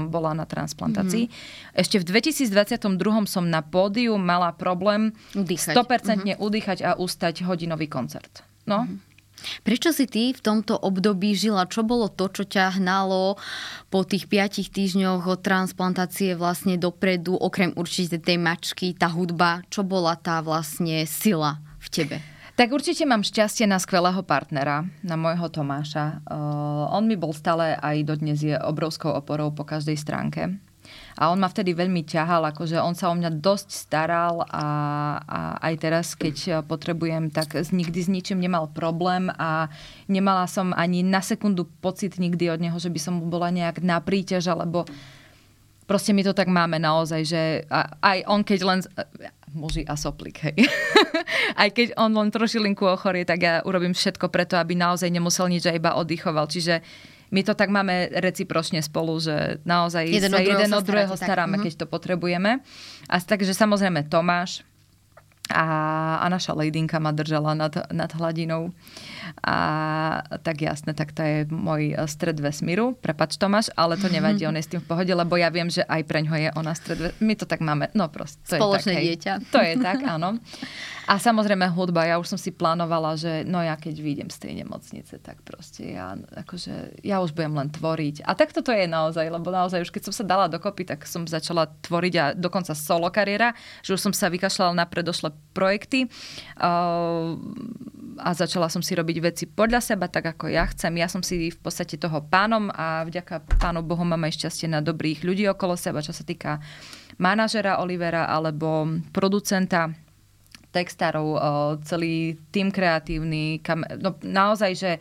bola 0.07 0.31
na 0.31 0.47
transplantácii, 0.47 1.27
mm-hmm. 1.27 1.75
ešte 1.75 1.99
v 1.99 2.05
2022 2.07 2.87
som 3.27 3.43
na 3.43 3.59
pódiu 3.59 4.15
mala 4.15 4.55
problém 4.55 5.11
udýchať. 5.35 5.75
100% 5.75 6.23
mm-hmm. 6.23 6.39
udýchať 6.39 6.77
a 6.87 6.91
ustať 6.95 7.43
hodinový 7.43 7.91
koncert. 7.91 8.47
No, 8.63 8.87
mm-hmm. 8.87 9.11
Prečo 9.65 9.89
si 9.89 10.05
ty 10.05 10.37
v 10.37 10.41
tomto 10.41 10.77
období 10.77 11.33
žila? 11.33 11.65
Čo 11.65 11.81
bolo 11.81 12.13
to, 12.13 12.29
čo 12.29 12.45
ťa 12.45 12.77
hnalo 12.77 13.41
po 13.89 14.05
tých 14.05 14.29
piatich 14.29 14.69
týždňoch 14.69 15.25
od 15.25 15.41
transplantácie 15.41 16.37
vlastne 16.37 16.77
dopredu, 16.77 17.33
okrem 17.41 17.73
určite 17.73 18.21
tej 18.21 18.37
mačky, 18.37 18.93
tá 18.93 19.09
hudba? 19.09 19.65
Čo 19.73 19.81
bola 19.81 20.13
tá 20.13 20.45
vlastne 20.45 21.09
sila 21.09 21.57
v 21.81 21.87
tebe? 21.89 22.17
Tak 22.59 22.67
určite 22.75 23.07
mám 23.07 23.23
šťastie 23.23 23.65
na 23.65 23.79
skvelého 23.79 24.21
partnera, 24.27 24.83
na 25.01 25.15
môjho 25.15 25.47
Tomáša. 25.47 26.21
Uh, 26.27 26.91
on 26.91 27.07
mi 27.07 27.15
bol 27.15 27.31
stále 27.31 27.79
aj 27.79 28.03
dodnes 28.03 28.43
je 28.43 28.53
obrovskou 28.59 29.09
oporou 29.15 29.55
po 29.55 29.63
každej 29.63 29.95
stránke. 29.95 30.59
A 31.15 31.31
on 31.31 31.39
ma 31.39 31.47
vtedy 31.47 31.71
veľmi 31.71 32.03
ťahal, 32.03 32.43
akože 32.51 32.75
on 32.81 32.97
sa 32.97 33.13
o 33.13 33.15
mňa 33.15 33.39
dosť 33.39 33.69
staral 33.69 34.43
a, 34.49 34.65
a 35.23 35.39
aj 35.63 35.73
teraz, 35.79 36.07
keď 36.17 36.65
potrebujem, 36.65 37.31
tak 37.31 37.55
nikdy 37.55 37.99
s 38.01 38.09
ničím 38.11 38.41
nemal 38.41 38.67
problém 38.67 39.29
a 39.39 39.71
nemala 40.09 40.49
som 40.49 40.73
ani 40.75 41.05
na 41.05 41.21
sekundu 41.23 41.69
pocit 41.79 42.17
nikdy 42.17 42.49
od 42.51 42.59
neho, 42.59 42.77
že 42.81 42.91
by 42.91 42.99
som 42.99 43.13
mu 43.21 43.29
bola 43.29 43.53
nejak 43.53 43.79
na 43.85 44.01
príťaž, 44.01 44.51
alebo 44.51 44.83
proste 45.91 46.15
my 46.15 46.23
to 46.23 46.31
tak 46.31 46.47
máme 46.47 46.79
naozaj, 46.79 47.21
že 47.27 47.41
aj 47.99 48.23
on 48.31 48.47
keď 48.47 48.59
len 48.63 48.79
muži 49.51 49.83
a 49.83 49.99
soplik, 49.99 50.39
hej. 50.47 50.63
Aj 51.61 51.67
keď 51.67 51.99
on 51.99 52.15
len 52.15 52.31
trošilinku 52.31 52.87
ochorie, 52.87 53.27
tak 53.27 53.43
ja 53.43 53.59
urobím 53.67 53.91
všetko 53.91 54.31
preto, 54.31 54.55
aby 54.55 54.79
naozaj 54.79 55.11
nemusel 55.11 55.51
nič 55.51 55.67
a 55.67 55.75
iba 55.75 55.99
oddychoval. 55.99 56.47
Čiže 56.47 56.79
my 57.31 57.41
to 57.43 57.55
tak 57.55 57.67
máme 57.67 58.11
recipročne 58.15 58.79
spolu, 58.83 59.19
že 59.19 59.59
naozaj 59.63 60.07
jeden 60.07 60.31
sa 60.31 60.39
od 60.39 60.47
jeden 60.47 60.71
od 60.71 60.83
druhého 60.83 61.15
staráme, 61.15 61.59
tak. 61.59 61.63
keď 61.67 61.73
to 61.83 61.85
potrebujeme. 61.87 62.63
A 63.07 63.15
takže 63.19 63.51
samozrejme 63.51 64.07
Tomáš, 64.07 64.63
a, 65.51 65.67
a 66.23 66.25
naša 66.31 66.55
Ladinka 66.55 66.97
ma 66.97 67.11
držala 67.11 67.53
nad, 67.53 67.75
nad 67.91 68.11
hladinou. 68.15 68.71
A 69.45 69.57
tak 70.41 70.63
jasné, 70.65 70.95
tak 70.95 71.11
to 71.11 71.21
je 71.21 71.37
môj 71.51 71.95
stred 72.07 72.39
vesmíru. 72.39 72.97
Prepač 72.97 73.37
Tomáš, 73.37 73.69
ale 73.75 73.99
to 73.99 74.07
nevadí, 74.09 74.47
on 74.47 74.57
je 74.57 74.65
s 74.65 74.71
tým 74.71 74.81
v 74.81 74.87
pohode, 74.87 75.11
lebo 75.11 75.37
ja 75.37 75.51
viem, 75.53 75.69
že 75.69 75.85
aj 75.85 76.01
preňho 76.07 76.35
je 76.35 76.49
ona 76.55 76.73
stred 76.73 76.97
vesmíru. 76.99 77.23
My 77.27 77.33
to 77.37 77.45
tak 77.45 77.59
máme, 77.61 77.91
no 77.93 78.07
proste. 78.07 78.39
To 78.47 78.71
Spoločné 78.71 78.91
je 78.91 78.97
tak, 78.97 79.05
dieťa. 79.05 79.33
Hej. 79.37 79.51
To 79.51 79.59
je 79.59 79.73
tak, 79.79 79.99
áno. 80.07 80.29
A 81.09 81.17
samozrejme 81.17 81.65
hudba, 81.73 82.05
ja 82.05 82.21
už 82.21 82.35
som 82.35 82.39
si 82.39 82.53
plánovala, 82.53 83.17
že 83.17 83.41
no 83.47 83.57
ja 83.57 83.73
keď 83.73 83.95
vyjdem 83.97 84.29
z 84.29 84.37
tej 84.37 84.53
nemocnice, 84.61 85.17
tak 85.17 85.41
proste 85.41 85.97
ja, 85.97 86.13
akože, 86.13 87.01
ja 87.01 87.19
už 87.25 87.33
budem 87.33 87.57
len 87.57 87.69
tvoriť. 87.73 88.21
A 88.25 88.37
takto 88.37 88.61
to 88.61 88.69
je 88.69 88.85
naozaj, 88.85 89.25
lebo 89.25 89.49
naozaj 89.49 89.81
už 89.81 89.91
keď 89.91 90.09
som 90.09 90.13
sa 90.13 90.25
dala 90.27 90.45
dokopy, 90.45 90.85
tak 90.85 91.09
som 91.09 91.25
začala 91.25 91.73
tvoriť 91.81 92.13
a 92.21 92.25
dokonca 92.37 92.77
solo 92.77 93.09
kariéra, 93.09 93.57
že 93.81 93.97
už 93.97 94.01
som 94.01 94.13
sa 94.13 94.29
vykašľala 94.29 94.77
na 94.77 94.85
predošlé 94.85 95.33
projekty 95.57 96.05
uh, 96.61 97.33
a 98.21 98.29
začala 98.37 98.69
som 98.69 98.85
si 98.85 98.93
robiť 98.93 99.17
veci 99.23 99.43
podľa 99.49 99.81
seba, 99.81 100.05
tak 100.05 100.37
ako 100.37 100.53
ja 100.53 100.69
chcem. 100.69 100.93
Ja 101.01 101.09
som 101.09 101.25
si 101.25 101.49
v 101.49 101.59
podstate 101.59 101.97
toho 101.97 102.21
pánom 102.21 102.69
a 102.69 103.01
vďaka 103.07 103.41
pánu 103.57 103.81
Bohu 103.81 104.05
mám 104.05 104.21
aj 104.27 104.37
šťastie 104.37 104.69
na 104.69 104.85
dobrých 104.85 105.25
ľudí 105.25 105.49
okolo 105.49 105.73
seba, 105.73 106.05
čo 106.05 106.13
sa 106.13 106.21
týka 106.21 106.61
manažera 107.17 107.81
Olivera 107.81 108.29
alebo 108.29 108.85
producenta 109.09 109.89
textárov, 110.71 111.37
celý 111.83 112.39
tým 112.49 112.71
kreatívny. 112.71 113.59
Kam, 113.59 113.83
no, 113.99 114.15
naozaj, 114.23 114.71
že 114.73 114.91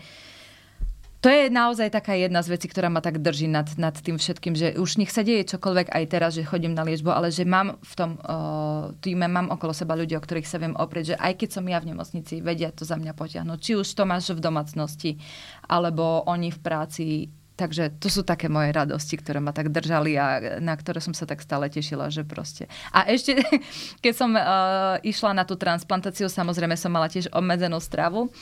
to 1.20 1.28
je 1.28 1.52
naozaj 1.52 1.92
taká 1.92 2.16
jedna 2.16 2.40
z 2.40 2.56
vecí, 2.56 2.64
ktorá 2.64 2.88
ma 2.88 3.04
tak 3.04 3.20
drží 3.20 3.44
nad, 3.44 3.68
nad 3.76 3.92
tým 3.92 4.16
všetkým, 4.16 4.56
že 4.56 4.80
už 4.80 4.96
nech 4.96 5.12
sa 5.12 5.20
deje 5.20 5.44
čokoľvek 5.52 5.92
aj 5.92 6.04
teraz, 6.08 6.32
že 6.32 6.48
chodím 6.48 6.72
na 6.72 6.80
liečbu, 6.80 7.12
ale 7.12 7.28
že 7.28 7.44
mám 7.44 7.76
v 7.76 7.92
tom 7.92 8.16
uh, 8.16 8.96
týme, 9.04 9.28
mám 9.28 9.52
okolo 9.52 9.76
seba 9.76 9.92
ľudí, 10.00 10.16
o 10.16 10.24
ktorých 10.24 10.48
sa 10.48 10.56
viem 10.56 10.72
oprieť, 10.72 11.12
že 11.12 11.16
aj 11.20 11.32
keď 11.44 11.48
som 11.60 11.68
ja 11.68 11.76
v 11.76 11.92
nemocnici, 11.92 12.40
vedia 12.40 12.72
to 12.72 12.88
za 12.88 12.96
mňa 12.96 13.12
potiahnuť. 13.12 13.58
Či 13.60 13.72
už 13.76 13.88
to 13.92 14.08
máš 14.08 14.32
v 14.32 14.40
domácnosti, 14.40 15.20
alebo 15.68 16.24
oni 16.24 16.48
v 16.48 16.60
práci, 16.64 17.28
Takže 17.60 18.00
to 18.00 18.08
sú 18.08 18.24
také 18.24 18.48
moje 18.48 18.72
radosti, 18.72 19.20
ktoré 19.20 19.36
ma 19.36 19.52
tak 19.52 19.68
držali 19.68 20.16
a 20.16 20.56
na 20.64 20.72
ktoré 20.72 20.96
som 21.04 21.12
sa 21.12 21.28
tak 21.28 21.44
stále 21.44 21.68
tešila, 21.68 22.08
že 22.08 22.24
proste. 22.24 22.72
A 22.88 23.04
ešte, 23.04 23.36
keď 24.04 24.14
som 24.16 24.32
uh, 24.32 24.96
išla 25.04 25.36
na 25.36 25.44
tú 25.44 25.60
transplantáciu, 25.60 26.32
samozrejme 26.32 26.72
som 26.80 26.88
mala 26.88 27.12
tiež 27.12 27.28
obmedzenú 27.36 27.76
stravu. 27.76 28.32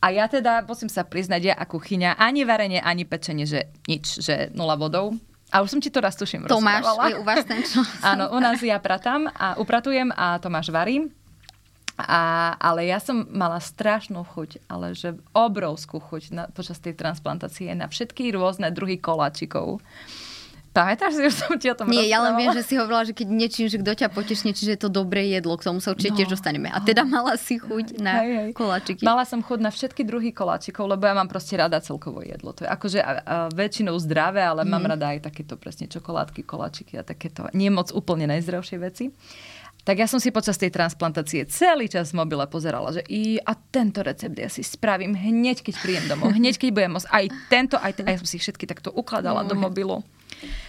A 0.00 0.14
ja 0.14 0.30
teda, 0.30 0.64
musím 0.64 0.88
sa 0.88 1.04
priznať, 1.04 1.52
ja 1.52 1.54
a 1.58 1.68
kuchyňa, 1.68 2.16
ani 2.16 2.48
varenie, 2.48 2.80
ani 2.80 3.04
pečenie, 3.04 3.44
že 3.44 3.68
nič, 3.84 4.24
že 4.24 4.48
nula 4.56 4.78
vodou. 4.80 5.12
A 5.52 5.60
už 5.60 5.76
som 5.76 5.80
ti 5.80 5.88
to 5.88 6.04
raz 6.04 6.12
tuším 6.12 6.44
Tomáš 6.44 6.84
je 7.08 7.16
u 7.16 7.24
vás 7.24 7.40
ten 7.48 7.64
čo? 7.64 7.80
Áno, 8.04 8.32
u 8.32 8.38
nás 8.40 8.60
ja 8.60 8.76
pratám 8.80 9.32
a 9.32 9.56
upratujem 9.56 10.12
a 10.12 10.36
Tomáš 10.40 10.68
varí. 10.68 11.08
A, 11.98 12.22
ale 12.54 12.86
ja 12.86 12.98
som 12.98 13.26
mala 13.28 13.58
strašnú 13.58 14.22
chuť, 14.24 14.62
ale 14.66 14.94
že 14.94 15.12
obrovskú 15.32 15.98
chuť 15.98 16.22
na, 16.30 16.44
počas 16.46 16.78
tej 16.78 16.94
transplantácie 16.94 17.74
na 17.74 17.84
všetky 17.84 18.30
rôzne 18.30 18.70
druhy 18.70 18.96
koláčikov. 18.96 19.82
Pamätáš 20.68 21.18
si, 21.18 21.26
že 21.26 21.34
som 21.34 21.58
ti 21.58 21.66
o 21.66 21.74
tom 21.74 21.90
Nie, 21.90 22.06
ja 22.06 22.22
len 22.22 22.36
rozprávala? 22.36 22.38
viem, 22.38 22.50
že 22.54 22.62
si 22.62 22.74
hovorila, 22.78 23.02
že 23.02 23.10
keď 23.10 23.26
niečím, 23.26 23.66
že 23.66 23.82
kto 23.82 23.98
ťa 23.98 24.08
potešne, 24.08 24.54
čiže 24.54 24.70
je 24.70 24.80
to 24.80 24.90
dobré 24.92 25.26
jedlo, 25.26 25.58
k 25.58 25.66
tomu 25.66 25.82
sa 25.82 25.90
určite 25.90 26.14
No. 26.14 26.16
tiež 26.16 26.30
dostaneme. 26.30 26.70
A 26.70 26.78
teda 26.78 27.02
mala 27.02 27.34
si 27.34 27.58
chuť 27.58 27.98
na 27.98 28.22
Hej, 28.22 28.30
hej. 28.30 28.50
koláčiky. 28.54 29.02
Mala 29.02 29.26
som 29.26 29.42
chuť 29.42 29.58
na 29.58 29.74
všetky 29.74 30.06
druhy 30.06 30.30
koláčikov, 30.30 30.86
lebo 30.86 31.02
ja 31.02 31.18
mám 31.18 31.26
proste 31.26 31.58
rada 31.58 31.82
celkovo 31.82 32.22
jedlo. 32.22 32.54
To 32.54 32.62
je 32.62 32.70
akože 32.70 33.00
a, 33.00 33.10
a 33.10 33.12
väčšinou 33.50 33.98
zdravé, 33.98 34.38
ale 34.40 34.62
mám 34.62 34.78
Mhm. 34.78 34.90
rada 34.92 35.06
aj 35.10 35.26
takéto 35.26 35.58
presne 35.58 35.88
čokoládky, 35.88 36.46
koláčiky 36.46 36.94
a 36.94 37.02
takéto 37.02 37.50
nie 37.50 37.68
moc 37.68 37.90
úplne 37.90 38.28
najzdravšie 38.28 38.76
veci. 38.78 39.10
Tak 39.88 39.96
ja 39.96 40.04
som 40.04 40.20
si 40.20 40.28
počas 40.28 40.60
tej 40.60 40.68
transplantácie 40.68 41.48
celý 41.48 41.88
čas 41.88 42.12
v 42.12 42.20
mobile 42.20 42.44
pozerala, 42.44 42.92
že 42.92 43.00
i, 43.08 43.40
a 43.40 43.56
tento 43.56 44.04
recept 44.04 44.36
ja 44.36 44.52
si 44.52 44.60
spravím 44.60 45.16
hneď, 45.16 45.64
keď 45.64 45.74
príjem 45.80 46.04
domov. 46.12 46.36
Hneď, 46.36 46.60
keď 46.60 46.70
budem 46.76 46.92
môcť. 46.92 47.08
Aj 47.08 47.24
tento, 47.48 47.80
aj 47.80 47.92
ten. 47.96 48.04
A 48.04 48.12
ja 48.12 48.20
som 48.20 48.28
si 48.28 48.36
všetky 48.36 48.68
takto 48.68 48.92
ukladala 48.92 49.48
do 49.48 49.56
mobilu. 49.56 50.04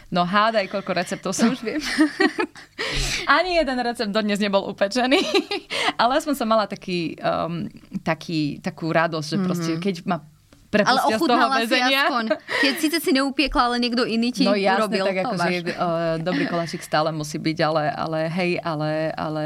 No 0.07 0.23
hádaj, 0.23 0.71
koľko 0.71 0.95
receptov 0.95 1.35
som 1.35 1.51
už 1.51 1.59
viem. 1.67 1.83
Ani 3.35 3.59
jeden 3.59 3.77
recept 3.83 4.15
dodnes 4.15 4.39
nebol 4.39 4.71
upečený. 4.71 5.19
Ale 6.01 6.23
som 6.23 6.33
mala 6.47 6.71
taký, 6.71 7.19
um, 7.19 7.67
taký, 7.99 8.63
takú 8.63 8.87
radosť, 8.87 9.27
že 9.27 9.37
proste, 9.43 9.71
keď 9.83 9.95
ma 10.07 10.23
ale 10.71 10.99
ochutnala 11.09 11.55
si 11.61 11.75
aspoň. 11.75 12.25
Keď 12.61 12.73
síce 12.77 12.97
si 12.99 13.11
neupiekla, 13.11 13.61
ale 13.65 13.77
niekto 13.79 14.03
iný 14.03 14.29
ti 14.29 14.43
No 14.43 14.53
jasne, 14.53 14.85
urobil. 14.85 15.03
tak 15.03 15.15
to 15.15 15.21
akože 15.27 15.39
máš. 15.39 15.55
uh, 15.67 15.81
dobrý 16.19 16.45
koláčik 16.45 16.79
stále 16.79 17.09
musí 17.09 17.37
byť, 17.37 17.57
ale, 17.59 17.83
ale 17.89 18.19
hej, 18.27 18.51
ale, 18.59 18.89
ale 19.11 19.43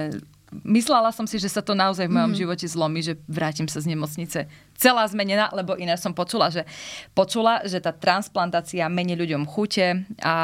myslela 0.62 1.10
som 1.10 1.24
si, 1.24 1.36
že 1.36 1.48
sa 1.48 1.60
to 1.60 1.74
naozaj 1.74 2.06
v 2.06 2.10
Mhm. 2.10 2.16
mojom 2.16 2.34
živote 2.36 2.66
zlomí, 2.66 3.02
že 3.02 3.18
vrátim 3.26 3.66
sa 3.66 3.80
z 3.80 3.90
nemocnice 3.90 4.46
celá 4.76 5.02
zmenená, 5.04 5.50
lebo 5.52 5.74
ináč 5.74 6.00
som 6.00 6.12
počula, 6.12 6.48
že 6.48 6.68
počula, 7.12 7.64
že 7.64 7.80
tá 7.80 7.90
transplantácia 7.90 8.86
mení 8.88 9.16
ľuďom 9.16 9.44
chute 9.44 9.88
a 10.20 10.36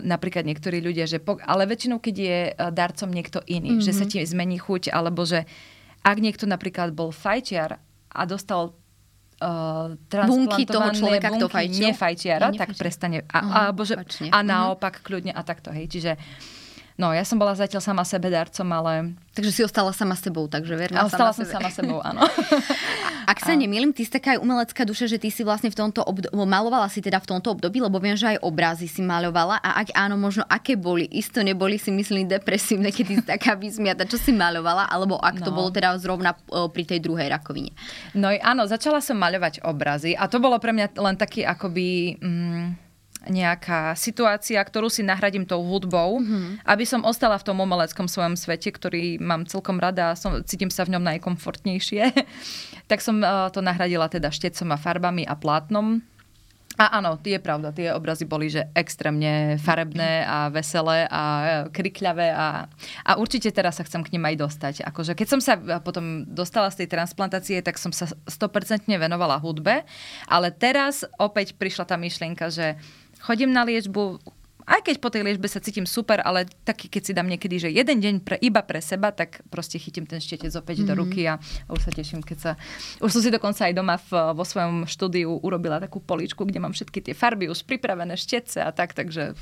napríklad 0.00 0.44
niektorí 0.44 0.78
ľudia, 0.78 1.04
že 1.04 1.18
po, 1.18 1.40
ale 1.40 1.64
väčšinou, 1.64 1.98
keď 1.98 2.14
je 2.16 2.38
eh, 2.46 2.70
darcom 2.70 3.08
niekto 3.08 3.42
iný, 3.44 3.80
že 3.80 3.90
Mhm. 3.90 3.96
sa 3.96 4.04
ti 4.04 4.18
zmení 4.22 4.56
chuť, 4.56 4.88
alebo 4.88 5.22
že 5.22 5.48
ak 6.00 6.16
niekto 6.16 6.44
napríklad 6.44 6.92
bol 6.92 7.10
fajčiar 7.10 7.82
a 8.08 8.20
dostal 8.22 8.70
uh, 9.38 9.92
Bunky 10.24 10.64
toho 10.64 10.88
človeka, 10.90 11.28
kto 11.30 11.46
bunky 11.46 11.56
fajčil? 11.56 11.82
nefajčiara, 11.86 12.46
Ja 12.46 12.56
tak 12.56 12.70
prestane. 12.74 13.22
A, 13.26 13.36
Aha, 13.36 13.52
alebo 13.66 13.82
že, 13.82 13.94
opačne. 13.94 14.28
a 14.28 14.38
Mhm. 14.38 14.46
naopak 14.46 15.00
kľudne 15.00 15.30
a 15.30 15.40
takto, 15.40 15.70
hej. 15.70 15.86
Čiže 15.86 16.16
No, 16.96 17.12
ja 17.12 17.28
som 17.28 17.36
bola 17.36 17.52
zatiaľ 17.52 17.84
sama 17.84 18.08
sebe 18.08 18.32
darcom, 18.32 18.64
ale... 18.72 19.12
Takže 19.36 19.52
si 19.52 19.60
ostala 19.60 19.92
sama 19.92 20.16
sebou, 20.16 20.48
takže 20.48 20.72
verná 20.72 21.04
A 21.04 21.12
ostala 21.12 21.36
som 21.36 21.44
sama 21.44 21.68
sebe. 21.68 21.92
sama 21.92 22.00
sebou, 22.00 22.00
áno. 22.08 22.24
Ak 23.28 23.44
sa 23.44 23.52
nemýlim, 23.52 23.92
ty 23.92 24.00
si 24.00 24.08
taká 24.08 24.32
aj 24.32 24.40
umelecká 24.40 24.88
duša, 24.88 25.04
že 25.04 25.20
ty 25.20 25.28
si 25.28 25.44
vlastne 25.44 25.68
v 25.68 25.76
tomto 25.76 26.00
období, 26.00 26.32
malovala 26.32 26.88
si 26.88 27.04
teda 27.04 27.20
v 27.20 27.36
tomto 27.36 27.52
období, 27.52 27.84
lebo 27.84 28.00
viem, 28.00 28.16
že 28.16 28.32
aj 28.32 28.40
obrazy 28.40 28.88
si 28.88 29.04
malovala 29.04 29.60
a 29.60 29.84
ak 29.84 29.92
áno, 29.92 30.16
možno 30.16 30.48
aké 30.48 30.72
boli, 30.72 31.04
isto 31.12 31.44
neboli 31.44 31.76
si 31.76 31.92
myslím 31.92 32.24
depresívne, 32.24 32.88
keď 32.88 33.04
si 33.04 33.16
taká 33.20 33.58
vysmiata, 33.60 34.08
čo 34.08 34.16
si 34.16 34.32
malovala, 34.32 34.88
alebo 34.88 35.20
ak 35.20 35.44
to 35.44 35.52
No. 35.52 35.58
bolo 35.58 35.68
teda 35.68 35.92
zrovna 36.00 36.32
pri 36.48 36.82
tej 36.86 37.04
druhej 37.04 37.28
rakovine. 37.28 37.76
No 38.16 38.32
áno, 38.32 38.64
začala 38.64 39.04
som 39.04 39.20
maľovať 39.20 39.60
obrazy 39.68 40.16
a 40.16 40.32
to 40.32 40.40
bolo 40.40 40.56
pre 40.56 40.72
mňa 40.72 40.96
len 40.96 41.20
taký 41.20 41.44
akoby... 41.44 42.16
Mm, 42.24 42.85
nejaká 43.28 43.94
situácia, 43.98 44.58
ktorú 44.62 44.90
si 44.90 45.02
nahradím 45.02 45.44
tou 45.46 45.62
hudbou, 45.62 46.22
mm-hmm. 46.22 46.66
aby 46.66 46.84
som 46.86 47.06
ostala 47.06 47.38
v 47.38 47.46
tom 47.46 47.58
umeleckom 47.60 48.06
svojom 48.06 48.38
svete, 48.38 48.72
ktorý 48.72 49.18
mám 49.18 49.44
celkom 49.46 49.78
rada 49.78 50.12
a 50.12 50.18
som, 50.18 50.42
cítim 50.46 50.70
sa 50.70 50.86
v 50.86 50.96
ňom 50.96 51.04
najkomfortnejšie. 51.04 52.02
tak 52.90 53.02
som 53.02 53.18
uh, 53.20 53.50
to 53.50 53.60
nahradila 53.62 54.06
teda 54.06 54.30
štecom 54.30 54.74
a 54.74 54.78
farbami 54.78 55.26
a 55.26 55.34
plátnom. 55.34 56.02
A 56.76 57.00
áno, 57.00 57.16
je 57.24 57.40
pravda, 57.40 57.72
tie 57.72 57.88
obrazy 57.88 58.28
boli 58.28 58.52
že 58.52 58.68
extrémne 58.76 59.56
farebné 59.56 60.28
a 60.28 60.52
veselé 60.52 61.08
a 61.08 61.22
krikľavé 61.72 62.36
a, 62.36 62.68
a 63.00 63.12
určite 63.16 63.48
teraz 63.48 63.80
sa 63.80 63.86
chcem 63.88 64.04
k 64.04 64.12
nim 64.12 64.20
aj 64.20 64.36
dostať. 64.36 64.74
Akože 64.84 65.16
keď 65.16 65.26
som 65.26 65.40
sa 65.40 65.56
potom 65.80 66.28
dostala 66.28 66.68
z 66.68 66.84
tej 66.84 66.92
transplantácie, 66.92 67.64
tak 67.64 67.80
som 67.80 67.96
sa 67.96 68.12
100% 68.28 68.92
venovala 68.92 69.40
hudbe, 69.40 69.88
ale 70.28 70.48
teraz 70.52 71.08
opäť 71.16 71.56
prišla 71.56 71.88
tá 71.88 71.96
myšlienka, 71.96 72.52
že 72.52 72.76
chodím 73.20 73.52
na 73.52 73.64
liečbu, 73.64 74.18
aj 74.66 74.82
keď 74.82 74.96
po 74.98 75.14
tej 75.14 75.22
liečbe 75.22 75.46
sa 75.46 75.62
cítim 75.62 75.86
super, 75.86 76.18
ale 76.26 76.50
taký, 76.66 76.90
keď 76.90 77.02
si 77.06 77.12
dám 77.14 77.30
niekedy, 77.30 77.56
že 77.62 77.68
jeden 77.70 78.02
deň 78.02 78.14
pre, 78.26 78.36
iba 78.42 78.66
pre 78.66 78.82
seba, 78.82 79.14
tak 79.14 79.46
proste 79.46 79.78
chytím 79.78 80.10
ten 80.10 80.18
štetec 80.18 80.50
opäť 80.58 80.82
mm-hmm. 80.82 80.90
do 80.90 80.94
ruky 80.98 81.22
a 81.30 81.38
už 81.70 81.86
sa 81.86 81.94
teším, 81.94 82.26
keď 82.26 82.38
sa... 82.38 82.50
Už 82.98 83.14
som 83.14 83.22
si 83.22 83.30
dokonca 83.30 83.62
aj 83.62 83.74
doma 83.78 83.94
v, 83.94 84.10
vo 84.34 84.42
svojom 84.42 84.90
štúdiu 84.90 85.38
urobila 85.38 85.78
takú 85.78 86.02
poličku, 86.02 86.42
kde 86.42 86.58
mám 86.58 86.74
všetky 86.74 86.98
tie 86.98 87.14
farby 87.14 87.46
už 87.46 87.62
pripravené, 87.62 88.18
štece 88.18 88.58
a 88.58 88.74
tak, 88.74 88.98
takže 88.98 89.38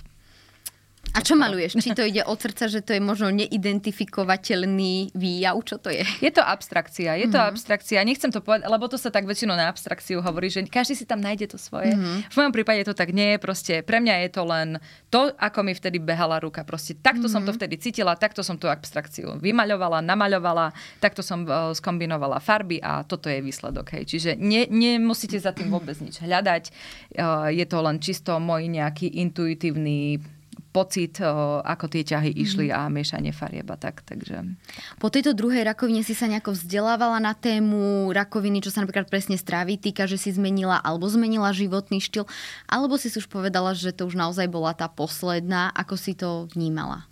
A 1.14 1.22
čo 1.22 1.38
maluješ? 1.38 1.78
Či 1.78 1.94
to 1.94 2.02
ide 2.02 2.26
od 2.26 2.34
srdca, 2.42 2.66
že 2.66 2.82
to 2.82 2.90
je 2.90 2.98
možno 2.98 3.30
neidentifikovateľný 3.30 5.14
výjav? 5.14 5.54
Čo 5.62 5.78
to 5.78 5.94
je? 5.94 6.02
Je 6.18 6.30
to 6.34 6.42
abstrakcia, 6.42 7.14
je 7.14 7.30
to 7.30 7.38
mm-hmm. 7.38 7.54
abstrakcia. 7.54 8.02
Nechcem 8.02 8.34
to 8.34 8.42
povedať, 8.42 8.66
lebo 8.66 8.90
to 8.90 8.98
sa 8.98 9.14
tak 9.14 9.22
väčšinou 9.22 9.54
na 9.54 9.70
abstrakciu 9.70 10.18
hovorí, 10.18 10.50
že 10.50 10.66
každý 10.66 10.98
si 10.98 11.06
tam 11.06 11.22
nájde 11.22 11.54
to 11.54 11.58
svoje. 11.62 11.94
Mm-hmm. 11.94 12.34
V 12.34 12.34
mojom 12.34 12.52
prípade 12.52 12.82
to 12.82 12.98
tak 12.98 13.14
nie 13.14 13.30
je. 13.30 13.38
Proste 13.38 13.86
pre 13.86 14.02
mňa 14.02 14.26
je 14.26 14.30
to 14.34 14.42
len 14.42 14.68
to, 15.06 15.30
ako 15.38 15.62
mi 15.62 15.78
vtedy 15.78 16.02
behala 16.02 16.42
ruka. 16.42 16.66
Proste 16.66 16.98
takto 16.98 17.30
mm-hmm. 17.30 17.46
som 17.46 17.46
to 17.46 17.54
vtedy 17.54 17.78
cítila, 17.78 18.18
takto 18.18 18.42
som 18.42 18.58
tú 18.58 18.66
abstrakciu 18.66 19.38
vymaľovala, 19.38 20.02
namaľovala, 20.02 20.74
takto 20.98 21.22
som 21.22 21.46
uh, 21.46 21.70
skombinovala 21.78 22.42
farby 22.42 22.82
a 22.82 23.06
toto 23.06 23.30
je 23.30 23.38
výsledok. 23.38 23.86
Hej. 23.94 24.10
Čiže 24.10 24.30
ne, 24.34 24.66
nemusíte 24.66 25.38
za 25.38 25.54
tým 25.54 25.70
vôbec 25.70 25.94
nič 26.02 26.18
hľadať. 26.18 26.74
Uh, 27.14 27.54
je 27.54 27.62
to 27.70 27.78
len 27.78 28.02
čisto 28.02 28.34
môj 28.42 28.66
nejaký 28.66 29.14
intuitívny 29.22 30.33
pocit, 30.74 31.22
ako 31.62 31.86
tie 31.86 32.02
ťahy 32.02 32.34
išli 32.34 32.70
a 32.74 32.90
miešanie 32.90 33.30
farieb 33.30 33.70
a 33.70 33.78
tak. 33.78 34.02
Takže... 34.02 34.58
Po 34.98 35.08
tejto 35.12 35.34
druhej 35.36 35.62
rakovine 35.62 36.02
si 36.02 36.16
sa 36.16 36.26
nejako 36.26 36.54
vzdelávala 36.56 37.22
na 37.22 37.34
tému 37.36 38.10
rakoviny, 38.10 38.64
čo 38.64 38.74
sa 38.74 38.82
napríklad 38.82 39.06
presne 39.06 39.38
stráví 39.38 39.78
týka, 39.78 40.10
že 40.10 40.18
si 40.18 40.34
zmenila 40.34 40.80
alebo 40.82 41.06
zmenila 41.06 41.54
životný 41.54 42.02
štýl, 42.02 42.26
alebo 42.66 42.98
si 42.98 43.10
si 43.10 43.22
už 43.22 43.30
povedala, 43.30 43.74
že 43.76 43.94
to 43.94 44.06
už 44.08 44.18
naozaj 44.18 44.50
bola 44.50 44.74
tá 44.74 44.90
posledná, 44.90 45.70
ako 45.74 45.94
si 45.94 46.12
to 46.18 46.50
vnímala? 46.54 47.06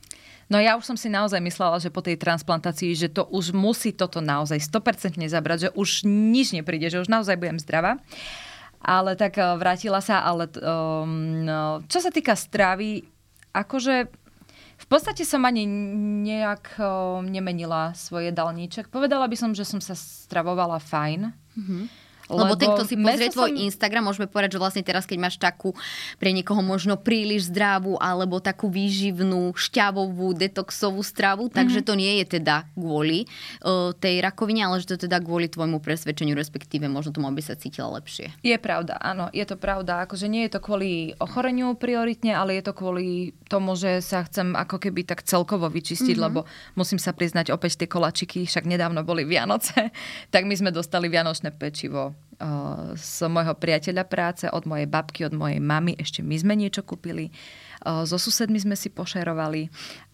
No 0.52 0.60
ja 0.60 0.76
už 0.76 0.84
som 0.84 1.00
si 1.00 1.08
naozaj 1.08 1.40
myslela, 1.40 1.80
že 1.80 1.88
po 1.88 2.04
tej 2.04 2.20
transplantácii, 2.20 2.92
že 2.92 3.08
to 3.08 3.24
už 3.32 3.56
musí 3.56 3.88
toto 3.96 4.20
naozaj 4.20 4.60
100% 4.60 5.24
zabrať, 5.24 5.58
že 5.64 5.70
už 5.72 6.04
nič 6.04 6.52
nepríde, 6.52 6.92
že 6.92 7.00
už 7.00 7.08
naozaj 7.08 7.40
budem 7.40 7.56
zdravá. 7.56 7.96
Ale 8.82 9.16
tak 9.16 9.40
eh, 9.40 9.48
vrátila 9.56 10.04
sa, 10.04 10.20
ale 10.20 10.52
um, 10.60 11.48
čo 11.88 12.04
sa 12.04 12.12
týka 12.12 12.36
stravy, 12.36 13.08
akože 13.54 14.10
v 14.82 14.86
podstate 14.90 15.22
som 15.22 15.46
ani 15.46 15.62
nejak 16.26 16.82
nemenila 17.22 17.94
svoj 17.94 18.34
jedálniček. 18.34 18.90
Povedala 18.90 19.30
by 19.30 19.36
som, 19.38 19.54
že 19.54 19.62
som 19.62 19.78
sa 19.78 19.94
stravovala 19.94 20.82
fajn. 20.82 21.30
Mm-hmm. 21.30 21.82
Lebo, 22.32 22.52
Lebo 22.52 22.54
ten, 22.56 22.68
kto 22.72 22.84
si 22.88 22.96
pozrie 22.96 23.28
tvoj 23.28 23.52
som- 23.52 23.60
Instagram, 23.68 24.08
môžeme 24.08 24.26
povedať, 24.26 24.56
že 24.56 24.62
vlastne 24.62 24.82
teraz, 24.82 25.04
keď 25.04 25.18
máš 25.20 25.36
takú 25.36 25.76
pre 26.16 26.32
niekoho 26.32 26.64
možno 26.64 26.96
príliš 26.96 27.52
zdravú 27.52 28.00
alebo 28.00 28.40
takú 28.40 28.72
výživnú, 28.72 29.52
šťavovú, 29.52 30.32
detoxovú 30.32 31.04
stravu, 31.04 31.52
takže 31.52 31.84
to 31.84 31.92
nie 31.92 32.24
je 32.24 32.40
teda 32.40 32.64
kvôli 32.72 33.28
uh, 33.62 33.92
tej 33.92 34.24
rakovine, 34.24 34.64
ale 34.64 34.80
že 34.80 34.96
to 34.96 35.06
teda 35.06 35.20
kvôli 35.20 35.52
tvojmu 35.52 35.78
presvedčeniu, 35.84 36.32
respektíve 36.32 36.88
možno 36.88 37.12
tomu, 37.12 37.28
aby 37.28 37.44
sa 37.44 37.52
cítila 37.52 37.92
lepšie. 38.00 38.32
Je 38.40 38.56
pravda, 38.56 38.96
áno, 38.96 39.28
je 39.30 39.44
to 39.44 39.60
pravda. 39.60 40.08
Akože 40.08 40.26
nie 40.26 40.48
je 40.48 40.56
to 40.56 40.60
kvôli 40.64 41.12
ochoreniu 41.20 41.76
prioritne, 41.76 42.32
ale 42.32 42.56
je 42.58 42.64
to 42.64 42.72
kvôli 42.72 43.36
tomu, 43.52 43.76
že 43.76 44.00
sa 44.00 44.24
chcem 44.24 44.56
ako 44.56 44.80
keby 44.80 45.04
tak 45.04 45.26
celkovo 45.26 45.68
vyčistiť, 45.68 46.16
mm-hmm. 46.16 46.26
lebo 46.32 46.48
musím 46.78 46.96
sa 46.96 47.12
priznať 47.12 47.52
opäť 47.52 47.84
tie 47.84 47.88
kolačiky, 47.90 48.48
však 48.48 48.64
nedávno 48.64 49.04
boli 49.04 49.28
Vianoce, 49.28 49.92
tak 50.34 50.48
my 50.48 50.54
sme 50.56 50.70
dostali 50.72 51.12
vianočné 51.12 51.52
pečivo 51.52 52.14
z 52.98 53.18
môjho 53.30 53.54
priateľa 53.54 54.04
práce, 54.08 54.44
od 54.50 54.66
mojej 54.66 54.90
babky, 54.90 55.22
od 55.26 55.34
mojej 55.34 55.62
mamy, 55.62 55.94
ešte 55.94 56.26
my 56.26 56.34
sme 56.34 56.54
niečo 56.58 56.82
kúpili. 56.82 57.30
So 57.82 58.14
susedmi 58.14 58.62
sme 58.62 58.78
si 58.78 58.94
pošerovali 58.94 59.66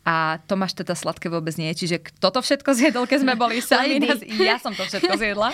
a 0.08 0.40
Tomáš 0.48 0.72
teda 0.72 0.96
sladké 0.96 1.28
vôbec 1.28 1.52
nie 1.60 1.68
čiže 1.76 2.00
kto 2.00 2.32
to 2.32 2.40
všetko 2.40 2.72
zjedol, 2.72 3.04
keď 3.04 3.28
sme 3.28 3.36
boli 3.36 3.60
sami, 3.64 4.00
nás, 4.00 4.24
ja 4.40 4.56
som 4.56 4.72
to 4.72 4.88
všetko 4.88 5.20
zjedla. 5.20 5.52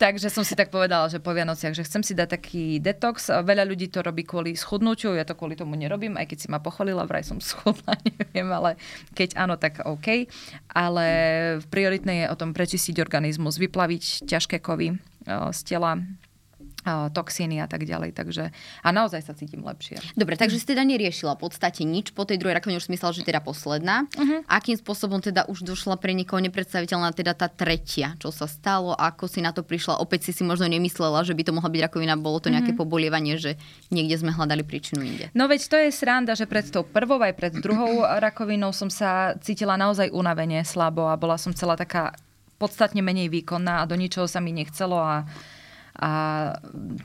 Takže 0.00 0.32
som 0.32 0.48
si 0.48 0.56
tak 0.56 0.72
povedala, 0.72 1.12
že 1.12 1.20
po 1.20 1.36
Vianociach, 1.36 1.76
že 1.76 1.84
chcem 1.84 2.00
si 2.00 2.16
dať 2.16 2.40
taký 2.40 2.80
detox. 2.80 3.28
Veľa 3.28 3.68
ľudí 3.68 3.92
to 3.92 4.00
robí 4.00 4.24
kvôli 4.24 4.56
schudnutiu, 4.56 5.12
ja 5.12 5.28
to 5.28 5.36
kvôli 5.36 5.52
tomu 5.52 5.76
nerobím, 5.76 6.16
aj 6.16 6.24
keď 6.24 6.38
si 6.40 6.48
ma 6.48 6.56
pochvalila, 6.64 7.04
vraj 7.04 7.20
som 7.20 7.36
schudla, 7.44 7.92
neviem, 8.00 8.48
ale 8.48 8.80
keď 9.12 9.36
áno, 9.36 9.60
tak 9.60 9.84
OK. 9.84 10.24
Ale 10.72 11.06
prioritné 11.68 12.24
je 12.24 12.26
o 12.32 12.38
tom 12.40 12.56
prečistiť 12.56 12.96
organizmus, 12.96 13.60
vyplaviť 13.60 14.24
ťažké 14.24 14.64
kovy 14.64 14.96
z 15.26 15.60
tela, 15.64 16.00
toxíny 17.14 17.62
a 17.62 17.70
tak 17.70 17.86
ďalej. 17.86 18.10
Takže, 18.14 18.50
a 18.82 18.88
naozaj 18.90 19.22
sa 19.22 19.32
cítim 19.38 19.62
lepšie. 19.62 20.02
Dobre, 20.18 20.34
takže 20.34 20.58
si 20.58 20.66
teda 20.66 20.82
neriešila 20.82 21.38
v 21.38 21.46
podstate 21.46 21.86
nič. 21.86 22.10
Po 22.10 22.26
tej 22.26 22.42
druhej 22.42 22.58
rakovine 22.58 22.82
už 22.82 22.90
myslela, 22.90 23.14
že 23.14 23.22
teda 23.22 23.38
posledná. 23.38 24.10
Uh-huh. 24.18 24.42
Akým 24.50 24.74
spôsobom 24.74 25.22
teda 25.22 25.46
už 25.46 25.62
došla 25.62 25.94
pre 26.02 26.10
niekoho 26.10 26.42
nepredstaviteľná 26.42 27.14
teda 27.14 27.38
tá 27.38 27.46
tretia? 27.46 28.18
Čo 28.18 28.34
sa 28.34 28.50
stalo? 28.50 28.98
Ako 28.98 29.30
si 29.30 29.38
na 29.38 29.54
to 29.54 29.62
prišla? 29.62 30.02
Opäť 30.02 30.30
si 30.30 30.32
si 30.34 30.42
možno 30.42 30.66
nemyslela, 30.66 31.22
že 31.22 31.38
by 31.38 31.42
to 31.46 31.54
mohla 31.54 31.70
byť 31.70 31.80
rakovina. 31.86 32.18
Bolo 32.18 32.42
to 32.42 32.50
nejaké 32.50 32.74
uh-huh. 32.74 32.82
pobolievanie, 32.82 33.38
že 33.38 33.54
niekde 33.94 34.18
sme 34.18 34.34
hľadali 34.34 34.66
príčinu 34.66 35.06
inde. 35.06 35.30
No 35.38 35.46
veď 35.46 35.70
to 35.70 35.76
je 35.78 35.94
sranda, 35.94 36.34
že 36.34 36.50
pred 36.50 36.66
tou 36.66 36.82
prvou 36.82 37.22
aj 37.22 37.34
pred 37.38 37.54
druhou 37.62 38.02
rakovinou 38.26 38.74
som 38.74 38.90
sa 38.90 39.38
cítila 39.38 39.78
naozaj 39.78 40.10
unavene, 40.10 40.66
slabo 40.66 41.06
a 41.06 41.14
bola 41.14 41.38
som 41.38 41.54
celá 41.54 41.78
taká 41.78 42.10
podstatne 42.62 43.02
menej 43.02 43.26
výkonná 43.26 43.82
a 43.82 43.88
do 43.90 43.98
ničoho 43.98 44.30
sa 44.30 44.38
mi 44.38 44.54
nechcelo 44.54 45.02
a 45.02 45.26
a 45.92 46.10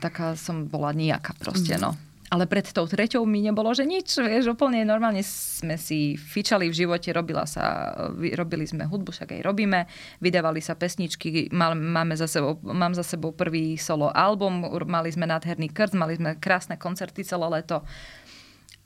taká 0.00 0.32
som 0.32 0.64
bola 0.64 0.96
nejaká 0.96 1.36
proste, 1.36 1.76
mm. 1.76 1.82
no. 1.82 1.92
Ale 2.28 2.44
pred 2.44 2.68
tou 2.76 2.84
treťou 2.84 3.24
mi 3.24 3.40
nebolo, 3.40 3.72
že 3.72 3.88
nič, 3.88 4.20
vieš, 4.20 4.52
úplne 4.52 4.84
normálne 4.84 5.24
sme 5.24 5.80
si 5.80 6.12
fičali 6.12 6.68
v 6.68 6.76
živote, 6.84 7.08
robila 7.08 7.48
sa, 7.48 7.88
robili 8.12 8.68
sme 8.68 8.84
hudbu, 8.84 9.08
však 9.08 9.32
aj 9.32 9.40
robíme, 9.48 9.88
vydávali 10.20 10.60
sa 10.60 10.76
pesničky, 10.76 11.48
mal, 11.56 11.72
máme 11.72 12.20
za 12.20 12.28
sebou, 12.28 12.60
mám 12.60 12.92
za 12.92 13.00
sebou 13.00 13.32
prvý 13.32 13.80
solo 13.80 14.12
album, 14.12 14.60
mali 14.84 15.08
sme 15.08 15.24
nádherný 15.24 15.72
krst, 15.72 15.96
mali 15.96 16.20
sme 16.20 16.36
krásne 16.36 16.76
koncerty 16.76 17.24
celé 17.24 17.48
leto. 17.48 17.80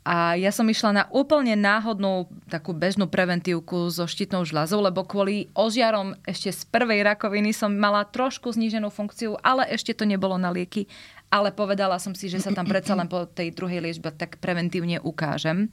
A 0.02 0.34
ja 0.34 0.50
som 0.50 0.66
išla 0.66 0.90
na 0.90 1.04
úplne 1.14 1.54
náhodnú 1.54 2.26
takú 2.50 2.74
bežnú 2.74 3.06
preventívku 3.06 3.86
so 3.86 4.02
štítnou 4.10 4.42
žľazou, 4.42 4.82
lebo 4.82 5.06
kvôli 5.06 5.46
ožiarom 5.54 6.18
ešte 6.26 6.50
z 6.50 6.62
prvej 6.74 7.06
rakoviny 7.06 7.54
som 7.54 7.70
mala 7.70 8.02
trošku 8.02 8.50
zníženú 8.50 8.90
funkciu, 8.90 9.38
ale 9.46 9.62
ešte 9.70 9.94
to 9.94 10.02
nebolo 10.02 10.34
na 10.34 10.50
lieky. 10.50 10.90
Ale 11.32 11.54
povedala 11.54 11.96
som 11.96 12.12
si, 12.12 12.28
že 12.28 12.42
sa 12.42 12.52
tam 12.52 12.68
predsa 12.68 12.92
len 12.92 13.08
po 13.08 13.24
tej 13.24 13.56
druhej 13.56 13.80
liečbe 13.80 14.12
tak 14.12 14.36
preventívne 14.42 15.00
ukážem. 15.00 15.72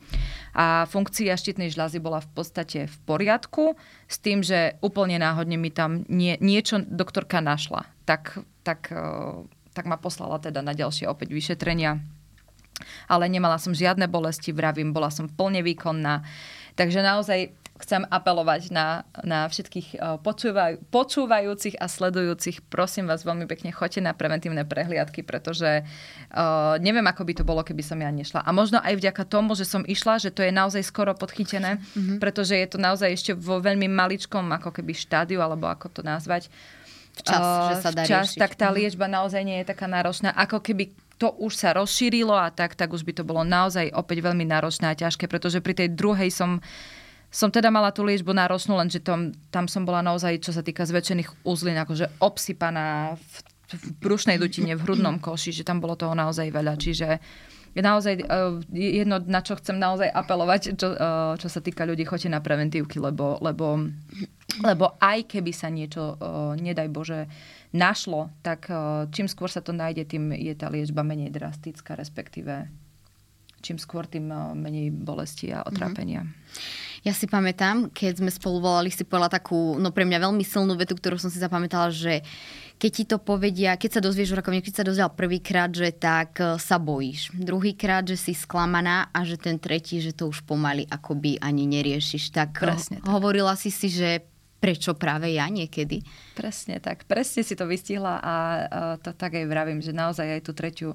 A 0.56 0.88
funkcia 0.88 1.36
štítnej 1.36 1.74
žľazy 1.74 2.00
bola 2.00 2.24
v 2.24 2.30
podstate 2.32 2.88
v 2.88 2.98
poriadku, 3.04 3.76
s 4.08 4.18
tým, 4.24 4.40
že 4.40 4.80
úplne 4.80 5.20
náhodne 5.20 5.60
mi 5.60 5.74
tam 5.74 6.08
nie, 6.08 6.40
niečo 6.40 6.80
doktorka 6.86 7.44
našla. 7.44 7.84
Tak, 8.08 8.40
tak, 8.64 8.94
eh, 8.94 9.44
tak 9.74 9.84
ma 9.90 9.98
poslala 10.00 10.40
teda 10.40 10.64
na 10.64 10.72
ďalšie 10.72 11.10
opäť 11.10 11.34
vyšetrenia 11.34 12.00
ale 13.08 13.30
nemala 13.30 13.58
som 13.62 13.76
žiadne 13.76 14.10
bolesti, 14.10 14.52
vravím, 14.52 14.92
bola 14.92 15.10
som 15.10 15.30
plne 15.30 15.64
výkonná. 15.64 16.24
Takže 16.80 17.04
naozaj 17.04 17.52
chcem 17.80 18.04
apelovať 18.12 18.76
na, 18.76 19.08
na 19.24 19.48
všetkých 19.48 19.88
eh, 19.96 20.20
počúvaj, 20.20 20.84
počúvajúcich 20.92 21.80
a 21.80 21.88
sledujúcich. 21.88 22.68
Prosím 22.68 23.08
vás 23.08 23.24
veľmi 23.24 23.48
pekne, 23.48 23.72
choďte 23.72 24.04
na 24.04 24.12
preventívne 24.12 24.68
prehliadky, 24.68 25.24
pretože 25.24 25.88
uh, 25.88 26.76
neviem, 26.84 27.06
ako 27.08 27.24
by 27.24 27.34
to 27.40 27.44
bolo, 27.48 27.64
keby 27.64 27.80
som 27.80 27.98
ja 28.04 28.12
nešla. 28.12 28.44
A 28.44 28.52
možno 28.52 28.84
aj 28.84 29.00
vďaka 29.00 29.24
tomu, 29.26 29.56
že 29.56 29.64
som 29.64 29.88
išla, 29.88 30.20
že 30.20 30.30
to 30.36 30.44
je 30.44 30.52
naozaj 30.52 30.84
skoro 30.84 31.16
podchytené, 31.16 31.80
mm-hmm. 31.80 32.18
pretože 32.20 32.54
je 32.60 32.68
to 32.68 32.78
naozaj 32.78 33.10
ešte 33.10 33.32
vo 33.34 33.64
veľmi 33.64 33.88
maličkom 33.88 34.44
ako 34.60 34.76
keby 34.76 34.92
štádiu, 34.92 35.40
alebo 35.40 35.72
ako 35.72 35.88
to 35.90 36.02
nazvať. 36.04 36.52
Včas, 37.24 37.40
uh, 37.40 37.68
že 37.72 37.76
sa 37.80 37.90
dá 37.96 38.04
včas, 38.04 38.36
riešiť. 38.36 38.40
tak 38.40 38.52
tá 38.60 38.68
mhm. 38.70 38.76
liečba 38.76 39.06
naozaj 39.08 39.42
nie 39.44 39.58
je 39.64 39.72
taká 39.72 39.88
náročná, 39.88 40.36
ako 40.36 40.60
keby 40.60 40.92
to 41.20 41.36
už 41.36 41.54
sa 41.60 41.76
rozšírilo 41.76 42.32
a 42.32 42.48
tak, 42.50 42.80
tak 42.80 42.96
už 42.96 43.04
by 43.04 43.12
to 43.12 43.28
bolo 43.28 43.44
naozaj 43.44 43.92
opäť 43.92 44.24
veľmi 44.24 44.48
náročné 44.48 44.88
a 44.88 44.96
ťažké, 44.96 45.28
pretože 45.28 45.60
pri 45.60 45.76
tej 45.76 45.92
druhej 45.92 46.32
som 46.32 46.64
som 47.30 47.54
teda 47.54 47.70
mala 47.70 47.94
tú 47.94 48.02
liečbu 48.02 48.34
náročnú, 48.34 48.74
lenže 48.74 49.06
tam, 49.06 49.30
tam 49.54 49.70
som 49.70 49.86
bola 49.86 50.02
naozaj, 50.02 50.42
čo 50.42 50.50
sa 50.50 50.66
týka 50.66 50.82
zväčšených 50.90 51.46
uzlín, 51.46 51.78
akože 51.78 52.10
obsypaná 52.18 53.14
v, 53.22 53.36
v 53.70 53.86
brušnej 54.02 54.42
dutine, 54.42 54.74
v 54.74 54.82
hrudnom 54.82 55.22
koši, 55.22 55.54
že 55.54 55.62
tam 55.62 55.78
bolo 55.78 55.94
toho 55.94 56.18
naozaj 56.18 56.50
veľa. 56.50 56.74
Čiže 56.82 57.22
naozaj 57.78 58.26
uh, 58.26 58.58
jedno, 58.74 59.22
na 59.22 59.46
čo 59.46 59.54
chcem 59.62 59.78
naozaj 59.78 60.10
apelovať, 60.10 60.74
čo, 60.74 60.90
uh, 60.90 61.38
čo 61.38 61.48
sa 61.54 61.62
týka 61.62 61.86
ľudí, 61.86 62.02
choďte 62.02 62.34
na 62.34 62.42
preventívky, 62.42 62.98
lebo, 62.98 63.38
lebo, 63.46 63.78
lebo 64.66 64.98
aj 64.98 65.30
keby 65.30 65.54
sa 65.54 65.70
niečo, 65.70 66.18
uh, 66.18 66.58
nedaj 66.58 66.90
Bože, 66.90 67.30
našlo, 67.76 68.34
tak 68.42 68.70
uh, 68.70 69.06
čím 69.14 69.30
skôr 69.30 69.52
sa 69.52 69.62
to 69.62 69.76
nájde, 69.76 70.10
tým 70.10 70.34
je 70.34 70.54
tá 70.58 70.70
liečba 70.70 71.06
menej 71.06 71.30
drastická, 71.30 71.94
respektíve 71.94 72.70
čím 73.60 73.78
skôr, 73.78 74.08
tým 74.08 74.32
menej 74.56 74.92
bolesti 74.92 75.52
a 75.52 75.68
otrápenia. 75.68 76.24
Mm-hmm. 76.24 77.08
Ja 77.08 77.16
si 77.16 77.32
pamätám, 77.32 77.92
keď 77.96 78.20
sme 78.20 78.32
spolu 78.32 78.60
volali, 78.60 78.92
si 78.92 79.08
povedala 79.08 79.40
takú, 79.40 79.80
no 79.80 79.96
pre 79.96 80.04
mňa 80.04 80.20
veľmi 80.20 80.44
silnú 80.44 80.76
vetu, 80.76 81.00
ktorú 81.00 81.16
som 81.16 81.32
si 81.32 81.40
zapamätala, 81.40 81.96
že 81.96 82.28
keď 82.80 82.92
ti 82.92 83.04
to 83.08 83.18
povedia, 83.20 83.76
keď 83.76 84.00
sa 84.00 84.02
dozvieš 84.04 84.36
o 84.36 84.40
rakovine, 84.40 84.64
keď 84.64 84.84
sa 84.84 84.88
dozvedel 84.88 85.12
prvýkrát, 85.12 85.72
že 85.72 85.92
tak 85.92 86.40
e, 86.40 86.56
sa 86.60 86.80
bojíš. 86.80 87.36
Druhýkrát, 87.36 88.08
že 88.08 88.16
si 88.16 88.32
sklamaná 88.32 89.12
a 89.12 89.20
že 89.28 89.36
ten 89.36 89.60
tretí, 89.60 90.00
že 90.00 90.16
to 90.16 90.32
už 90.32 90.48
pomaly 90.48 90.88
akoby 90.88 91.40
ani 91.44 91.68
neriešiš. 91.68 92.32
Tak, 92.32 92.56
Presne 92.56 93.04
tak. 93.04 93.12
hovorila 93.12 93.56
si 93.60 93.68
si, 93.68 93.92
že 93.92 94.24
prečo 94.60 94.94
práve 94.94 95.32
ja 95.34 95.48
niekedy? 95.48 96.04
Presne 96.36 96.84
tak. 96.84 97.08
Presne 97.08 97.42
si 97.42 97.56
to 97.56 97.66
vystihla 97.66 98.20
a, 98.20 98.36
to 99.00 99.16
tak 99.16 99.40
aj 99.40 99.48
vravím, 99.48 99.80
že 99.80 99.96
naozaj 99.96 100.40
aj 100.40 100.42
tú 100.44 100.52
tretiu 100.52 100.92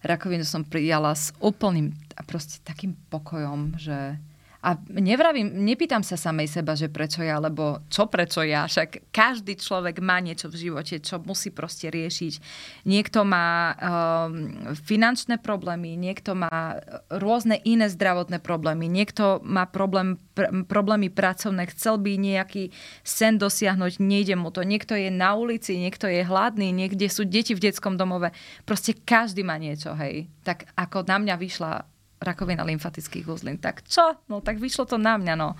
rakovinu 0.00 0.44
som 0.44 0.64
prijala 0.64 1.12
s 1.12 1.32
úplným 1.40 1.92
a 2.16 2.20
proste 2.24 2.60
takým 2.64 2.96
pokojom, 3.12 3.76
že 3.76 4.16
a 4.66 4.74
nevravím, 4.90 5.62
nepýtam 5.62 6.02
sa 6.02 6.18
samej 6.18 6.50
seba, 6.50 6.74
že 6.74 6.90
prečo 6.90 7.22
ja, 7.22 7.38
lebo 7.38 7.86
čo 7.86 8.10
prečo 8.10 8.42
ja, 8.42 8.66
však 8.66 9.14
každý 9.14 9.54
človek 9.54 10.02
má 10.02 10.18
niečo 10.18 10.50
v 10.50 10.58
živote, 10.66 10.98
čo 10.98 11.22
musí 11.22 11.54
proste 11.54 11.86
riešiť. 11.86 12.34
Niekto 12.82 13.22
má 13.22 13.78
um, 13.78 14.74
finančné 14.74 15.38
problémy, 15.38 15.94
niekto 15.94 16.34
má 16.34 16.82
rôzne 17.14 17.62
iné 17.62 17.86
zdravotné 17.86 18.42
problémy, 18.42 18.90
niekto 18.90 19.38
má 19.46 19.70
problém, 19.70 20.18
pr- 20.34 20.66
problémy 20.66 21.14
pracovné, 21.14 21.70
chcel 21.70 22.02
by 22.02 22.18
nejaký 22.18 22.74
sen 23.06 23.38
dosiahnuť, 23.38 24.02
nejde 24.02 24.34
mu 24.34 24.50
to. 24.50 24.66
Niekto 24.66 24.98
je 24.98 25.14
na 25.14 25.38
ulici, 25.38 25.78
niekto 25.78 26.10
je 26.10 26.26
hladný, 26.26 26.74
niekde 26.74 27.06
sú 27.06 27.22
deti 27.22 27.54
v 27.54 27.70
detskom 27.70 27.94
domove. 27.94 28.34
Proste 28.66 28.98
každý 28.98 29.46
má 29.46 29.62
niečo, 29.62 29.94
hej. 29.94 30.26
Tak 30.42 30.74
ako 30.74 31.06
na 31.06 31.22
mňa 31.22 31.34
vyšla 31.38 31.86
rakovina 32.20 32.64
lymfatických 32.64 33.28
uzlín. 33.28 33.60
Tak 33.60 33.84
čo? 33.84 34.16
No 34.28 34.40
tak 34.40 34.56
vyšlo 34.56 34.88
to 34.88 34.96
na 34.96 35.20
mňa, 35.20 35.34
no. 35.36 35.54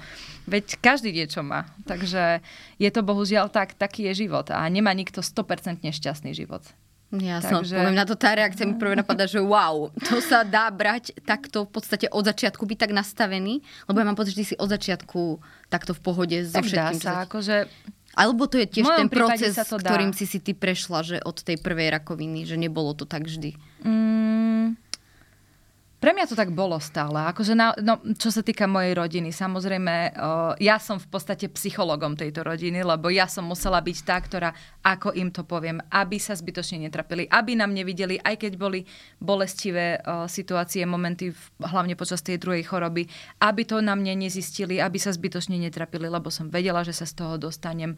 Veď 0.49 0.81
každý 0.81 1.13
niečo 1.13 1.45
má. 1.45 1.69
Takže 1.85 2.41
je 2.81 2.91
to 2.91 3.01
bohužiaľ 3.05 3.53
tak, 3.53 3.77
taký 3.77 4.09
je 4.13 4.27
život. 4.27 4.49
A 4.53 4.65
nemá 4.73 4.97
nikto 4.97 5.21
100% 5.21 5.85
šťastný 5.85 6.33
život. 6.33 6.65
Ja 7.15 7.39
som, 7.39 7.63
Takže... 7.63 7.79
poviem 7.79 7.95
na 7.95 8.03
to, 8.03 8.19
tá 8.19 8.35
reakcia 8.35 8.67
mi 8.67 8.75
prvé 8.75 8.99
napadá, 8.99 9.31
že 9.31 9.39
wow, 9.39 9.95
to 10.11 10.19
sa 10.19 10.43
dá 10.43 10.67
brať 10.75 11.15
takto 11.23 11.63
v 11.63 11.71
podstate 11.71 12.11
od 12.11 12.27
začiatku 12.27 12.67
byť 12.67 12.79
tak 12.83 12.91
nastavený, 12.91 13.63
lebo 13.87 14.03
ja 14.03 14.07
mám 14.11 14.19
pocit, 14.19 14.35
že 14.35 14.39
ty 14.43 14.47
si 14.51 14.57
od 14.59 14.67
začiatku 14.67 15.39
takto 15.71 15.95
v 15.95 16.01
pohode 16.03 16.35
so 16.43 16.59
tak 16.59 16.67
všetkým. 16.67 16.99
Dá 16.99 17.23
sa, 17.23 17.23
akože 17.23 17.71
alebo 18.17 18.49
to 18.49 18.57
je 18.57 18.67
tiež 18.67 18.89
ten 18.89 19.13
proces, 19.13 19.53
ktorým 19.55 20.17
si 20.17 20.25
si 20.25 20.41
ty 20.41 20.57
prešla, 20.57 21.05
že 21.05 21.17
od 21.21 21.37
tej 21.37 21.61
prvej 21.61 21.93
rakoviny, 22.01 22.49
že 22.49 22.57
nebolo 22.57 22.97
to 22.97 23.05
tak 23.05 23.29
vždy. 23.29 23.53
Mm, 23.85 24.81
pre 25.97 26.13
mňa 26.13 26.29
to 26.29 26.37
tak 26.37 26.53
bolo 26.53 26.77
stále. 26.77 27.17
Akože 27.33 27.57
na, 27.57 27.73
no, 27.81 27.97
čo 28.21 28.29
sa 28.29 28.45
týka 28.45 28.69
mojej 28.69 28.93
rodiny, 28.93 29.33
samozrejme, 29.33 30.13
uh, 30.13 30.53
ja 30.61 30.77
som 30.77 31.01
v 31.01 31.09
podstate 31.09 31.49
psychologom 31.49 32.13
tejto 32.13 32.45
rodiny, 32.45 32.85
lebo 32.85 33.09
ja 33.09 33.25
som 33.25 33.49
musela 33.49 33.81
byť 33.81 33.99
tá, 34.05 34.21
ktorá, 34.21 34.53
ako 34.85 35.17
im 35.17 35.33
to 35.33 35.41
poviem, 35.49 35.81
aby 35.89 36.21
sa 36.21 36.37
zbytočne 36.37 36.85
netrapili, 36.85 37.25
aby 37.33 37.57
nám 37.57 37.73
nevideli, 37.73 38.21
aj 38.21 38.45
keď 38.45 38.53
boli 38.61 38.85
bolestivé 39.17 39.97
uh, 40.05 40.29
situácie, 40.29 40.85
momenty, 40.85 41.33
hlavne 41.65 41.97
počas 41.97 42.21
tej 42.21 42.37
druhej 42.45 42.69
choroby, 42.69 43.09
aby 43.41 43.63
to 43.65 43.81
na 43.81 43.97
mne 43.97 44.29
nezistili, 44.29 44.77
aby 44.77 45.01
sa 45.01 45.17
zbytočne 45.17 45.57
netrapili, 45.57 46.13
lebo 46.13 46.29
som 46.29 46.53
vedela, 46.53 46.85
že 46.85 46.93
sa 46.93 47.09
z 47.09 47.25
toho 47.25 47.41
dostanem. 47.41 47.97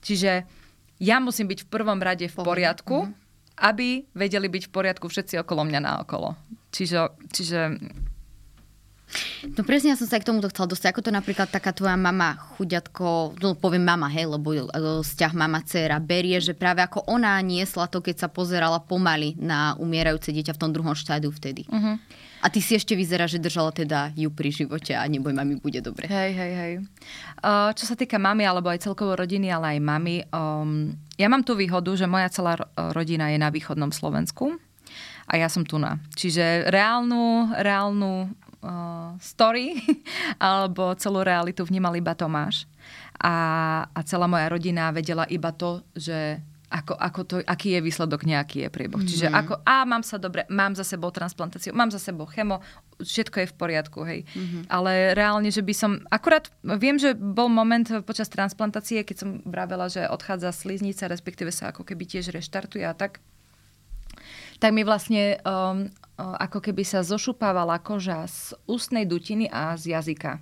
Čiže 0.00 0.48
ja 0.96 1.20
musím 1.20 1.52
byť 1.52 1.68
v 1.68 1.70
prvom 1.70 2.00
rade 2.00 2.24
v 2.24 2.36
poriadku, 2.40 2.98
mm-hmm 3.04 3.22
aby 3.54 4.02
vedeli 4.18 4.50
byť 4.50 4.66
v 4.66 4.74
poriadku 4.74 5.06
všetci 5.06 5.38
okolo 5.38 5.62
mňa 5.62 5.78
naokolo. 5.78 6.34
Čiže, 6.74 7.14
čiže 7.30 7.78
No 9.54 9.62
presne, 9.62 9.94
ja 9.94 9.98
som 9.98 10.08
sa 10.08 10.18
aj 10.18 10.22
k 10.26 10.28
tomuto 10.32 10.50
chcela 10.50 10.72
dostať. 10.72 10.88
Ako 10.90 11.04
to 11.04 11.12
napríklad 11.14 11.46
taká 11.46 11.70
tvoja 11.70 11.94
mama, 11.94 12.34
chuďatko, 12.56 13.38
no 13.38 13.54
poviem 13.54 13.86
mama, 13.86 14.10
hej, 14.10 14.26
lebo 14.26 14.50
e, 14.50 14.66
vzťah 15.04 15.32
mama-dcera 15.36 16.02
berie, 16.02 16.40
že 16.42 16.56
práve 16.56 16.82
ako 16.82 17.06
ona 17.06 17.38
niesla 17.44 17.86
to, 17.86 18.02
keď 18.02 18.26
sa 18.26 18.28
pozerala 18.32 18.82
pomaly 18.82 19.38
na 19.38 19.78
umierajúce 19.78 20.34
dieťa 20.34 20.56
v 20.56 20.60
tom 20.60 20.70
druhom 20.74 20.96
štádiu 20.96 21.30
vtedy. 21.30 21.68
Uh-huh. 21.70 22.00
A 22.44 22.46
ty 22.52 22.60
si 22.60 22.76
ešte 22.76 22.92
vyzerá, 22.98 23.24
že 23.30 23.40
držala 23.40 23.72
teda 23.72 24.12
ju 24.18 24.28
pri 24.28 24.50
živote 24.50 24.92
a 24.92 25.04
neboj, 25.06 25.32
mami, 25.32 25.60
bude 25.62 25.80
dobre. 25.80 26.10
Hej, 26.10 26.30
hej, 26.34 26.52
hej. 26.52 26.72
Uh, 27.40 27.70
čo 27.72 27.88
sa 27.88 27.94
týka 27.94 28.18
mamy, 28.20 28.44
alebo 28.44 28.68
aj 28.68 28.84
celkovo 28.84 29.16
rodiny, 29.16 29.48
ale 29.48 29.78
aj 29.78 29.80
mamy, 29.80 30.14
um, 30.28 30.92
ja 31.16 31.28
mám 31.30 31.46
tú 31.46 31.54
výhodu, 31.54 31.88
že 31.94 32.10
moja 32.10 32.28
celá 32.28 32.58
rodina 32.92 33.30
je 33.30 33.38
na 33.38 33.48
východnom 33.48 33.94
Slovensku 33.94 34.58
a 35.24 35.32
ja 35.40 35.48
som 35.48 35.64
tu 35.64 35.80
na. 35.80 36.00
Čiže 36.16 36.68
reálnu, 36.68 37.54
reálnu 37.56 38.28
uh, 38.64 39.16
story 39.20 39.80
alebo 40.40 40.92
celú 40.96 41.24
realitu 41.24 41.64
vnímal 41.64 41.96
iba 41.96 42.16
Tomáš. 42.16 42.68
A, 43.20 43.34
a 43.94 44.00
celá 44.04 44.26
moja 44.28 44.50
rodina 44.50 44.90
vedela 44.90 45.24
iba 45.30 45.54
to, 45.54 45.80
že 45.94 46.42
ako, 46.74 46.94
ako 46.98 47.20
to, 47.22 47.36
aký 47.46 47.78
je 47.78 47.80
výsledok, 47.86 48.26
nejaký 48.26 48.66
je 48.66 48.68
priebeh. 48.68 48.98
Mm-hmm. 48.98 49.12
Čiže 49.14 49.26
ako, 49.30 49.62
a 49.62 49.86
mám 49.86 50.02
sa 50.02 50.18
dobre, 50.18 50.42
mám 50.50 50.74
za 50.74 50.82
sebou 50.82 51.14
transplantáciu, 51.14 51.70
mám 51.70 51.94
za 51.94 52.02
sebou 52.02 52.26
chemo, 52.26 52.58
všetko 52.98 53.46
je 53.46 53.46
v 53.46 53.54
poriadku, 53.54 54.02
hej. 54.02 54.26
Mm-hmm. 54.26 54.62
Ale 54.66 55.14
reálne, 55.14 55.54
že 55.54 55.62
by 55.62 55.70
som, 55.70 56.02
akurát 56.10 56.50
viem, 56.66 56.98
že 56.98 57.14
bol 57.14 57.46
moment 57.46 57.86
počas 58.02 58.26
transplantácie, 58.26 59.06
keď 59.06 59.16
som 59.22 59.30
vravela, 59.46 59.86
že 59.86 60.10
odchádza 60.10 60.50
sliznica, 60.50 61.06
respektíve 61.06 61.54
sa 61.54 61.70
ako 61.70 61.86
keby 61.86 62.10
tiež 62.10 62.34
reštartuje 62.34 62.82
a 62.82 62.96
tak, 62.96 63.22
tak 64.64 64.72
mi 64.72 64.80
vlastne 64.80 65.36
um, 65.44 65.92
ako 66.16 66.64
keby 66.64 66.88
sa 66.88 67.04
zošupávala 67.04 67.84
koža 67.84 68.24
z 68.24 68.56
ústnej 68.64 69.04
dutiny 69.04 69.44
a 69.52 69.76
z 69.76 69.92
jazyka. 69.92 70.40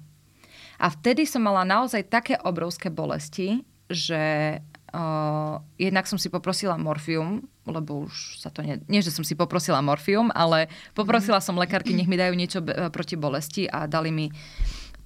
A 0.79 0.87
vtedy 0.87 1.27
som 1.27 1.43
mala 1.43 1.67
naozaj 1.67 2.07
také 2.07 2.39
obrovské 2.39 2.87
bolesti, 2.87 3.67
že 3.91 4.63
Uh, 4.93 5.57
jednak 5.81 6.05
som 6.05 6.21
si 6.21 6.29
poprosila 6.29 6.77
morfium, 6.77 7.49
lebo 7.65 8.05
už 8.05 8.45
sa 8.45 8.53
to 8.53 8.61
nie... 8.61 8.77
Nie, 8.93 9.01
že 9.01 9.09
som 9.09 9.25
si 9.25 9.33
poprosila 9.33 9.81
morfium, 9.81 10.29
ale 10.37 10.69
poprosila 10.93 11.41
som 11.41 11.57
lekárky, 11.57 11.97
nech 11.97 12.05
mi 12.05 12.21
dajú 12.21 12.37
niečo 12.37 12.61
be- 12.61 12.77
proti 12.93 13.17
bolesti 13.17 13.65
a 13.65 13.89
dali 13.89 14.13
mi 14.13 14.29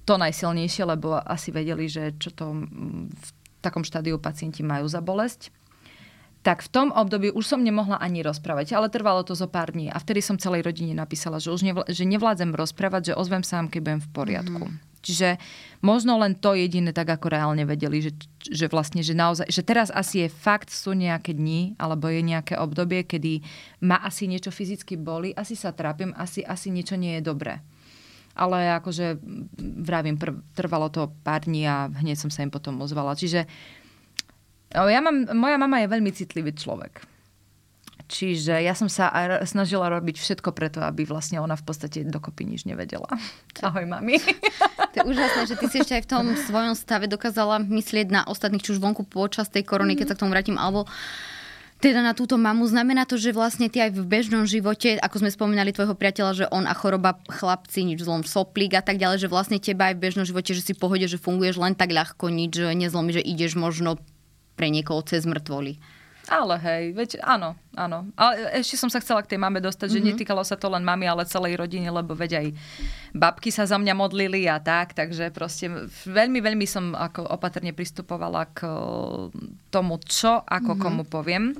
to 0.03 0.19
najsilnejšie, 0.19 0.83
lebo 0.83 1.15
asi 1.15 1.55
vedeli, 1.55 1.87
že 1.87 2.19
čo 2.19 2.35
to 2.35 2.67
v 3.07 3.27
takom 3.63 3.87
štádiu 3.87 4.19
pacienti 4.19 4.59
majú 4.59 4.91
za 4.91 4.99
bolesť. 4.99 5.55
Tak 6.45 6.63
v 6.63 6.69
tom 6.69 6.87
období 6.95 7.33
už 7.33 7.43
som 7.43 7.59
nemohla 7.59 7.99
ani 7.99 8.23
rozprávať, 8.23 8.71
ale 8.77 8.87
trvalo 8.87 9.25
to 9.25 9.35
zo 9.35 9.51
pár 9.51 9.75
dní. 9.75 9.91
A 9.91 9.97
vtedy 9.99 10.23
som 10.23 10.39
celej 10.39 10.63
rodine 10.63 10.95
napísala, 10.95 11.43
že 11.43 11.51
už 11.51 11.61
nevl- 11.65 11.87
že 11.89 12.07
nevládzem 12.07 12.55
rozprávať, 12.55 13.11
že 13.11 13.17
ozvem 13.19 13.43
sám, 13.43 13.67
keď 13.67 13.79
budem 13.83 14.01
v 14.01 14.09
poriadku. 14.15 14.63
Mm-hmm. 14.69 14.87
Čiže 15.07 15.39
možno 15.79 16.19
len 16.19 16.35
to 16.35 16.51
jediné 16.51 16.91
tak 16.91 17.07
ako 17.07 17.31
reálne 17.31 17.63
vedeli, 17.63 18.03
že, 18.03 18.11
že 18.43 18.67
vlastne, 18.67 18.99
že 18.99 19.15
naozaj, 19.15 19.47
že 19.47 19.63
teraz 19.63 19.87
asi 19.87 20.25
je 20.25 20.29
fakt, 20.29 20.67
sú 20.67 20.91
nejaké 20.91 21.31
dni, 21.31 21.79
alebo 21.79 22.11
je 22.11 22.19
nejaké 22.19 22.59
obdobie, 22.59 23.07
kedy 23.07 23.39
ma 23.87 24.03
asi 24.03 24.27
niečo 24.27 24.51
fyzicky 24.51 24.99
boli, 24.99 25.31
asi 25.31 25.55
sa 25.55 25.71
trápim, 25.71 26.11
asi, 26.17 26.43
asi 26.43 26.73
niečo 26.75 26.99
nie 26.99 27.15
je 27.19 27.23
dobré. 27.23 27.63
Ale 28.37 28.69
akože 28.83 29.17
vravím, 29.81 30.19
prv, 30.19 30.43
trvalo 30.53 30.93
to 30.93 31.09
pár 31.25 31.47
dní 31.47 31.65
a 31.65 31.89
hneď 31.89 32.21
som 32.21 32.29
sa 32.29 32.45
im 32.45 32.53
potom 32.53 32.77
ozvala. 32.83 33.17
Čiže 33.17 33.49
ja 34.73 34.99
mám, 34.99 35.31
moja 35.31 35.57
mama 35.59 35.79
je 35.83 35.87
veľmi 35.87 36.11
citlivý 36.11 36.51
človek 36.55 37.17
Čiže 38.07 38.63
ja 38.63 38.71
som 38.71 38.87
sa 38.87 39.11
snažila 39.43 39.91
robiť 39.91 40.15
všetko 40.15 40.55
preto, 40.55 40.79
aby 40.79 41.03
vlastne 41.03 41.43
ona 41.43 41.59
v 41.59 41.67
podstate 41.67 42.07
dokopy 42.07 42.47
nič 42.47 42.63
nevedela. 42.63 43.11
Ahoj, 43.67 43.83
mami. 43.83 44.15
To 44.95 45.03
je 45.03 45.05
úžasné, 45.11 45.41
že 45.43 45.55
ty 45.59 45.65
si 45.67 45.83
ešte 45.83 45.99
aj 45.99 46.03
v 46.07 46.11
tom 46.15 46.25
svojom 46.47 46.71
stave 46.71 47.11
dokázala 47.11 47.59
myslieť 47.67 48.07
na 48.07 48.21
ostatných, 48.23 48.63
či 48.63 48.79
už 48.79 48.79
vonku 48.79 49.03
počas 49.03 49.51
tej 49.51 49.67
korony, 49.67 49.99
keď 49.99 50.15
sa 50.15 50.15
k 50.15 50.23
tomu 50.23 50.31
vrátim, 50.31 50.55
alebo 50.55 50.87
teda 51.83 51.99
na 51.99 52.15
túto 52.15 52.39
mamu. 52.39 52.63
Znamená 52.63 53.03
to, 53.03 53.19
že 53.19 53.35
vlastne 53.35 53.67
ty 53.67 53.83
aj 53.83 53.99
v 53.99 54.07
bežnom 54.07 54.47
živote, 54.47 54.95
ako 55.03 55.27
sme 55.27 55.29
spomínali 55.29 55.75
tvojho 55.75 55.93
priateľa, 55.93 56.31
že 56.33 56.45
on 56.47 56.63
a 56.63 56.71
choroba 56.71 57.19
chlapci, 57.27 57.83
nič 57.83 58.07
zlom 58.07 58.23
soplík 58.23 58.79
a 58.79 58.81
tak 58.81 59.03
ďalej, 59.03 59.27
že 59.27 59.29
vlastne 59.29 59.59
teba 59.59 59.91
aj 59.91 59.99
v 59.99 60.03
bežnom 60.07 60.23
živote, 60.23 60.55
že 60.55 60.63
si 60.63 60.71
pohode, 60.71 61.03
že 61.11 61.19
funguješ 61.19 61.59
len 61.59 61.75
tak 61.75 61.91
ľahko, 61.91 62.31
nič 62.31 62.55
nezlomí, 62.55 63.19
že 63.19 63.21
ideš 63.21 63.59
možno 63.59 63.99
pre 64.57 64.73
niekoho 64.73 65.05
cez 65.05 65.29
mŕtvoly. 65.29 65.77
Ale 66.27 66.59
hej, 66.59 66.83
veď 66.91 67.09
áno, 67.23 67.55
áno. 67.71 68.11
Ale 68.19 68.51
ešte 68.59 68.75
som 68.75 68.91
sa 68.91 68.99
chcela 68.99 69.23
k 69.23 69.31
tej 69.31 69.39
mame 69.39 69.63
dostať, 69.63 69.87
mm-hmm. 69.87 69.95
že 69.95 70.03
mhm. 70.03 70.07
netýkalo 70.11 70.43
sa 70.43 70.59
to 70.59 70.67
len 70.67 70.83
mami, 70.83 71.07
ale 71.07 71.23
celej 71.23 71.55
rodiny, 71.55 71.87
lebo 71.87 72.11
veď 72.11 72.43
aj 72.43 72.47
babky 73.15 73.47
sa 73.47 73.63
za 73.63 73.79
mňa 73.79 73.95
modlili 73.95 74.43
a 74.51 74.59
tak, 74.59 74.91
takže 74.91 75.31
proste 75.31 75.71
veľmi, 76.03 76.43
veľmi 76.43 76.67
som 76.67 76.91
ako 76.91 77.31
opatrne 77.31 77.71
pristupovala 77.71 78.43
k 78.51 78.67
tomu, 79.71 79.95
čo 80.03 80.43
ako 80.43 80.75
mm-hmm. 80.75 80.83
komu 80.83 81.03
poviem. 81.07 81.55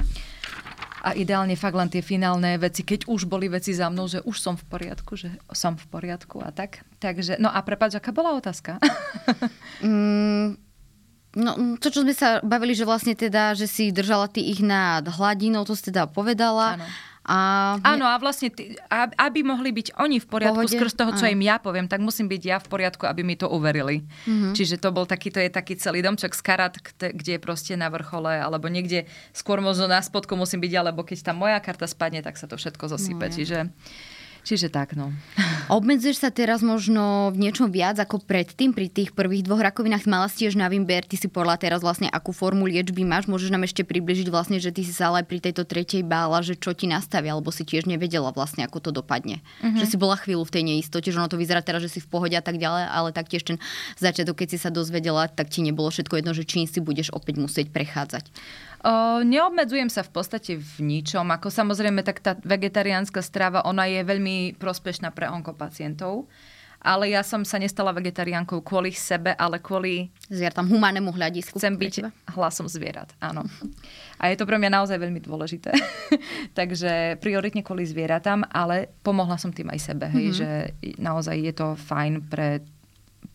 A 1.07 1.15
ideálne 1.15 1.55
fakt 1.55 1.77
len 1.79 1.87
tie 1.87 2.03
finálne 2.03 2.59
veci, 2.59 2.83
keď 2.83 3.07
už 3.07 3.31
boli 3.31 3.47
veci 3.47 3.71
za 3.71 3.87
mnou, 3.87 4.11
že 4.11 4.19
už 4.27 4.35
som 4.35 4.59
v 4.59 4.67
poriadku, 4.67 5.15
že 5.15 5.31
som 5.55 5.79
v 5.79 5.87
poriadku 5.87 6.43
a 6.43 6.51
tak. 6.51 6.83
Takže, 6.99 7.39
no 7.39 7.47
a 7.47 7.63
prepáč, 7.63 7.95
aká 7.95 8.11
bola 8.11 8.35
otázka? 8.35 8.75
mm, 9.85 10.66
No, 11.37 11.77
to, 11.77 11.93
čo 11.93 12.01
sme 12.01 12.17
sa 12.17 12.41
bavili, 12.41 12.73
že 12.73 12.81
vlastne 12.81 13.13
teda, 13.13 13.53
že 13.53 13.69
si 13.69 13.93
držala 13.93 14.25
ty 14.25 14.41
ich 14.41 14.57
nad 14.57 15.05
hladinou, 15.05 15.61
to 15.69 15.77
si 15.77 15.93
teda 15.93 16.09
povedala. 16.09 16.81
Áno. 16.81 16.87
A... 17.27 17.75
Áno, 17.83 18.07
a 18.07 18.15
vlastne, 18.23 18.47
ty, 18.47 18.79
aby 19.19 19.43
mohli 19.43 19.75
byť 19.75 19.99
oni 19.99 20.23
v 20.23 20.27
poriadku 20.31 20.63
Pohode? 20.63 20.79
skrz 20.79 20.95
toho, 20.95 21.11
čo 21.11 21.27
Áno. 21.27 21.35
im 21.35 21.43
ja 21.43 21.59
poviem, 21.59 21.83
tak 21.83 21.99
musím 21.99 22.31
byť 22.31 22.41
ja 22.41 22.57
v 22.63 22.71
poriadku, 22.71 23.03
aby 23.03 23.19
mi 23.27 23.35
to 23.35 23.51
uverili. 23.51 24.07
Mm-hmm. 24.23 24.55
Čiže 24.55 24.79
to 24.79 24.95
bol 24.95 25.03
taký, 25.03 25.27
to 25.27 25.43
je 25.43 25.51
taký 25.51 25.75
celý 25.75 25.99
domček 25.99 26.31
z 26.31 26.39
karat, 26.39 26.79
kde 26.95 27.35
je 27.35 27.41
proste 27.43 27.75
na 27.75 27.91
vrchole, 27.91 28.31
alebo 28.31 28.71
niekde 28.71 29.11
skôr 29.35 29.59
možno 29.59 29.91
na 29.91 29.99
spodku 29.99 30.39
musím 30.39 30.63
byť, 30.63 30.73
alebo 30.79 31.03
keď 31.03 31.27
tá 31.27 31.33
moja 31.35 31.59
karta 31.59 31.83
spadne, 31.83 32.23
tak 32.23 32.39
sa 32.39 32.47
to 32.47 32.55
všetko 32.55 32.87
zosype. 32.87 33.27
No, 33.27 33.35
Čiže 33.35 33.75
Čiže 34.47 34.71
tak, 34.71 34.95
no. 34.95 35.11
Obmedzuješ 35.67 36.23
sa 36.23 36.31
teraz 36.31 36.63
možno 36.63 37.35
v 37.35 37.43
niečom 37.43 37.67
viac 37.67 37.99
ako 37.99 38.23
predtým 38.23 38.71
pri 38.71 38.87
tých 38.87 39.11
prvých 39.11 39.43
dvoch 39.43 39.59
rakovinách? 39.59 40.07
Mala 40.07 40.31
si 40.31 40.47
tiež 40.47 40.55
na 40.55 40.71
výber, 40.71 41.03
ty 41.03 41.19
si 41.19 41.27
podľa 41.27 41.59
teraz 41.59 41.83
vlastne 41.83 42.07
akú 42.07 42.31
formu 42.31 42.63
liečby 42.63 43.03
máš? 43.03 43.27
Môžeš 43.27 43.51
nám 43.51 43.67
ešte 43.67 43.83
približiť 43.83 44.31
vlastne, 44.31 44.63
že 44.63 44.71
ty 44.71 44.87
si 44.87 44.95
sa 44.95 45.11
ale 45.11 45.27
pri 45.27 45.43
tejto 45.43 45.67
tretej 45.67 46.07
bála, 46.07 46.39
že 46.39 46.55
čo 46.55 46.71
ti 46.71 46.87
nastavia, 46.87 47.35
alebo 47.35 47.51
si 47.51 47.67
tiež 47.67 47.91
nevedela 47.91 48.31
vlastne, 48.31 48.63
ako 48.63 48.87
to 48.87 48.95
dopadne. 48.95 49.43
Mm-hmm. 49.59 49.83
Že 49.83 49.85
si 49.91 49.95
bola 49.99 50.15
chvíľu 50.15 50.47
v 50.47 50.53
tej 50.55 50.63
neistote, 50.63 51.11
že 51.11 51.19
ono 51.19 51.27
to 51.27 51.35
vyzerá 51.35 51.59
teraz, 51.59 51.83
že 51.83 51.91
si 51.91 51.99
v 51.99 52.07
pohode 52.07 52.39
a 52.39 52.43
tak 52.43 52.55
ďalej, 52.55 52.87
ale 52.87 53.11
taktiež 53.11 53.43
ten 53.43 53.59
začiatok, 53.99 54.47
keď 54.47 54.55
si 54.55 54.57
sa 54.63 54.71
dozvedela, 54.71 55.27
tak 55.27 55.51
ti 55.51 55.59
nebolo 55.59 55.91
všetko 55.91 56.23
jedno, 56.23 56.31
že 56.31 56.47
čím 56.47 56.63
si 56.63 56.79
budeš 56.79 57.11
opäť 57.11 57.43
musieť 57.43 57.67
prechádzať. 57.75 58.31
O, 58.87 59.19
neobmedzujem 59.19 59.91
sa 59.91 59.99
v 59.99 60.15
podstate 60.15 60.55
v 60.55 60.75
ničom. 60.79 61.27
Ako 61.27 61.51
samozrejme, 61.51 62.07
tak 62.07 62.23
tá 62.23 62.39
vegetariánska 62.39 63.19
strava, 63.19 63.67
ona 63.67 63.83
je 63.83 63.99
veľmi 63.99 64.55
prospešná 64.55 65.11
pre 65.11 65.27
onkopacientov. 65.27 66.31
Ale 66.77 67.09
ja 67.11 67.25
som 67.25 67.41
sa 67.43 67.57
nestala 67.59 67.91
vegetariánkou 67.91 68.63
kvôli 68.63 68.95
sebe, 68.95 69.35
ale 69.35 69.59
kvôli... 69.59 70.07
Zvieratám, 70.29 70.71
humánnemu 70.71 71.09
hľadisku. 71.09 71.57
Chcem 71.59 71.75
byť 71.75 72.05
hlasom 72.37 72.69
zvierat, 72.69 73.11
áno. 73.19 73.43
A 74.21 74.31
je 74.31 74.37
to 74.39 74.47
pre 74.47 74.55
mňa 74.55 74.71
naozaj 74.71 74.95
veľmi 74.95 75.19
dôležité. 75.19 75.73
Takže 76.59 77.19
prioritne 77.19 77.65
kvôli 77.65 77.83
zvieratám, 77.83 78.45
ale 78.53 78.93
pomohla 79.03 79.35
som 79.41 79.51
tým 79.51 79.67
aj 79.73 79.79
sebe, 79.83 80.05
hej, 80.15 80.31
mm-hmm. 80.31 80.39
že 80.39 80.49
naozaj 81.01 81.35
je 81.35 81.53
to 81.57 81.67
fajn 81.75 82.23
pre 82.29 82.63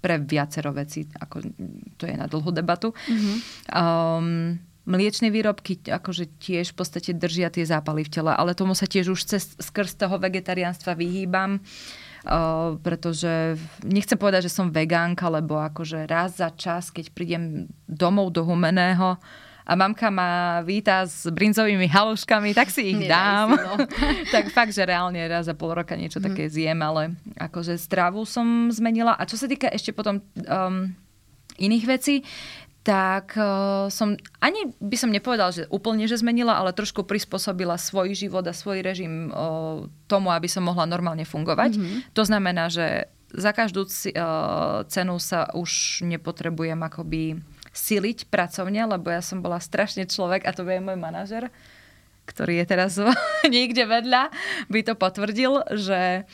pre 0.03 0.18
viacero 0.18 0.74
veci, 0.74 1.07
ako 1.07 1.46
to 1.94 2.11
je 2.11 2.14
na 2.18 2.26
dlhú 2.26 2.50
debatu. 2.50 2.90
Mm-hmm. 2.90 3.36
Um, 3.70 4.59
Mliečne 4.83 5.30
výrobky 5.30 5.78
akože 5.87 6.43
tiež 6.43 6.74
v 6.74 6.76
podstate 6.83 7.11
držia 7.14 7.55
tie 7.55 7.62
zápaly 7.62 8.03
v 8.03 8.11
tele, 8.11 8.33
ale 8.35 8.59
tomu 8.59 8.74
sa 8.74 8.91
tiež 8.91 9.14
už 9.14 9.20
cez, 9.22 9.55
skrz 9.55 9.95
toho 9.95 10.18
vegetariánstva 10.18 10.99
vyhýbam. 10.99 11.62
Uh, 12.22 12.78
pretože 12.87 13.59
nechcem 13.83 14.14
povedať, 14.14 14.47
že 14.47 14.55
som 14.55 14.70
vegánka, 14.70 15.26
lebo 15.26 15.59
akože 15.59 16.07
raz 16.07 16.39
za 16.39 16.55
čas, 16.55 16.95
keď 16.95 17.11
prídem 17.11 17.66
domov 17.91 18.30
do 18.30 18.47
humeného 18.47 19.18
a 19.62 19.72
mamka 19.78 20.11
ma 20.11 20.62
víta 20.66 21.07
s 21.07 21.30
brinzovými 21.30 21.87
haluškami, 21.87 22.51
tak 22.51 22.70
si 22.70 22.95
ich 22.95 23.07
dám. 23.07 23.55
Si, 23.55 23.62
no. 23.62 23.74
tak 24.35 24.51
fakt, 24.51 24.74
že 24.74 24.83
reálne 24.83 25.22
raz 25.30 25.47
za 25.47 25.55
pol 25.55 25.74
roka 25.78 25.95
niečo 25.95 26.18
mm. 26.18 26.24
také 26.26 26.51
zjem, 26.51 26.78
ale 26.83 27.14
akože 27.39 27.78
stravu 27.78 28.26
som 28.26 28.70
zmenila. 28.74 29.14
A 29.14 29.22
čo 29.22 29.39
sa 29.39 29.47
týka 29.47 29.70
ešte 29.70 29.95
potom 29.95 30.18
um, 30.18 30.91
iných 31.62 31.85
vecí, 31.87 32.26
tak 32.83 33.39
uh, 33.39 33.87
som, 33.95 34.18
ani 34.43 34.74
by 34.83 34.97
som 34.99 35.14
nepovedal, 35.14 35.55
že 35.55 35.70
úplne, 35.70 36.11
že 36.11 36.18
zmenila, 36.18 36.59
ale 36.59 36.74
trošku 36.74 37.07
prispôsobila 37.07 37.78
svoj 37.78 38.11
život 38.18 38.43
a 38.43 38.51
svoj 38.51 38.83
režim 38.83 39.30
uh, 39.30 39.87
tomu, 40.11 40.35
aby 40.35 40.51
som 40.51 40.66
mohla 40.66 40.83
normálne 40.83 41.22
fungovať. 41.22 41.78
Mm-hmm. 41.78 41.99
To 42.11 42.22
znamená, 42.26 42.66
že 42.66 43.07
za 43.30 43.55
každú 43.55 43.87
uh, 43.87 44.83
cenu 44.91 45.16
sa 45.22 45.47
už 45.55 46.03
nepotrebujem 46.03 46.83
akoby 46.83 47.39
siliť 47.72 48.28
pracovne, 48.28 48.85
lebo 48.85 49.09
ja 49.09 49.24
som 49.24 49.41
bola 49.41 49.62
strašne 49.62 50.05
človek, 50.05 50.45
a 50.45 50.51
to 50.53 50.66
je 50.66 50.83
môj 50.83 50.99
manažer, 50.99 51.55
ktorý 52.26 52.61
je 52.62 52.66
teraz 52.66 52.99
niekde 53.55 53.87
vedľa, 53.87 54.35
by 54.66 54.80
to 54.83 54.99
potvrdil, 54.99 55.64
že, 55.78 56.26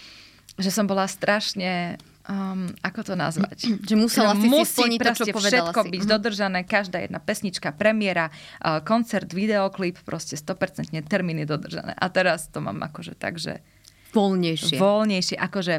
že 0.56 0.70
som 0.72 0.88
bola 0.88 1.04
strašne 1.04 2.00
um, 2.28 2.68
ako 2.84 3.00
to 3.02 3.14
nazvať? 3.16 3.58
Že 3.88 3.94
musela 3.96 4.36
si 4.36 4.46
musí 4.46 4.68
si 4.68 4.72
splniť 4.76 4.98
to, 5.00 5.12
čo 5.16 5.24
všetko 5.32 5.80
si. 5.82 5.88
byť 5.96 6.02
uh-huh. 6.04 6.14
dodržané, 6.14 6.58
každá 6.68 7.02
jedna 7.02 7.18
pesnička, 7.18 7.72
premiéra, 7.74 8.28
uh, 8.28 8.84
koncert, 8.84 9.32
videoklip, 9.32 9.98
proste 10.04 10.36
100% 10.36 10.92
termíny 11.08 11.48
dodržané. 11.48 11.96
A 11.96 12.06
teraz 12.12 12.52
to 12.52 12.60
mám 12.60 12.78
akože 12.84 13.16
tak, 13.16 13.40
že... 13.40 13.64
Voľnejšie. 14.12 14.76
Voľnejšie, 14.80 15.36
akože 15.36 15.74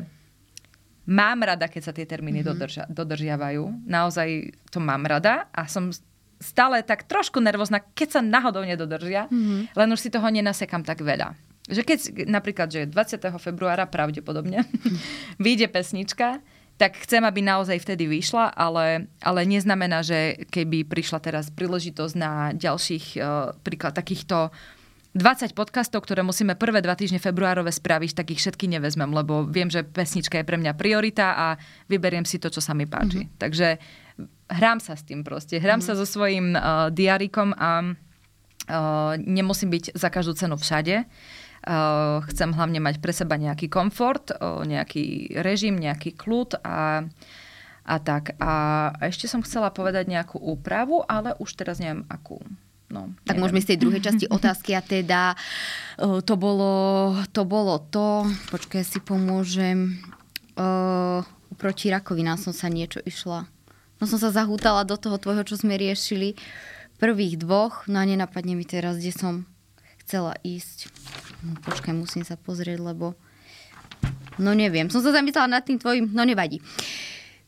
mám 1.10 1.40
rada, 1.42 1.66
keď 1.70 1.82
sa 1.82 1.94
tie 1.94 2.06
termíny 2.10 2.42
uh-huh. 2.42 2.58
dodržia, 2.58 2.84
dodržiavajú. 2.90 3.86
Naozaj 3.86 4.58
to 4.74 4.82
mám 4.82 5.06
rada 5.06 5.48
a 5.54 5.70
som 5.70 5.94
stále 6.40 6.82
tak 6.88 7.04
trošku 7.06 7.44
nervózna, 7.44 7.84
keď 7.84 8.20
sa 8.20 8.22
náhodou 8.24 8.64
nedodržia, 8.64 9.28
uh-huh. 9.28 9.68
len 9.70 9.90
už 9.92 10.00
si 10.00 10.10
toho 10.10 10.26
nenasekam 10.32 10.82
tak 10.82 11.04
veľa. 11.04 11.49
Že 11.70 11.82
keď 11.86 12.00
napríklad, 12.26 12.68
že 12.74 12.90
20. 12.90 13.22
februára 13.38 13.86
pravdepodobne 13.86 14.66
vyjde 15.44 15.70
pesnička, 15.70 16.42
tak 16.80 16.96
chcem, 17.04 17.20
aby 17.28 17.44
naozaj 17.44 17.84
vtedy 17.84 18.08
vyšla, 18.08 18.56
ale, 18.56 19.12
ale 19.20 19.44
neznamená, 19.44 20.00
že 20.00 20.48
keby 20.48 20.88
prišla 20.88 21.20
teraz 21.20 21.52
príležitosť 21.52 22.16
na 22.16 22.56
ďalších 22.56 23.06
uh, 23.20 23.52
príklad 23.68 23.92
takýchto 23.92 24.48
20 25.12 25.52
podcastov, 25.52 26.08
ktoré 26.08 26.24
musíme 26.24 26.56
prvé 26.56 26.80
dva 26.80 26.96
týždne 26.96 27.20
februárove 27.20 27.68
spraviť, 27.68 28.12
tak 28.16 28.32
ich 28.32 28.40
všetky 28.40 28.72
nevezmem, 28.72 29.12
lebo 29.12 29.44
viem, 29.44 29.68
že 29.68 29.84
pesnička 29.84 30.40
je 30.40 30.48
pre 30.48 30.56
mňa 30.56 30.80
priorita 30.80 31.36
a 31.36 31.48
vyberiem 31.92 32.24
si 32.24 32.40
to, 32.40 32.48
čo 32.48 32.64
sa 32.64 32.72
mi 32.72 32.88
páči. 32.88 33.28
Mm-hmm. 33.28 33.38
Takže 33.42 33.68
hrám 34.48 34.80
sa 34.80 34.96
s 34.96 35.04
tým 35.04 35.28
proste. 35.28 35.60
Hrám 35.60 35.84
mm-hmm. 35.84 35.98
sa 35.98 36.00
so 36.00 36.08
svojím 36.08 36.56
uh, 36.56 36.88
diarikom 36.96 37.52
a 37.60 37.92
uh, 37.92 39.20
nemusím 39.20 39.76
byť 39.76 40.00
za 40.00 40.08
každú 40.08 40.32
cenu 40.40 40.56
všade. 40.56 41.04
Uh, 41.04 41.39
chcem 42.30 42.50
hlavne 42.56 42.80
mať 42.80 43.04
pre 43.04 43.12
seba 43.12 43.36
nejaký 43.36 43.68
komfort, 43.68 44.32
uh, 44.32 44.64
nejaký 44.64 45.36
režim, 45.44 45.76
nejaký 45.76 46.16
kľud 46.16 46.64
a, 46.64 47.04
a 47.84 47.96
tak. 48.00 48.40
A 48.40 48.52
ešte 49.04 49.28
som 49.28 49.44
chcela 49.44 49.70
povedať 49.70 50.08
nejakú 50.08 50.40
úpravu, 50.40 51.04
ale 51.04 51.36
už 51.38 51.60
teraz 51.60 51.84
neviem 51.84 52.08
akú. 52.08 52.40
No, 52.90 53.14
tak 53.22 53.38
neviem. 53.38 53.42
môžeme 53.46 53.62
z 53.62 53.70
tej 53.76 53.78
druhej 53.86 54.02
časti 54.02 54.26
otázky 54.38 54.74
a 54.74 54.82
teda 54.82 55.38
uh, 55.38 56.20
to 56.26 56.34
bolo 56.40 57.14
to, 57.30 57.46
bolo 57.46 57.78
to 57.92 58.26
počkaj, 58.50 58.82
si 58.82 58.98
pomôžem. 59.04 60.02
Uh, 60.58 61.22
proti 61.56 61.92
rakovinám 61.92 62.40
som 62.40 62.56
sa 62.56 62.72
niečo 62.72 63.04
išla. 63.04 63.46
No 64.00 64.08
som 64.08 64.16
sa 64.16 64.32
zahútala 64.32 64.88
do 64.88 64.96
toho 64.96 65.20
tvojho, 65.20 65.44
čo 65.44 65.60
sme 65.60 65.76
riešili. 65.76 66.40
Prvých 67.00 67.40
dvoch, 67.40 67.88
no 67.88 68.00
a 68.00 68.08
nenapadne 68.08 68.60
mi 68.60 68.68
teraz, 68.68 69.00
kde 69.00 69.12
som 69.16 69.34
chcela 70.04 70.36
ísť. 70.44 70.92
No, 71.40 71.56
počkaj, 71.64 71.96
musím 71.96 72.28
sa 72.28 72.36
pozrieť, 72.36 72.80
lebo... 72.84 73.16
No 74.40 74.56
neviem, 74.56 74.88
som 74.88 75.04
sa 75.04 75.12
zamyslela 75.12 75.60
nad 75.60 75.64
tým 75.68 75.76
tvojim, 75.80 76.08
no 76.12 76.24
nevadí. 76.24 76.64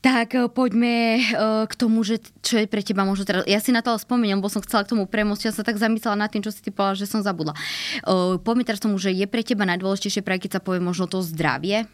Tak 0.02 0.34
eh, 0.34 0.50
poďme 0.50 1.22
eh, 1.22 1.64
k 1.70 1.74
tomu, 1.78 2.02
že 2.02 2.20
čo 2.42 2.58
je 2.58 2.66
pre 2.66 2.82
teba 2.82 3.06
možno 3.06 3.24
teraz... 3.24 3.46
Ja 3.46 3.62
si 3.62 3.70
na 3.70 3.86
to 3.86 3.94
spomeniem, 3.96 4.42
bo 4.42 4.50
som 4.50 4.60
chcela 4.66 4.84
k 4.84 4.92
tomu 4.92 5.06
premostiť. 5.06 5.54
Ja 5.54 5.56
sa 5.56 5.64
tak 5.64 5.78
zamyslela 5.78 6.18
nad 6.18 6.34
tým, 6.34 6.42
čo 6.42 6.50
si 6.50 6.60
ty 6.60 6.74
povedala, 6.74 6.98
že 6.98 7.08
som 7.08 7.22
zabudla. 7.22 7.54
Eh, 7.54 8.36
poďme 8.42 8.66
teraz 8.66 8.82
tomu, 8.82 8.98
že 8.98 9.14
je 9.14 9.30
pre 9.30 9.46
teba 9.46 9.64
najdôležitejšie, 9.70 10.26
práve 10.26 10.44
keď 10.50 10.60
sa 10.60 10.62
povie 10.64 10.82
možno 10.82 11.06
to 11.06 11.22
zdravie, 11.22 11.86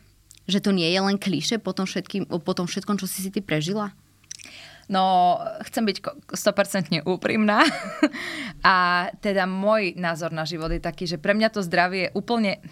že 0.48 0.64
to 0.64 0.72
nie 0.72 0.88
je 0.88 1.00
len 1.04 1.20
kliše 1.20 1.60
po 1.60 1.76
tom, 1.76 1.84
všetkým, 1.84 2.32
po 2.32 2.54
tom 2.56 2.66
všetkom, 2.66 2.96
čo 2.96 3.06
si 3.06 3.20
si 3.20 3.30
ty 3.30 3.44
prežila? 3.44 3.92
No, 4.88 5.36
chcem 5.68 5.84
byť 5.84 5.98
100% 6.32 7.04
úprimná. 7.04 7.60
A 8.64 9.08
teda 9.20 9.44
môj 9.44 10.00
názor 10.00 10.32
na 10.32 10.48
život 10.48 10.72
je 10.72 10.80
taký, 10.80 11.04
že 11.04 11.20
pre 11.20 11.36
mňa 11.36 11.52
to 11.52 11.60
zdravie 11.64 12.08
je 12.08 12.14
úplne... 12.16 12.64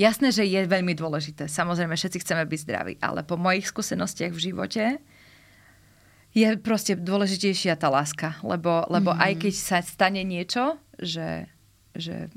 Jasné, 0.00 0.32
že 0.32 0.48
je 0.48 0.64
veľmi 0.64 0.96
dôležité. 0.96 1.52
Samozrejme, 1.52 1.92
všetci 1.92 2.24
chceme 2.24 2.48
byť 2.48 2.60
zdraví. 2.64 2.94
Ale 3.04 3.28
po 3.28 3.36
mojich 3.36 3.68
skúsenostiach 3.68 4.32
v 4.32 4.40
živote 4.40 4.84
je 6.32 6.48
proste 6.56 6.96
dôležitejšia 6.96 7.76
tá 7.76 7.92
láska. 7.92 8.40
Lebo, 8.40 8.88
lebo 8.88 9.12
mm-hmm. 9.12 9.26
aj 9.28 9.32
keď 9.36 9.52
sa 9.52 9.78
stane 9.84 10.24
niečo, 10.24 10.80
že, 10.96 11.44
že 11.92 12.32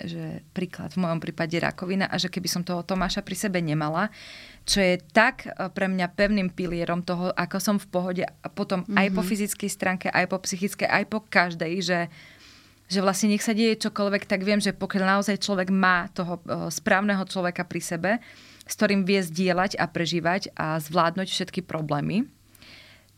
že 0.00 0.40
príklad 0.56 0.96
v 0.96 1.02
mojom 1.04 1.20
prípade 1.20 1.56
rakovina 1.60 2.08
a 2.08 2.16
že 2.16 2.32
keby 2.32 2.48
som 2.48 2.64
toho 2.64 2.80
Tomáša 2.80 3.20
pri 3.20 3.36
sebe 3.36 3.60
nemala, 3.60 4.08
čo 4.64 4.78
je 4.80 5.00
tak 5.12 5.48
e, 5.48 5.50
pre 5.72 5.86
mňa 5.88 6.06
pevným 6.14 6.48
pilierom 6.52 7.02
toho, 7.02 7.32
ako 7.34 7.56
som 7.58 7.76
v 7.76 7.86
pohode 7.88 8.24
a 8.24 8.48
potom 8.52 8.84
mm-hmm. 8.84 8.98
aj 9.00 9.06
po 9.12 9.22
mhm. 9.22 9.28
fyzickej 9.28 9.70
stránke, 9.70 10.06
aj 10.10 10.26
po 10.28 10.38
psychickej, 10.42 10.88
aj 10.88 11.04
po 11.08 11.18
každej, 11.24 11.72
že 11.80 12.00
že 12.90 12.98
vlastne 12.98 13.30
nech 13.30 13.46
sa 13.46 13.54
deje 13.54 13.78
čokoľvek, 13.78 14.26
tak 14.26 14.42
viem, 14.42 14.58
že 14.58 14.74
pokiaľ 14.74 15.22
naozaj 15.22 15.38
človek 15.38 15.70
má 15.70 16.10
toho 16.10 16.42
e, 16.42 16.74
správneho 16.74 17.22
človeka 17.22 17.62
pri 17.62 17.78
sebe, 17.78 18.10
s 18.66 18.74
ktorým 18.74 19.06
vie 19.06 19.22
zdieľať 19.22 19.78
a 19.78 19.86
prežívať 19.86 20.50
a 20.58 20.74
zvládnuť 20.82 21.30
všetky 21.30 21.62
problémy, 21.62 22.26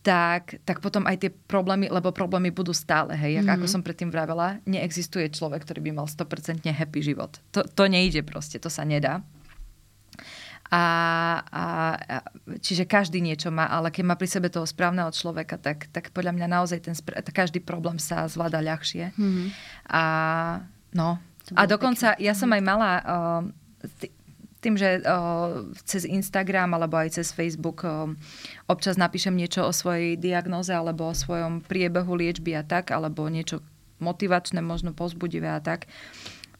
tak, 0.05 0.61
tak 0.69 0.85
potom 0.85 1.09
aj 1.09 1.25
tie 1.25 1.31
problémy, 1.33 1.89
lebo 1.89 2.13
problémy 2.13 2.53
budú 2.53 2.77
stále, 2.77 3.17
hej, 3.17 3.41
mm-hmm. 3.41 3.55
ako 3.55 3.67
som 3.71 3.81
predtým 3.81 4.13
vravela, 4.13 4.61
neexistuje 4.69 5.33
človek, 5.33 5.65
ktorý 5.65 5.81
by 5.89 6.05
mal 6.05 6.07
100% 6.11 6.69
happy 6.69 7.01
život. 7.01 7.41
To, 7.57 7.65
to 7.65 7.89
nejde 7.89 8.27
proste, 8.29 8.61
to 8.61 8.69
sa 8.69 8.85
nedá. 8.85 9.25
A, 10.73 10.85
a, 11.53 11.65
a, 12.01 12.17
čiže 12.65 12.89
každý 12.89 13.21
niečo 13.21 13.53
má, 13.53 13.69
ale 13.69 13.93
keď 13.93 14.05
má 14.09 14.17
pri 14.17 14.25
sebe 14.25 14.49
toho 14.49 14.65
správneho 14.65 15.13
človeka, 15.13 15.61
tak, 15.61 15.93
tak 15.93 16.09
podľa 16.17 16.33
mňa 16.33 16.49
naozaj 16.49 16.81
ten, 16.81 16.97
každý 17.29 17.61
problém 17.61 18.01
sa 18.01 18.25
zvláda 18.25 18.65
ľahšie. 18.65 19.13
Mm-hmm. 19.13 19.47
A 19.93 20.03
no, 20.97 21.21
a 21.53 21.63
dokonca 21.69 22.17
pekné. 22.17 22.25
ja 22.25 22.33
som 22.33 22.49
aj 22.57 22.63
mala 22.65 22.91
uh, 23.05 23.43
tým, 24.63 24.79
že 24.79 25.03
uh, 25.03 25.67
cez 25.83 26.07
Instagram 26.07 26.73
alebo 26.79 26.97
aj 26.97 27.21
cez 27.21 27.35
Facebook 27.35 27.83
uh, 27.83 28.09
občas 28.71 28.95
napíšem 28.95 29.35
niečo 29.35 29.67
o 29.67 29.75
svojej 29.75 30.15
diagnoze 30.17 30.71
alebo 30.71 31.11
o 31.11 31.19
svojom 31.19 31.61
priebehu 31.67 32.15
liečby 32.15 32.55
a 32.57 32.63
tak, 32.63 32.95
alebo 32.95 33.27
niečo 33.27 33.61
motivačné, 33.99 34.63
možno 34.63 34.95
pozbudivé 34.95 35.53
a 35.53 35.61
tak, 35.61 35.91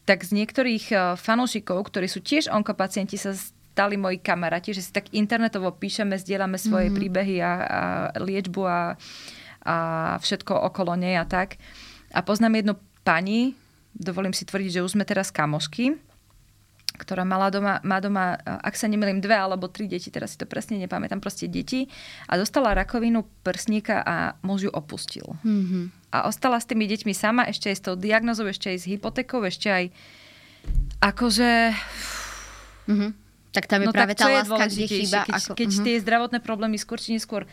tak 0.03 0.27
z 0.27 0.35
niektorých 0.35 0.85
uh, 0.93 1.01
fanúšikov, 1.15 1.89
ktorí 1.89 2.11
sú 2.11 2.21
tiež 2.21 2.51
onkopacienti, 2.51 3.15
sa 3.17 3.39
stali 3.73 3.97
moji 3.97 4.21
kamaráti, 4.21 4.77
že 4.77 4.85
si 4.85 4.93
tak 4.93 5.09
internetovo 5.17 5.73
píšeme, 5.73 6.21
zdieľame 6.21 6.61
svoje 6.61 6.93
mm-hmm. 6.93 6.99
príbehy 7.01 7.37
a, 7.41 7.49
a 7.49 7.53
liečbu 8.21 8.63
a, 8.69 8.81
a 9.65 9.77
všetko 10.21 10.53
okolo 10.69 10.93
nej 11.01 11.17
a 11.17 11.25
tak. 11.25 11.57
A 12.13 12.21
poznám 12.21 12.61
jednu 12.61 12.75
pani, 13.01 13.57
dovolím 13.97 14.37
si 14.37 14.45
tvrdiť, 14.45 14.77
že 14.77 14.85
už 14.85 15.01
sme 15.01 15.09
teraz 15.09 15.33
kamošky, 15.33 15.97
ktorá 16.93 17.25
mala 17.25 17.49
doma, 17.49 17.81
má 17.81 18.05
doma, 18.05 18.37
ak 18.45 18.77
sa 18.77 18.85
nemýlim, 18.85 19.25
dve 19.25 19.33
alebo 19.33 19.73
tri 19.73 19.89
deti, 19.89 20.13
teraz 20.13 20.37
si 20.37 20.39
to 20.39 20.45
presne 20.45 20.77
nepamätám, 20.77 21.25
proste 21.25 21.49
deti 21.49 21.89
a 22.29 22.37
dostala 22.37 22.77
rakovinu 22.77 23.25
prsníka 23.41 24.05
a 24.05 24.37
muž 24.45 24.69
ju 24.69 24.71
opustil. 24.71 25.25
Mm-hmm. 25.41 25.85
A 26.13 26.29
ostala 26.29 26.61
s 26.61 26.69
tými 26.69 26.85
deťmi 26.85 27.17
sama, 27.17 27.49
ešte 27.49 27.73
aj 27.73 27.77
s 27.81 27.85
tou 27.89 27.97
diagnozou, 27.97 28.45
ešte 28.45 28.69
aj 28.69 28.79
s 28.85 28.85
hypotékou, 28.85 29.41
ešte 29.49 29.73
aj 29.73 29.85
akože... 31.01 31.51
Mm-hmm. 32.93 33.11
Tak 33.53 33.69
tam 33.69 33.85
je 33.85 33.89
no, 33.89 33.95
práve 33.95 34.17
tá 34.17 34.33
láska, 34.33 34.65
kde 34.73 34.87
chýba. 34.89 35.29
Keď, 35.29 35.33
ako, 35.37 35.51
keď 35.53 35.69
uh-huh. 35.69 35.85
tie 35.85 35.95
zdravotné 36.01 36.39
problémy 36.41 36.77
skôr 36.81 36.97
či 36.97 37.15
neskôr 37.15 37.45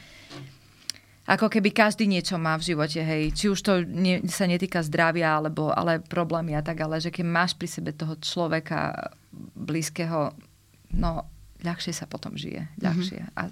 ako 1.29 1.45
keby 1.45 1.69
každý 1.69 2.09
niečo 2.09 2.41
má 2.41 2.57
v 2.57 2.73
živote, 2.73 3.05
hej. 3.05 3.29
Či 3.29 3.53
už 3.53 3.59
to 3.61 3.85
nie, 3.85 4.17
sa 4.25 4.49
netýka 4.49 4.81
zdravia, 4.81 5.37
alebo, 5.37 5.69
ale 5.69 6.01
problémy 6.01 6.57
a 6.57 6.65
tak, 6.65 6.81
ale 6.81 6.97
že 6.97 7.13
keď 7.13 7.21
máš 7.21 7.53
pri 7.53 7.69
sebe 7.69 7.93
toho 7.93 8.17
človeka 8.17 9.13
blízkeho, 9.53 10.33
no 10.97 11.29
ľahšie 11.61 11.93
sa 11.93 12.09
potom 12.09 12.33
žije. 12.33 12.65
Mhm. 12.65 12.81
Ľahšie. 12.81 13.21
Mm-hmm. 13.21 13.37
A, 13.37 13.43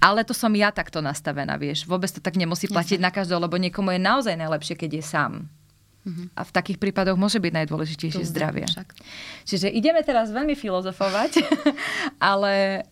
ale 0.00 0.24
to 0.24 0.32
som 0.32 0.48
ja 0.56 0.72
takto 0.72 1.04
nastavená, 1.04 1.60
vieš. 1.60 1.84
Vôbec 1.84 2.08
to 2.08 2.24
tak 2.24 2.40
nemusí 2.40 2.64
platiť 2.64 2.96
Jasne. 2.96 3.06
na 3.06 3.12
každého, 3.12 3.44
lebo 3.44 3.60
niekomu 3.60 3.92
je 3.92 4.00
naozaj 4.00 4.32
najlepšie, 4.32 4.74
keď 4.80 4.90
je 4.96 5.04
sám. 5.04 5.32
Mm-hmm. 6.02 6.26
A 6.34 6.42
v 6.42 6.50
takých 6.50 6.78
prípadoch 6.82 7.14
môže 7.14 7.38
byť 7.38 7.52
najdôležitejšie 7.62 8.26
zdravie. 8.26 8.66
Však. 8.66 8.88
Čiže 9.46 9.70
ideme 9.70 10.02
teraz 10.02 10.34
veľmi 10.34 10.58
filozofovať, 10.58 11.46
ale 12.32 12.82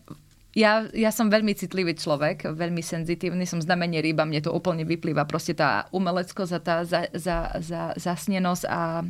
ja, 0.51 0.83
ja 0.91 1.11
som 1.15 1.31
veľmi 1.31 1.55
citlivý 1.55 1.95
človek, 1.95 2.51
veľmi 2.51 2.83
senzitívny, 2.83 3.47
som 3.47 3.63
znamenie 3.63 4.03
rýba, 4.03 4.27
mne 4.27 4.43
to 4.43 4.51
úplne 4.51 4.83
vyplýva. 4.83 5.23
Proste 5.23 5.55
tá 5.55 5.87
umeleckosť 5.95 6.51
a 6.55 6.59
tá 6.59 6.75
za, 6.83 7.07
za, 7.15 7.55
za, 7.63 7.95
zasnenosť 7.95 8.63
a, 8.67 9.03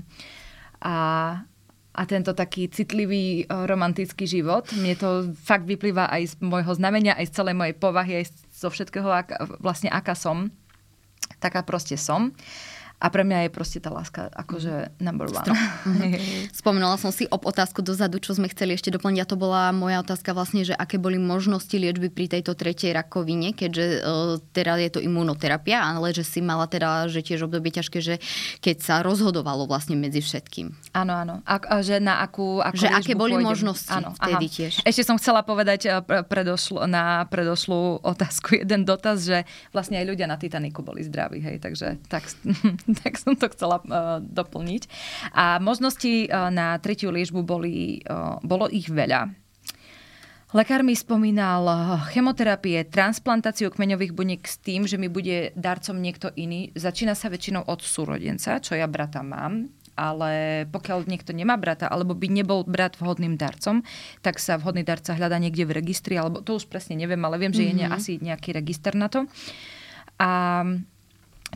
a, 0.86 0.96
a 1.98 2.02
tento 2.06 2.38
taký 2.38 2.70
citlivý 2.70 3.42
e, 3.42 3.44
romantický 3.50 4.30
život. 4.30 4.70
Mne 4.78 4.94
to 4.94 5.10
fakt 5.34 5.66
vyplýva 5.66 6.14
aj 6.14 6.38
z 6.38 6.46
môjho 6.46 6.78
znamenia, 6.78 7.18
aj 7.18 7.34
z 7.34 7.36
celej 7.42 7.58
mojej 7.58 7.74
povahy, 7.74 8.22
aj 8.22 8.26
zo 8.54 8.70
všetkého, 8.70 9.10
ak, 9.10 9.58
vlastne 9.58 9.90
aká 9.90 10.14
som. 10.14 10.54
Taká 11.42 11.66
proste 11.66 11.98
som. 11.98 12.38
A 13.02 13.10
pre 13.10 13.26
mňa 13.26 13.50
je 13.50 13.50
proste 13.50 13.82
tá 13.82 13.90
láska 13.90 14.30
akože 14.30 14.94
number 15.02 15.26
one. 15.26 15.50
Spomínala 16.62 17.02
som 17.02 17.10
si 17.10 17.26
ob 17.34 17.50
otázku 17.50 17.82
dozadu, 17.82 18.22
čo 18.22 18.38
sme 18.38 18.46
chceli 18.54 18.78
ešte 18.78 18.94
doplniť 18.94 19.20
a 19.26 19.26
to 19.26 19.34
bola 19.34 19.74
moja 19.74 20.06
otázka 20.06 20.38
vlastne, 20.38 20.62
že 20.62 20.78
aké 20.78 21.02
boli 21.02 21.18
možnosti 21.18 21.74
liečby 21.74 22.14
pri 22.14 22.30
tejto 22.30 22.54
tretej 22.54 22.94
rakovine, 22.94 23.58
keďže 23.58 23.86
uh, 24.06 24.38
teda 24.54 24.78
je 24.78 24.90
to 24.94 25.00
imunoterapia, 25.02 25.82
ale 25.82 26.14
že 26.14 26.22
si 26.22 26.46
mala 26.46 26.70
teda, 26.70 27.10
že 27.10 27.26
tiež 27.26 27.50
obdobie 27.50 27.74
ťažké, 27.74 27.98
že 28.06 28.22
keď 28.62 28.78
sa 28.86 28.96
rozhodovalo 29.02 29.66
vlastne 29.66 29.98
medzi 29.98 30.22
všetkým. 30.22 30.94
Áno, 30.94 31.14
áno. 31.18 31.36
A, 31.50 31.58
a 31.58 31.76
že 31.82 31.98
na 31.98 32.22
akú, 32.22 32.62
akú 32.62 32.86
Že 32.86 32.94
aké 32.94 33.14
boli 33.18 33.34
pôjdem. 33.40 33.50
možnosti 33.50 33.90
áno, 33.90 34.14
vtedy 34.14 34.46
aha. 34.46 34.56
tiež. 34.62 34.74
Ešte 34.86 35.04
som 35.08 35.18
chcela 35.18 35.42
povedať 35.42 35.90
e, 35.90 35.92
predošlu, 36.30 36.86
na 36.86 37.26
predošlú 37.26 38.00
otázku 38.14 38.62
jeden 38.62 38.86
dotaz, 38.86 39.26
že 39.26 39.50
vlastne 39.74 39.98
aj 39.98 40.06
ľudia 40.06 40.30
na 40.30 40.38
Titaniku 40.38 40.86
boli 40.86 41.02
zdraví, 41.02 41.42
hej, 41.42 41.58
takže 41.58 41.98
tak 42.06 42.30
tak 43.02 43.18
som 43.18 43.36
to 43.36 43.48
chcela 43.52 43.80
uh, 43.84 44.20
doplniť. 44.20 44.84
A 45.36 45.58
možnosti 45.64 46.28
uh, 46.28 46.52
na 46.52 46.76
tretiu 46.78 47.12
liežbu 47.12 47.42
boli, 47.44 48.04
uh, 48.06 48.38
bolo 48.44 48.68
ich 48.68 48.92
veľa. 48.92 49.32
Lekár 50.52 50.84
mi 50.84 50.92
spomínal 51.00 51.64
chemoterapie, 52.12 52.84
transplantáciu 52.84 53.72
kmeňových 53.72 54.12
buniek 54.12 54.44
s 54.44 54.60
tým, 54.60 54.84
že 54.84 55.00
mi 55.00 55.08
bude 55.08 55.56
darcom 55.56 55.96
niekto 55.96 56.28
iný. 56.36 56.76
Začína 56.76 57.16
sa 57.16 57.32
väčšinou 57.32 57.72
od 57.72 57.80
súrodenca, 57.80 58.60
čo 58.60 58.76
ja 58.76 58.84
brata 58.92 59.24
mám. 59.24 59.72
ale 59.96 60.64
pokiaľ 60.72 61.06
niekto 61.06 61.36
nemá 61.36 61.60
brata, 61.60 61.86
alebo 61.86 62.16
by 62.16 62.28
nebol 62.32 62.64
brat 62.66 62.98
vhodným 62.98 63.38
darcom, 63.38 63.84
tak 64.26 64.40
sa 64.40 64.58
vhodný 64.58 64.82
darca 64.82 65.14
hľadá 65.14 65.38
niekde 65.38 65.68
v 65.68 65.78
registri, 65.78 66.18
alebo 66.18 66.42
to 66.42 66.58
už 66.58 66.66
presne 66.72 66.98
neviem, 66.98 67.22
ale 67.22 67.38
viem, 67.38 67.54
že 67.54 67.68
mm-hmm. 67.68 67.78
je 67.78 67.86
ne, 67.86 67.88
asi 67.92 68.12
nejaký 68.18 68.50
register 68.56 68.96
na 68.98 69.12
to. 69.12 69.28
A 70.18 70.64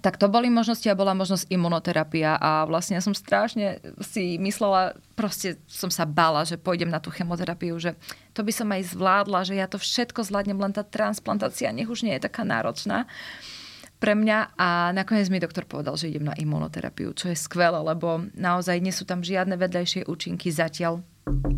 tak 0.03 0.19
to 0.19 0.27
boli 0.27 0.51
možnosti 0.51 0.85
a 0.91 0.97
bola 0.97 1.15
možnosť 1.15 1.47
imunoterapia 1.47 2.35
a 2.35 2.67
vlastne 2.67 2.99
ja 2.99 3.03
som 3.03 3.15
strašne 3.15 3.79
si 4.03 4.35
myslela, 4.35 4.99
proste 5.15 5.55
som 5.71 5.87
sa 5.87 6.03
bála, 6.03 6.43
že 6.43 6.59
pôjdem 6.59 6.91
na 6.91 6.99
tú 6.99 7.09
chemoterapiu, 7.11 7.79
že 7.79 7.95
to 8.35 8.43
by 8.43 8.51
som 8.51 8.67
aj 8.75 8.91
zvládla, 8.91 9.47
že 9.47 9.55
ja 9.55 9.67
to 9.71 9.79
všetko 9.79 10.27
zvládnem, 10.27 10.59
len 10.59 10.75
tá 10.75 10.83
transplantácia 10.83 11.71
nech 11.71 11.87
už 11.87 12.03
nie 12.03 12.13
je 12.19 12.27
taká 12.27 12.43
náročná 12.43 13.07
pre 14.03 14.13
mňa. 14.13 14.59
A 14.59 14.91
nakoniec 14.91 15.31
mi 15.31 15.39
doktor 15.39 15.63
povedal, 15.63 15.95
že 15.95 16.11
idem 16.11 16.27
na 16.27 16.35
imunoterapiu, 16.35 17.15
čo 17.15 17.31
je 17.31 17.37
skvelé, 17.39 17.79
lebo 17.79 18.27
naozaj 18.35 18.83
nie 18.83 18.91
sú 18.91 19.07
tam 19.07 19.23
žiadne 19.23 19.55
vedľajšie 19.55 20.11
účinky 20.11 20.51
zatiaľ 20.51 21.01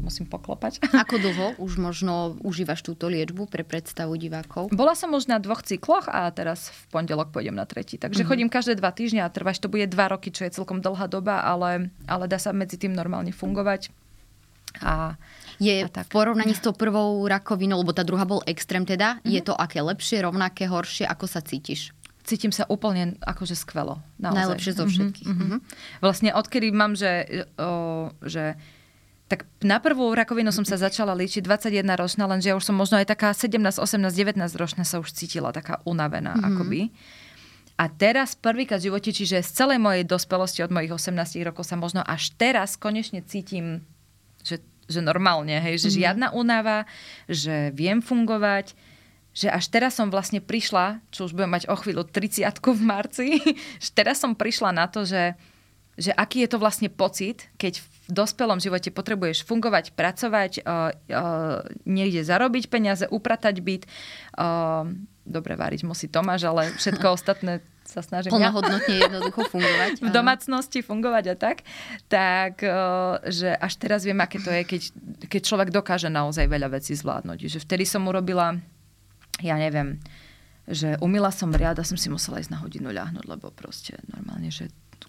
musím 0.08 0.26
poklopať. 0.26 0.80
Ako 1.04 1.20
dlho 1.20 1.48
už 1.66 1.78
možno 1.78 2.40
užívaš 2.42 2.82
túto 2.82 3.12
liečbu 3.12 3.52
pre 3.52 3.68
predstavu 3.68 4.16
divákov? 4.16 4.72
Bola 4.72 4.96
som 4.96 5.12
už 5.12 5.28
na 5.28 5.38
dvoch 5.44 5.62
cykloch 5.62 6.08
a 6.08 6.32
teraz 6.32 6.72
v 6.72 6.82
pondelok 6.96 7.36
pôjdem 7.36 7.56
na 7.56 7.68
tretí. 7.68 8.00
Takže 8.00 8.24
mm-hmm. 8.24 8.30
chodím 8.32 8.50
každé 8.50 8.80
dva 8.80 8.96
týždne 8.96 9.28
a 9.28 9.30
trváš 9.32 9.60
to 9.60 9.68
bude 9.68 9.86
dva 9.92 10.16
roky, 10.16 10.32
čo 10.32 10.48
je 10.48 10.56
celkom 10.56 10.80
dlhá 10.80 11.12
doba, 11.12 11.44
ale, 11.44 11.92
ale 12.08 12.26
dá 12.32 12.40
sa 12.40 12.56
medzi 12.56 12.80
tým 12.80 12.96
normálne 12.96 13.36
fungovať. 13.36 13.92
A, 14.78 15.18
je 15.58 15.82
a 15.82 15.90
tak. 15.90 16.06
v 16.06 16.14
porovnaní 16.14 16.54
s 16.54 16.62
tou 16.62 16.70
prvou 16.70 17.26
rakovinou, 17.26 17.82
lebo 17.82 17.90
tá 17.90 18.06
druhá 18.06 18.30
bol 18.30 18.46
extrém 18.46 18.86
teda, 18.86 19.18
mm-hmm. 19.18 19.34
je 19.34 19.42
to 19.42 19.54
aké 19.58 19.82
lepšie, 19.82 20.22
rovnaké, 20.22 20.70
horšie, 20.70 21.10
ako 21.10 21.26
sa 21.26 21.42
cítiš? 21.42 21.98
cítim 22.28 22.52
sa 22.52 22.68
úplne 22.68 23.16
akože 23.24 23.56
skvelo. 23.56 24.04
Naozaj. 24.20 24.36
Najlepšie 24.36 24.74
zo 24.76 24.84
mhm, 24.84 24.92
všetkých. 24.92 25.28
Mm-hmm, 25.32 25.48
mm-hmm. 25.48 26.04
Vlastne 26.04 26.30
odkedy 26.36 26.68
mám, 26.76 27.00
že, 27.00 27.24
o, 27.56 28.12
že 28.20 28.60
tak 29.28 29.44
na 29.60 29.84
prvú 29.84 30.08
rakovinu 30.16 30.56
som 30.56 30.64
sa 30.64 30.80
začala 30.88 31.12
liečiť 31.16 31.44
21 31.44 31.84
ročná, 32.00 32.24
lenže 32.26 32.52
ja 32.52 32.56
už 32.56 32.64
som 32.64 32.76
možno 32.76 33.00
aj 33.00 33.08
taká 33.12 33.36
17, 33.36 33.60
18, 33.60 34.00
19 34.00 34.40
ročná 34.56 34.84
sa 34.88 35.04
už 35.04 35.12
cítila 35.12 35.52
taká 35.52 35.84
unavená 35.84 36.36
mm-hmm. 36.36 36.50
akoby. 36.56 36.82
A 37.78 37.94
teraz 37.94 38.34
prvýkrát 38.34 38.82
v 38.82 38.90
živote, 38.90 39.14
čiže 39.14 39.46
z 39.46 39.52
celej 39.54 39.78
mojej 39.78 40.02
dospelosti 40.02 40.66
od 40.66 40.74
mojich 40.74 40.90
18 40.90 41.14
rokov 41.46 41.70
sa 41.70 41.78
možno 41.78 42.02
až 42.02 42.34
teraz 42.34 42.74
konečne 42.74 43.22
cítim, 43.22 43.86
že, 44.42 44.66
že 44.90 44.98
normálne, 44.98 45.62
hej, 45.62 45.86
že 45.86 45.94
mm-hmm. 45.94 46.02
žiadna 46.02 46.28
únava, 46.34 46.90
že 47.30 47.70
viem 47.78 48.02
fungovať, 48.02 48.74
že 49.38 49.54
až 49.54 49.70
teraz 49.70 49.94
som 49.94 50.10
vlastne 50.10 50.42
prišla, 50.42 51.06
čo 51.14 51.30
už 51.30 51.38
budem 51.38 51.54
mať 51.54 51.70
o 51.70 51.78
chvíľu 51.78 52.10
30 52.10 52.50
v 52.58 52.82
marci, 52.82 53.28
že 53.84 53.90
teraz 53.94 54.18
som 54.18 54.34
prišla 54.34 54.74
na 54.74 54.90
to, 54.90 55.06
že 55.06 55.38
že 55.98 56.14
aký 56.14 56.46
je 56.46 56.50
to 56.54 56.62
vlastne 56.62 56.94
pocit, 56.94 57.50
keď 57.58 57.82
v 57.82 57.88
dospelom 58.14 58.62
živote 58.62 58.94
potrebuješ 58.94 59.44
fungovať, 59.50 59.98
pracovať, 59.98 60.62
uh, 60.62 60.94
uh, 60.94 61.66
niekde 61.90 62.22
zarobiť 62.22 62.70
peniaze, 62.70 63.10
upratať 63.10 63.60
byt. 63.66 63.84
Uh, 64.38 64.94
dobre, 65.26 65.58
váriť 65.58 65.84
musí 65.84 66.06
Tomáš, 66.06 66.46
ale 66.46 66.70
všetko 66.78 67.06
ostatné 67.18 67.66
sa 67.88 68.04
snažím 68.04 68.36
Plnohodnotne 68.36 68.96
ja. 69.00 69.10
jednoducho 69.10 69.48
fungovať. 69.48 69.92
v 70.08 70.12
domácnosti 70.12 70.80
fungovať 70.84 71.26
a 71.34 71.36
tak. 71.40 71.58
Tak, 72.12 72.60
že 73.32 73.56
až 73.56 73.74
teraz 73.80 74.04
viem, 74.04 74.20
aké 74.20 74.44
to 74.44 74.52
je, 74.52 74.68
keď, 74.68 74.82
keď 75.32 75.42
človek 75.42 75.70
dokáže 75.72 76.12
naozaj 76.12 76.52
veľa 76.52 76.68
vecí 76.76 77.00
zvládnuť. 77.00 77.48
Že 77.48 77.64
vtedy 77.64 77.88
som 77.88 78.04
urobila, 78.04 78.60
ja 79.40 79.56
neviem, 79.56 80.04
že 80.68 81.00
umila 81.00 81.32
som 81.32 81.48
riad 81.56 81.80
a 81.80 81.88
som 81.88 81.96
si 81.96 82.12
musela 82.12 82.44
ísť 82.44 82.52
na 82.52 82.60
hodinu 82.60 82.92
ľahnuť, 82.92 83.24
lebo 83.24 83.56
proste 83.56 83.96
normálne, 84.12 84.52
že 84.52 84.68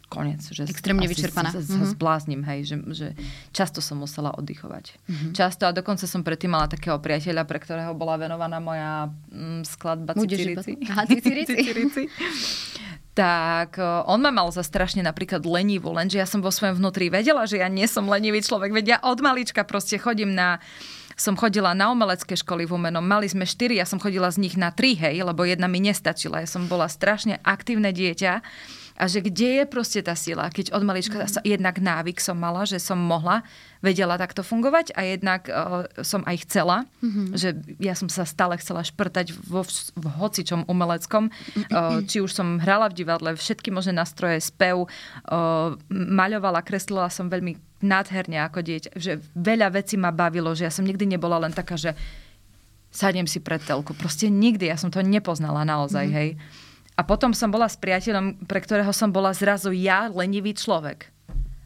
koniec. 0.09 0.41
Že 0.41 0.69
Extrémne 0.69 1.05
vyčerpaná. 1.05 1.53
Sa, 1.53 1.61
sa 1.61 1.69
mm-hmm. 1.69 1.93
zbláznim, 1.95 2.41
hej, 2.49 2.61
že, 2.65 2.77
že 2.97 3.07
často 3.53 3.85
som 3.85 4.01
musela 4.01 4.33
oddychovať. 4.35 4.97
Mm-hmm. 4.97 5.31
Často 5.37 5.69
a 5.69 5.73
dokonca 5.77 6.09
som 6.09 6.25
predtým 6.25 6.53
mala 6.53 6.67
takého 6.67 6.97
priateľa, 6.97 7.45
pre 7.45 7.61
ktorého 7.61 7.93
bola 7.93 8.17
venovaná 8.17 8.59
moja 8.59 9.13
mm, 9.29 9.69
skladba 9.69 10.17
Cicirici. 10.17 10.81
Aha, 10.89 11.05
Cicirici. 11.05 12.09
tak 13.19 13.83
on 13.83 14.23
ma 14.23 14.31
mal 14.31 14.47
za 14.55 14.63
strašne 14.63 15.03
napríklad 15.03 15.43
lenivú, 15.43 15.91
lenže 15.91 16.23
ja 16.23 16.27
som 16.29 16.39
vo 16.39 16.55
svojom 16.55 16.79
vnútri 16.79 17.11
vedela, 17.11 17.51
že 17.51 17.59
ja 17.59 17.67
nie 17.67 17.91
som 17.91 18.07
lenivý 18.07 18.39
človek, 18.39 18.71
veď 18.71 18.87
ja 18.87 18.99
od 19.03 19.19
malička 19.19 19.67
proste 19.67 19.99
chodím 19.99 20.39
na 20.39 20.63
som 21.19 21.35
chodila 21.35 21.75
na 21.75 21.91
umelecké 21.91 22.39
školy 22.39 22.63
v 22.63 22.79
Umenom. 22.79 23.03
Mali 23.03 23.27
sme 23.27 23.43
štyri, 23.43 23.75
ja 23.75 23.83
som 23.83 23.99
chodila 23.99 24.31
z 24.31 24.39
nich 24.39 24.55
na 24.55 24.71
tri, 24.71 24.95
hej, 24.95 25.27
lebo 25.27 25.43
jedna 25.43 25.67
mi 25.67 25.83
nestačila. 25.83 26.47
Ja 26.47 26.47
som 26.47 26.71
bola 26.71 26.87
strašne 26.87 27.43
aktívne 27.43 27.91
dieťa 27.91 28.39
a 28.99 29.07
že 29.07 29.23
kde 29.23 29.63
je 29.63 29.65
proste 29.71 30.03
tá 30.03 30.19
sila, 30.19 30.51
keď 30.51 30.75
od 30.75 30.83
malička 30.83 31.23
mm. 31.23 31.47
jednak 31.47 31.79
návyk 31.79 32.19
som 32.19 32.35
mala, 32.35 32.67
že 32.67 32.83
som 32.83 32.99
mohla, 32.99 33.47
vedela 33.79 34.19
takto 34.19 34.43
fungovať 34.43 34.91
a 34.99 35.07
jednak 35.07 35.47
uh, 35.47 35.87
som 36.03 36.27
aj 36.27 36.43
chcela, 36.43 36.83
mm-hmm. 36.99 37.27
že 37.39 37.55
ja 37.79 37.95
som 37.95 38.11
sa 38.11 38.27
stále 38.27 38.59
chcela 38.59 38.83
šprtať 38.83 39.31
vo, 39.39 39.63
v 39.95 40.07
hocičom 40.19 40.67
umeleckom. 40.67 41.31
Uh, 41.71 42.03
či 42.11 42.19
už 42.19 42.35
som 42.35 42.59
hrala 42.59 42.91
v 42.91 42.99
divadle, 42.99 43.39
všetky 43.39 43.71
možné 43.71 43.95
nástroje, 43.95 44.43
spev, 44.43 44.91
uh, 44.91 45.79
maľovala, 45.95 46.67
kreslila 46.67 47.07
som 47.07 47.31
veľmi 47.31 47.55
nádherne 47.79 48.43
ako 48.43 48.67
dieťa, 48.67 48.91
že 48.99 49.23
veľa 49.39 49.79
vecí 49.79 49.95
ma 49.95 50.11
bavilo, 50.11 50.51
že 50.59 50.67
ja 50.67 50.73
som 50.75 50.83
nikdy 50.83 51.07
nebola 51.07 51.39
len 51.39 51.55
taká, 51.55 51.79
že 51.79 51.95
sadnem 52.91 53.31
si 53.31 53.39
pred 53.39 53.63
telku. 53.63 53.95
Proste 53.95 54.27
nikdy, 54.27 54.67
ja 54.67 54.75
som 54.75 54.91
to 54.91 54.99
nepoznala 55.07 55.63
naozaj, 55.63 56.11
mm-hmm. 56.11 56.19
hej. 56.19 56.31
A 56.99 57.07
potom 57.07 57.31
som 57.31 57.55
bola 57.55 57.71
s 57.71 57.79
priateľom, 57.79 58.43
pre 58.51 58.59
ktorého 58.59 58.91
som 58.91 59.15
bola 59.15 59.31
zrazu 59.31 59.71
ja 59.71 60.11
lenivý 60.11 60.51
človek. 60.51 61.15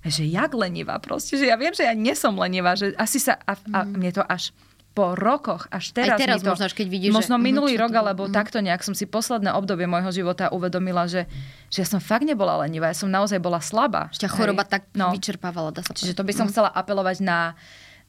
Že 0.04 0.28
jak 0.28 0.52
lenivá 0.52 1.00
proste, 1.00 1.40
že 1.40 1.48
ja 1.48 1.56
viem, 1.56 1.72
že 1.72 1.88
ja 1.88 1.96
nesom 1.96 2.36
lenivá, 2.36 2.76
že 2.76 2.92
asi 3.00 3.16
sa, 3.16 3.40
a, 3.48 3.56
a 3.72 3.78
mhm. 3.88 3.96
mne 3.96 4.10
to 4.12 4.22
až 4.28 4.52
po 4.92 5.16
rokoch, 5.16 5.72
až 5.72 5.96
teraz, 5.96 6.20
Aj 6.20 6.28
teraz 6.28 6.44
to, 6.44 6.52
možno, 6.52 6.68
keď 6.68 6.86
vidíš, 6.92 7.12
možno 7.16 7.40
že, 7.40 7.44
minulý 7.48 7.80
rok, 7.80 7.96
alebo 7.96 8.28
mm. 8.28 8.32
takto 8.36 8.60
nejak 8.60 8.84
som 8.84 8.92
si 8.92 9.08
posledné 9.08 9.48
obdobie 9.56 9.88
môjho 9.88 10.12
života 10.12 10.52
uvedomila, 10.52 11.08
že, 11.08 11.24
že 11.72 11.80
ja 11.80 11.88
som 11.88 11.96
fakt 11.96 12.28
nebola 12.28 12.60
lenivá, 12.60 12.92
ja 12.92 12.96
som 13.00 13.08
naozaj 13.08 13.40
bola 13.40 13.56
slabá. 13.64 14.12
Ešte 14.12 14.28
choroba 14.28 14.68
tak 14.68 14.84
no. 14.92 15.08
vyčerpávala, 15.16 15.72
dá 15.72 15.80
sa 15.80 15.96
Čiže 15.96 16.12
to 16.12 16.28
by 16.28 16.36
som 16.36 16.44
mm. 16.44 16.52
chcela 16.52 16.68
apelovať 16.68 17.24
na 17.24 17.56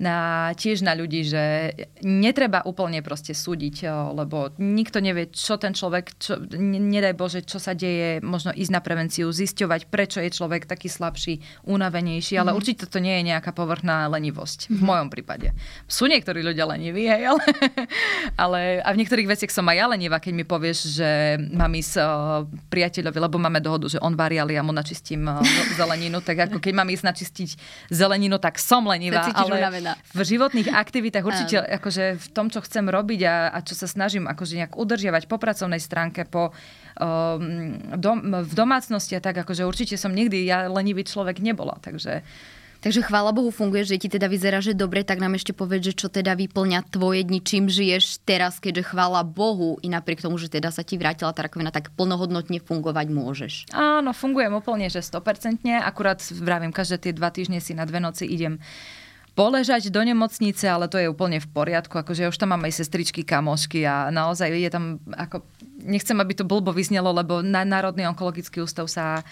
na, 0.03 0.51
tiež 0.51 0.83
na 0.83 0.91
ľudí, 0.91 1.23
že 1.23 1.71
netreba 2.03 2.59
úplne 2.67 2.99
proste 2.99 3.31
súdiť, 3.31 3.87
lebo 4.11 4.51
nikto 4.59 4.99
nevie, 4.99 5.31
čo 5.31 5.55
ten 5.55 5.71
človek, 5.71 6.19
čo, 6.19 6.35
nedaj 6.59 7.15
Bože, 7.15 7.39
čo 7.47 7.63
sa 7.63 7.71
deje, 7.71 8.19
možno 8.19 8.51
ísť 8.51 8.71
na 8.75 8.83
prevenciu, 8.83 9.31
zisťovať, 9.31 9.87
prečo 9.87 10.19
je 10.19 10.27
človek 10.27 10.67
taký 10.67 10.91
slabší, 10.91 11.39
unavenejší, 11.63 12.35
ale 12.35 12.51
mm. 12.51 12.57
určite 12.59 12.83
to 12.91 12.99
nie 12.99 13.23
je 13.23 13.31
nejaká 13.31 13.55
povrchná 13.55 14.11
lenivosť, 14.11 14.67
mm. 14.67 14.75
v 14.75 14.81
mhm. 14.83 14.85
mojom 14.85 15.07
prípade. 15.07 15.47
Sú 15.87 16.11
niektorí 16.11 16.43
ľudia 16.43 16.67
leniví, 16.67 17.07
hej, 17.07 17.31
ale, 17.31 17.43
ale 18.43 18.59
a 18.83 18.89
v 18.91 18.99
niektorých 18.99 19.31
veciach 19.31 19.53
som 19.53 19.65
aj 19.71 19.77
ja 19.79 19.85
lenivá, 19.87 20.19
keď 20.19 20.33
mi 20.35 20.43
povieš, 20.43 20.99
že 20.99 21.09
mám 21.55 21.71
ísť 21.71 21.93
priateľovi, 22.67 23.19
lebo 23.21 23.39
máme 23.39 23.63
dohodu, 23.63 23.87
že 23.87 24.01
on 24.03 24.17
varí, 24.17 24.35
ale 24.41 24.57
ja 24.57 24.65
mu 24.65 24.75
načistím 24.75 25.29
zeleninu, 25.79 26.19
tak 26.19 26.49
ako 26.49 26.57
keď 26.59 26.73
mám 26.75 26.89
ísť 26.91 27.05
načistiť 27.05 27.49
zeleninu, 27.93 28.41
tak 28.41 28.59
som 28.59 28.83
lenivá, 28.83 29.29
ale, 29.31 29.92
v 30.13 30.21
životných 30.21 30.69
aktivitách 30.71 31.25
určite 31.25 31.57
akože 31.59 32.19
v 32.19 32.27
tom, 32.31 32.47
čo 32.53 32.61
chcem 32.61 32.85
robiť 32.85 33.21
a, 33.25 33.35
a 33.53 33.57
čo 33.65 33.73
sa 33.73 33.89
snažím 33.89 34.29
akože 34.29 34.59
nejak 34.59 34.73
udržiavať 34.77 35.25
po 35.25 35.37
pracovnej 35.41 35.81
stránke, 35.81 36.25
po, 36.27 36.51
um, 36.97 37.77
dom, 37.97 38.43
v 38.43 38.53
domácnosti 38.53 39.17
a 39.17 39.23
tak, 39.23 39.37
akože 39.41 39.65
určite 39.65 39.95
som 39.97 40.13
nikdy 40.13 40.45
ja 40.45 40.69
lenivý 40.69 41.03
človek 41.07 41.41
nebola, 41.41 41.77
takže 41.81 42.21
Takže 42.83 42.99
chvála 42.99 43.31
Bohu 43.31 43.47
funguje, 43.47 43.87
že 43.87 43.95
ti 43.95 44.11
teda 44.11 44.27
vyzerá, 44.27 44.59
že 44.59 44.75
dobre, 44.75 45.07
tak 45.07 45.23
nám 45.23 45.39
ešte 45.39 45.55
povedz, 45.55 45.87
že 45.87 45.93
čo 45.95 46.11
teda 46.11 46.35
vyplňa 46.35 46.91
tvoje 46.91 47.23
dni, 47.23 47.39
čím 47.39 47.71
žiješ 47.71 48.19
teraz, 48.27 48.59
keďže 48.59 48.91
chvála 48.91 49.23
Bohu 49.23 49.79
i 49.79 49.87
napriek 49.87 50.19
tomu, 50.19 50.35
že 50.35 50.51
teda 50.51 50.67
sa 50.67 50.83
ti 50.83 50.99
vrátila 50.99 51.31
tá 51.31 51.47
rakovina, 51.47 51.71
tak 51.71 51.95
plnohodnotne 51.95 52.59
fungovať 52.59 53.07
môžeš. 53.07 53.53
Áno, 53.71 54.11
fungujem 54.11 54.51
úplne, 54.51 54.91
že 54.91 54.99
100%. 54.99 55.63
Akurát 55.79 56.19
vravím, 56.35 56.75
každé 56.75 57.07
tie 57.07 57.13
dva 57.15 57.31
týždne 57.31 57.63
si 57.63 57.71
na 57.71 57.87
dve 57.87 58.03
noci 58.03 58.27
idem 58.27 58.59
poležať 59.33 59.89
do 59.89 60.01
nemocnice, 60.01 60.65
ale 60.69 60.85
to 60.85 61.01
je 61.01 61.09
úplne 61.09 61.41
v 61.41 61.49
poriadku, 61.49 61.97
akože 61.97 62.29
už 62.29 62.37
tam 62.37 62.53
mám 62.53 62.69
aj 62.69 62.85
sestričky, 62.85 63.25
kamošky 63.25 63.81
a 63.81 64.13
naozaj 64.13 64.49
je 64.53 64.69
tam, 64.69 65.01
ako, 65.09 65.41
nechcem, 65.81 66.17
aby 66.21 66.33
to 66.37 66.45
blbo 66.45 66.69
vyznelo, 66.69 67.09
lebo 67.09 67.41
na 67.41 67.65
Národný 67.65 68.05
onkologický 68.05 68.61
ústav 68.61 68.85
sa 68.85 69.25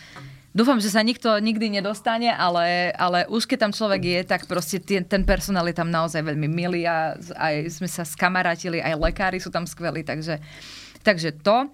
Dúfam, 0.51 0.83
že 0.83 0.91
sa 0.91 0.99
nikto 0.99 1.31
nikdy 1.39 1.79
nedostane, 1.79 2.27
ale, 2.27 2.91
ale 2.99 3.23
už 3.31 3.47
keď 3.47 3.57
tam 3.63 3.71
človek 3.71 4.01
je, 4.03 4.19
tak 4.27 4.51
proste 4.51 4.83
ten, 4.83 5.07
ten 5.07 5.23
personál 5.23 5.63
je 5.71 5.79
tam 5.79 5.87
naozaj 5.87 6.19
veľmi 6.19 6.43
milý 6.51 6.83
a 6.83 7.15
aj 7.39 7.79
sme 7.79 7.87
sa 7.87 8.03
skamarátili, 8.03 8.83
aj 8.83 8.99
lekári 8.99 9.39
sú 9.39 9.47
tam 9.47 9.63
skvelí, 9.63 10.03
takže, 10.03 10.43
takže 11.07 11.39
to. 11.39 11.71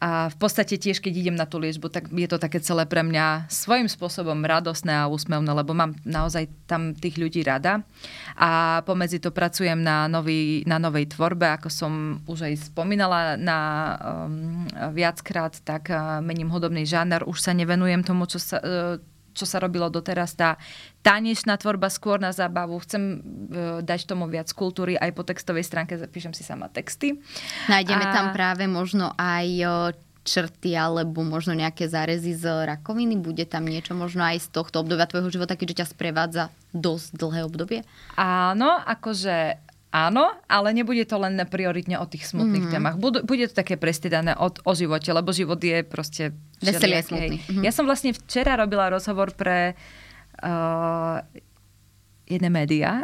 A 0.00 0.32
v 0.32 0.36
podstate 0.40 0.80
tiež, 0.80 1.04
keď 1.04 1.12
idem 1.12 1.36
na 1.36 1.44
tú 1.44 1.60
liečbu, 1.60 1.92
tak 1.92 2.08
je 2.08 2.24
to 2.24 2.40
také 2.40 2.56
celé 2.64 2.88
pre 2.88 3.04
mňa 3.04 3.52
svojím 3.52 3.84
spôsobom 3.84 4.40
radosné 4.48 4.96
a 4.96 5.12
úsmevné, 5.12 5.52
lebo 5.52 5.76
mám 5.76 5.92
naozaj 6.08 6.48
tam 6.64 6.96
tých 6.96 7.20
ľudí 7.20 7.44
rada. 7.44 7.84
A 8.32 8.80
pomedzi 8.88 9.20
to 9.20 9.28
pracujem 9.28 9.76
na, 9.76 10.08
nový, 10.08 10.64
na 10.64 10.80
novej 10.80 11.12
tvorbe, 11.12 11.52
ako 11.52 11.68
som 11.68 11.92
už 12.24 12.48
aj 12.48 12.72
spomínala 12.72 13.36
na 13.36 13.58
um, 14.00 14.64
viackrát, 14.96 15.52
tak 15.60 15.92
uh, 15.92 16.24
mením 16.24 16.48
hudobný 16.48 16.88
žáner. 16.88 17.20
Už 17.28 17.36
sa 17.36 17.52
nevenujem 17.52 18.00
tomu, 18.00 18.24
čo 18.24 18.40
sa, 18.40 18.56
uh, 18.56 18.96
čo 19.34 19.44
sa 19.46 19.62
robilo 19.62 19.88
doteraz, 19.88 20.34
tá 20.34 20.58
tanečná 21.00 21.56
tvorba 21.56 21.88
skôr 21.88 22.18
na 22.18 22.34
zábavu. 22.34 22.78
Chcem 22.82 23.02
uh, 23.02 23.80
dať 23.80 24.10
tomu 24.10 24.26
viac 24.26 24.50
kultúry, 24.52 24.98
aj 24.98 25.10
po 25.14 25.22
textovej 25.22 25.64
stránke 25.64 25.96
zapíšem 25.96 26.34
si 26.34 26.42
sama 26.42 26.68
texty. 26.68 27.18
Nájdeme 27.70 28.04
a... 28.04 28.12
tam 28.12 28.26
práve 28.34 28.66
možno 28.66 29.14
aj 29.16 29.46
črty 30.20 30.76
alebo 30.76 31.24
možno 31.24 31.56
nejaké 31.56 31.88
zárezy 31.88 32.36
z 32.36 32.44
rakoviny? 32.68 33.16
Bude 33.16 33.48
tam 33.48 33.64
niečo 33.64 33.96
možno 33.96 34.24
aj 34.24 34.44
z 34.44 34.48
tohto 34.52 34.84
obdobia 34.84 35.08
tvojho 35.08 35.32
života, 35.32 35.56
keďže 35.56 35.80
ťa 35.80 35.86
sprevádza 35.96 36.44
dosť 36.76 37.16
dlhé 37.16 37.40
obdobie? 37.48 37.80
Áno, 38.20 38.78
akože 38.84 39.69
Áno, 39.90 40.30
ale 40.46 40.70
nebude 40.70 41.02
to 41.02 41.18
len 41.18 41.34
prioritne 41.50 41.98
o 41.98 42.06
tých 42.06 42.30
smutných 42.30 42.70
mm-hmm. 42.70 42.74
témach. 42.78 42.94
Bude, 42.94 43.26
bude 43.26 43.50
to 43.50 43.58
také 43.58 43.74
prestiedané 43.74 44.38
o, 44.38 44.46
o 44.46 44.72
živote, 44.78 45.10
lebo 45.10 45.34
život 45.34 45.58
je 45.58 45.82
proste... 45.82 46.30
Veselý 46.62 46.94
a 46.94 47.02
smutný. 47.02 47.42
Mm-hmm. 47.42 47.64
Ja 47.66 47.74
som 47.74 47.90
vlastne 47.90 48.14
včera 48.14 48.54
robila 48.54 48.86
rozhovor 48.86 49.34
pre 49.34 49.74
uh, 50.46 51.18
jedné 52.30 52.46
médiá 52.54 53.02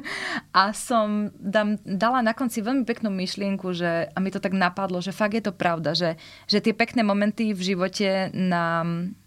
a 0.54 0.70
som 0.70 1.34
dám, 1.34 1.82
dala 1.82 2.22
na 2.22 2.30
konci 2.38 2.62
veľmi 2.62 2.86
peknú 2.86 3.10
myšlienku, 3.10 3.74
že, 3.74 4.06
a 4.06 4.18
mi 4.22 4.30
to 4.30 4.38
tak 4.38 4.54
napadlo, 4.54 5.02
že 5.02 5.10
fakt 5.10 5.34
je 5.34 5.42
to 5.42 5.50
pravda, 5.50 5.98
že, 5.98 6.14
že 6.46 6.62
tie 6.62 6.70
pekné 6.70 7.02
momenty 7.02 7.50
v 7.50 7.74
živote 7.74 8.30
nám 8.30 9.18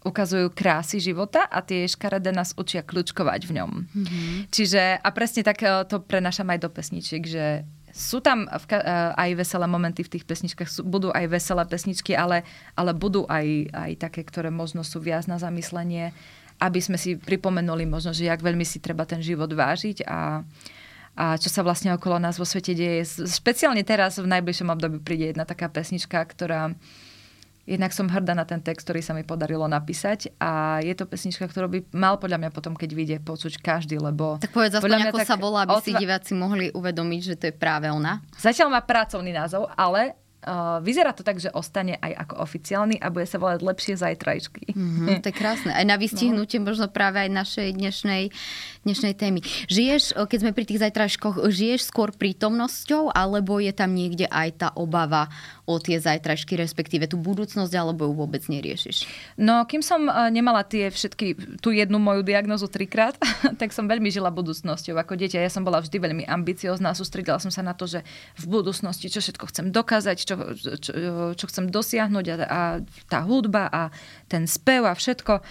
ukazujú 0.00 0.48
krásy 0.56 0.96
života 0.96 1.44
a 1.44 1.60
tie 1.60 1.84
škaredé 1.84 2.32
nás 2.32 2.56
učia 2.56 2.80
kľúčkovať 2.80 3.40
v 3.44 3.52
ňom. 3.60 3.70
Mm-hmm. 3.84 4.32
Čiže, 4.48 4.96
a 4.96 5.08
presne 5.12 5.44
tak 5.44 5.60
e, 5.60 5.84
to 5.84 6.00
prenašam 6.00 6.48
aj 6.48 6.58
do 6.64 6.72
pesničiek, 6.72 7.20
že 7.20 7.68
sú 7.92 8.24
tam 8.24 8.48
v, 8.48 8.64
e, 8.72 8.80
aj 9.12 9.30
veselé 9.36 9.68
momenty 9.68 10.00
v 10.00 10.12
tých 10.16 10.24
pesničkách, 10.24 10.68
sú, 10.72 10.80
budú 10.88 11.12
aj 11.12 11.28
veselé 11.28 11.62
pesničky, 11.68 12.16
ale, 12.16 12.48
ale 12.72 12.96
budú 12.96 13.28
aj, 13.28 13.68
aj 13.76 13.90
také, 14.00 14.24
ktoré 14.24 14.48
možno 14.48 14.80
sú 14.80 15.04
viac 15.04 15.28
na 15.28 15.36
zamyslenie, 15.36 16.16
aby 16.64 16.80
sme 16.80 16.96
si 16.96 17.20
pripomenuli 17.20 17.84
možno, 17.84 18.16
že 18.16 18.28
jak 18.28 18.40
veľmi 18.40 18.64
si 18.64 18.80
treba 18.80 19.04
ten 19.04 19.20
život 19.20 19.52
vážiť 19.52 20.08
a, 20.08 20.44
a 21.16 21.24
čo 21.36 21.52
sa 21.52 21.60
vlastne 21.60 21.92
okolo 21.92 22.16
nás 22.16 22.40
vo 22.40 22.48
svete 22.48 22.72
deje. 22.72 23.04
Špeciálne 23.28 23.84
teraz 23.84 24.16
v 24.16 24.28
najbližšom 24.28 24.68
období 24.72 24.96
príde 25.00 25.32
jedna 25.32 25.44
taká 25.44 25.68
pesnička, 25.68 26.24
ktorá 26.24 26.72
Jednak 27.70 27.94
som 27.94 28.10
hrdá 28.10 28.34
na 28.34 28.42
ten 28.42 28.58
text, 28.58 28.82
ktorý 28.82 28.98
sa 28.98 29.14
mi 29.14 29.22
podarilo 29.22 29.70
napísať 29.70 30.34
a 30.42 30.82
je 30.82 30.90
to 30.98 31.06
pesnička, 31.06 31.46
ktorú 31.46 31.70
by 31.70 31.78
mal 31.94 32.18
podľa 32.18 32.42
mňa 32.42 32.50
potom, 32.50 32.74
keď 32.74 32.90
vyjde, 32.90 33.16
počuť 33.22 33.62
každý, 33.62 34.02
lebo... 34.02 34.42
Tak 34.42 34.50
povedz 34.50 34.82
aspoň, 34.82 35.14
ako 35.14 35.22
tak 35.22 35.30
sa 35.30 35.38
volá, 35.38 35.62
aby 35.62 35.78
otva... 35.78 35.86
si 35.86 35.94
diváci 35.94 36.34
mohli 36.34 36.74
uvedomiť, 36.74 37.20
že 37.22 37.34
to 37.38 37.44
je 37.48 37.54
práve 37.54 37.86
ona. 37.86 38.18
Zatiaľ 38.34 38.74
má 38.74 38.82
pracovný 38.82 39.30
názov, 39.30 39.70
ale 39.78 40.18
Uh, 40.40 40.80
vyzerá 40.80 41.12
to 41.12 41.20
tak, 41.20 41.36
že 41.36 41.52
ostane 41.52 42.00
aj 42.00 42.16
ako 42.24 42.40
oficiálny 42.40 42.96
a 42.96 43.12
bude 43.12 43.28
sa 43.28 43.36
volať 43.36 43.60
Lepšie 43.60 44.00
zajtrajšky. 44.00 44.72
Mm-hmm, 44.72 45.20
to 45.20 45.28
je 45.28 45.36
krásne. 45.36 45.68
Aj 45.68 45.84
na 45.84 46.00
vystihnutie 46.00 46.56
no. 46.56 46.72
možno 46.72 46.88
práve 46.88 47.20
aj 47.20 47.28
našej 47.28 47.76
dnešnej, 47.76 48.32
dnešnej 48.80 49.20
témy. 49.20 49.44
Žiješ, 49.68 50.16
keď 50.16 50.38
sme 50.40 50.56
pri 50.56 50.64
tých 50.64 50.80
zajtrajškoch, 50.80 51.44
žiješ 51.44 51.92
skôr 51.92 52.16
prítomnosťou 52.16 53.12
alebo 53.12 53.60
je 53.60 53.68
tam 53.76 53.92
niekde 53.92 54.24
aj 54.32 54.48
tá 54.64 54.68
obava 54.80 55.28
o 55.70 55.78
tie 55.78 56.02
zajtrajšky, 56.02 56.58
respektíve 56.58 57.06
tú 57.06 57.14
budúcnosť, 57.14 57.70
alebo 57.78 58.10
ju 58.10 58.14
vôbec 58.18 58.42
neriešiš? 58.50 59.06
No, 59.38 59.62
kým 59.70 59.86
som 59.86 60.10
nemala 60.34 60.66
tie 60.66 60.90
všetky, 60.90 61.58
tú 61.62 61.70
jednu 61.70 62.02
moju 62.02 62.26
diagnozu 62.26 62.66
trikrát, 62.66 63.14
tak 63.60 63.70
som 63.70 63.86
veľmi 63.86 64.10
žila 64.10 64.34
budúcnosťou. 64.34 64.98
Ako 64.98 65.14
dieťa 65.14 65.38
ja 65.38 65.50
som 65.50 65.62
bola 65.62 65.78
vždy 65.78 65.96
veľmi 66.02 66.24
ambiciozná, 66.26 66.98
sústredila 66.98 67.38
som 67.38 67.54
sa 67.54 67.62
na 67.62 67.78
to, 67.78 67.86
že 67.86 68.02
v 68.34 68.44
budúcnosti 68.50 69.06
čo 69.06 69.22
všetko 69.22 69.44
chcem 69.54 69.66
dokázať, 69.70 70.16
čo, 70.18 70.34
čo, 70.82 70.92
čo 71.38 71.44
chcem 71.46 71.70
dosiahnuť 71.70 72.26
a, 72.26 72.34
a 72.42 72.60
tá 73.06 73.22
hudba 73.22 73.70
a 73.70 73.82
ten 74.26 74.50
spev 74.50 74.90
a 74.90 74.94
všetko. 74.98 75.42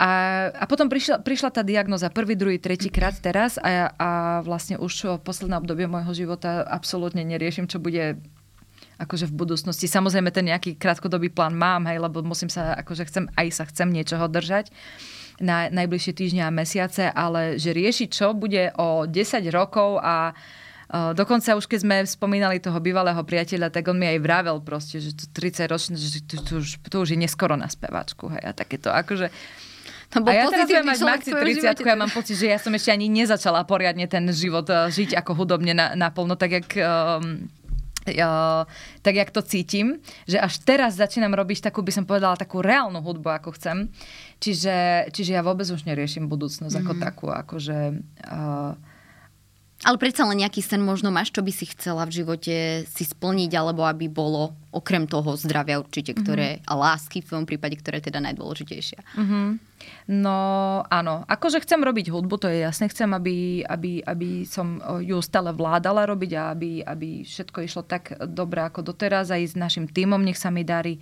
A, 0.00 0.10
a 0.56 0.64
potom 0.64 0.88
prišla, 0.88 1.20
prišla 1.20 1.52
tá 1.52 1.60
diagnoza 1.60 2.08
prvý, 2.08 2.32
druhý, 2.32 2.56
tretí 2.56 2.88
krát 2.88 3.12
teraz 3.20 3.60
a, 3.60 3.92
a 4.00 4.10
vlastne 4.40 4.80
už 4.80 5.20
posledné 5.20 5.60
obdobie 5.60 5.84
môjho 5.84 6.16
života 6.16 6.64
absolútne 6.64 7.20
neriešim, 7.20 7.68
čo 7.68 7.76
bude 7.76 8.16
akože 9.00 9.32
v 9.32 9.34
budúcnosti. 9.34 9.88
Samozrejme 9.88 10.28
ten 10.28 10.52
nejaký 10.52 10.76
krátkodobý 10.76 11.32
plán 11.32 11.56
mám, 11.56 11.88
hej, 11.88 11.96
lebo 11.96 12.20
musím 12.20 12.52
sa, 12.52 12.76
akože 12.76 13.08
chcem, 13.08 13.24
aj 13.32 13.46
sa 13.50 13.64
chcem 13.64 13.88
niečoho 13.88 14.28
držať 14.28 14.68
na 15.40 15.72
najbližšie 15.72 16.12
týždňa 16.12 16.44
a 16.46 16.52
mesiace, 16.52 17.08
ale 17.08 17.56
že 17.56 17.72
riešiť, 17.72 18.08
čo 18.12 18.36
bude 18.36 18.76
o 18.76 19.08
10 19.08 19.40
rokov 19.48 19.96
a 20.04 20.36
dokonca 21.16 21.56
už 21.56 21.64
keď 21.64 21.80
sme 21.80 21.96
spomínali 22.04 22.60
toho 22.60 22.76
bývalého 22.82 23.18
priateľa, 23.24 23.72
tak 23.72 23.88
on 23.88 23.96
mi 23.96 24.10
aj 24.10 24.18
vravel 24.20 24.58
proste, 24.60 25.00
že 25.00 25.16
to 25.16 25.24
30 25.32 25.70
ročné, 25.70 25.94
že 25.96 26.20
to, 26.26 26.36
to, 26.44 26.52
už, 26.60 26.82
to 26.82 26.96
už 27.00 27.16
je 27.16 27.18
neskoro 27.18 27.56
na 27.56 27.70
speváčku. 27.70 28.28
Hej, 28.36 28.42
a 28.44 28.52
takéto 28.52 28.92
akože... 28.92 29.32
To 30.10 30.26
bol 30.26 30.34
a 30.34 30.42
ja 30.42 30.50
teraz 30.50 30.66
budem 30.66 30.90
mať 30.90 31.00
maxi 31.06 31.30
30 31.30 31.86
ja 31.86 31.94
mám 31.94 32.10
pocit, 32.10 32.34
že 32.34 32.50
ja 32.50 32.58
som 32.58 32.74
ešte 32.74 32.90
ani 32.90 33.06
nezačala 33.06 33.62
poriadne 33.62 34.10
ten 34.10 34.26
život 34.34 34.66
uh, 34.66 34.90
žiť 34.90 35.14
ako 35.14 35.38
hudobne 35.38 35.72
na, 35.72 35.96
naplno, 35.96 36.36
tak 36.36 36.50
jak... 36.50 36.68
Um, 36.82 37.46
uh, 38.18 38.66
tak 39.04 39.14
jak 39.14 39.30
to 39.30 39.44
cítim, 39.44 40.02
že 40.26 40.40
až 40.40 40.58
teraz 40.64 40.98
začínam 40.98 41.30
robiť 41.36 41.70
takú, 41.70 41.84
by 41.84 41.92
som 41.94 42.04
povedala, 42.08 42.34
takú 42.34 42.64
reálnu 42.64 42.98
hudbu, 42.98 43.28
ako 43.42 43.54
chcem. 43.54 43.92
Čiže, 44.40 45.08
čiže 45.14 45.36
ja 45.36 45.44
vôbec 45.44 45.68
už 45.68 45.84
neriešim 45.86 46.26
budúcnosť 46.26 46.72
mm-hmm. 46.72 46.88
ako 46.88 46.92
mhm. 46.96 47.02
takú, 47.02 47.26
akože... 47.30 47.78
Uh, 48.26 48.74
ale 49.80 49.96
predsa 49.96 50.28
len 50.28 50.44
nejaký 50.44 50.60
sen 50.60 50.84
možno 50.84 51.08
máš, 51.08 51.32
čo 51.32 51.40
by 51.40 51.48
si 51.48 51.64
chcela 51.72 52.04
v 52.04 52.20
živote 52.20 52.84
si 52.84 53.04
splniť, 53.08 53.50
alebo 53.56 53.88
aby 53.88 54.12
bolo 54.12 54.52
okrem 54.76 55.08
toho 55.08 55.32
zdravia 55.40 55.80
určite, 55.80 56.12
ktoré, 56.12 56.60
mm-hmm. 56.60 56.68
a 56.68 56.72
lásky 56.76 57.24
v 57.24 57.28
tvojom 57.32 57.46
prípade, 57.48 57.80
ktoré 57.80 58.04
je 58.04 58.12
teda 58.12 58.20
najdôležitejšia. 58.20 59.00
Mm-hmm. 59.16 59.46
No 60.20 60.36
áno, 60.84 61.24
akože 61.24 61.64
chcem 61.64 61.80
robiť 61.80 62.12
hudbu, 62.12 62.36
to 62.36 62.52
je 62.52 62.60
jasné. 62.60 62.92
Chcem, 62.92 63.08
aby, 63.16 63.64
aby, 63.64 64.04
aby 64.04 64.44
som 64.44 64.84
ju 65.00 65.16
stále 65.24 65.48
vládala 65.56 66.04
robiť 66.04 66.30
a 66.36 66.42
aby, 66.52 66.84
aby 66.84 67.24
všetko 67.24 67.64
išlo 67.64 67.82
tak 67.88 68.20
dobre 68.28 68.60
ako 68.60 68.84
doteraz 68.84 69.32
aj 69.32 69.42
s 69.48 69.54
našim 69.56 69.88
týmom, 69.88 70.20
nech 70.20 70.36
sa 70.36 70.52
mi 70.52 70.60
darí. 70.60 71.00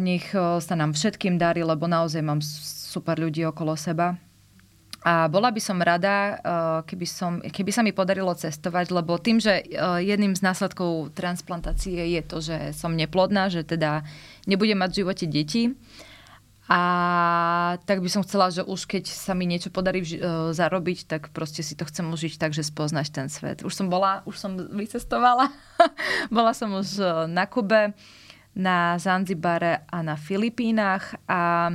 Nech 0.00 0.32
sa 0.32 0.74
nám 0.80 0.96
všetkým 0.96 1.36
darí, 1.36 1.60
lebo 1.60 1.84
naozaj 1.84 2.24
mám 2.24 2.40
super 2.40 3.20
ľudí 3.20 3.44
okolo 3.44 3.76
seba 3.76 4.16
a 5.00 5.32
bola 5.32 5.48
by 5.48 5.60
som 5.64 5.80
rada, 5.80 6.36
eh, 6.36 6.78
keby, 6.84 7.06
som, 7.08 7.32
keby 7.40 7.72
sa 7.72 7.80
mi 7.80 7.96
podarilo 7.96 8.36
cestovať, 8.36 8.92
lebo 8.92 9.16
tým, 9.16 9.40
že 9.40 9.64
eh, 9.64 10.04
jedným 10.04 10.36
z 10.36 10.44
následkov 10.44 11.16
transplantácie 11.16 12.20
je 12.20 12.22
to, 12.24 12.44
že 12.44 12.76
som 12.76 12.92
neplodná, 12.92 13.48
že 13.48 13.64
teda 13.64 14.04
nebudem 14.44 14.76
mať 14.76 14.90
v 14.92 14.98
živote 15.00 15.24
deti. 15.24 15.62
A 16.70 17.82
tak 17.82 17.98
by 17.98 18.06
som 18.06 18.22
chcela, 18.22 18.46
že 18.46 18.62
už 18.62 18.86
keď 18.86 19.10
sa 19.10 19.34
mi 19.34 19.42
niečo 19.42 19.74
podarí 19.74 20.06
uh, 20.06 20.54
zarobiť, 20.54 20.98
tak 21.10 21.34
proste 21.34 21.66
si 21.66 21.74
to 21.74 21.82
chcem 21.82 22.06
užiť 22.06 22.38
tak, 22.38 22.54
že 22.54 22.62
spoznáš 22.62 23.10
ten 23.10 23.26
svet. 23.26 23.66
Už 23.66 23.74
som 23.74 23.90
bola, 23.90 24.22
už 24.22 24.38
som 24.38 24.54
vycestovala. 24.54 25.50
bola 26.30 26.54
som 26.54 26.70
už 26.70 27.02
na 27.26 27.50
Kube, 27.50 27.90
na 28.54 28.94
Zanzibare 29.02 29.82
a 29.90 29.98
na 30.06 30.14
Filipínach 30.14 31.18
a 31.26 31.74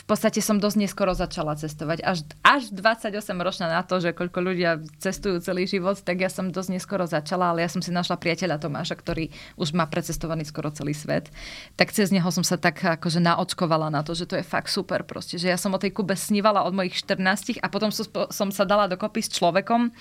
v 0.00 0.04
podstate 0.08 0.40
som 0.40 0.56
dosť 0.56 0.76
neskoro 0.80 1.12
začala 1.12 1.52
cestovať. 1.60 2.00
Až, 2.00 2.24
až 2.40 2.72
28 2.72 3.12
ročná 3.36 3.68
na 3.68 3.84
to, 3.84 4.00
že 4.00 4.16
koľko 4.16 4.40
ľudia 4.40 4.80
cestujú 4.96 5.44
celý 5.44 5.68
život, 5.68 6.00
tak 6.00 6.24
ja 6.24 6.32
som 6.32 6.48
dosť 6.48 6.70
neskoro 6.72 7.04
začala, 7.04 7.52
ale 7.52 7.60
ja 7.60 7.68
som 7.68 7.84
si 7.84 7.92
našla 7.92 8.16
priateľa 8.16 8.56
Tomáša, 8.64 8.96
ktorý 8.96 9.28
už 9.60 9.76
má 9.76 9.84
precestovaný 9.84 10.48
skoro 10.48 10.72
celý 10.72 10.96
svet. 10.96 11.28
Tak 11.76 11.92
cez 11.92 12.08
neho 12.08 12.26
som 12.32 12.40
sa 12.40 12.56
tak 12.56 12.80
akože 12.80 13.20
naočkovala 13.20 13.92
na 13.92 14.00
to, 14.00 14.16
že 14.16 14.24
to 14.24 14.40
je 14.40 14.44
fakt 14.46 14.72
super 14.72 15.04
proste. 15.04 15.36
Že 15.36 15.52
ja 15.52 15.58
som 15.60 15.76
o 15.76 15.82
tej 15.82 15.92
Kube 15.92 16.16
snívala 16.16 16.64
od 16.64 16.72
mojich 16.72 16.96
14 17.04 17.60
a 17.60 17.66
potom 17.68 17.92
som, 17.92 18.08
som 18.32 18.48
sa 18.48 18.64
dala 18.64 18.88
dokopy 18.88 19.20
s 19.20 19.36
človekom, 19.36 19.92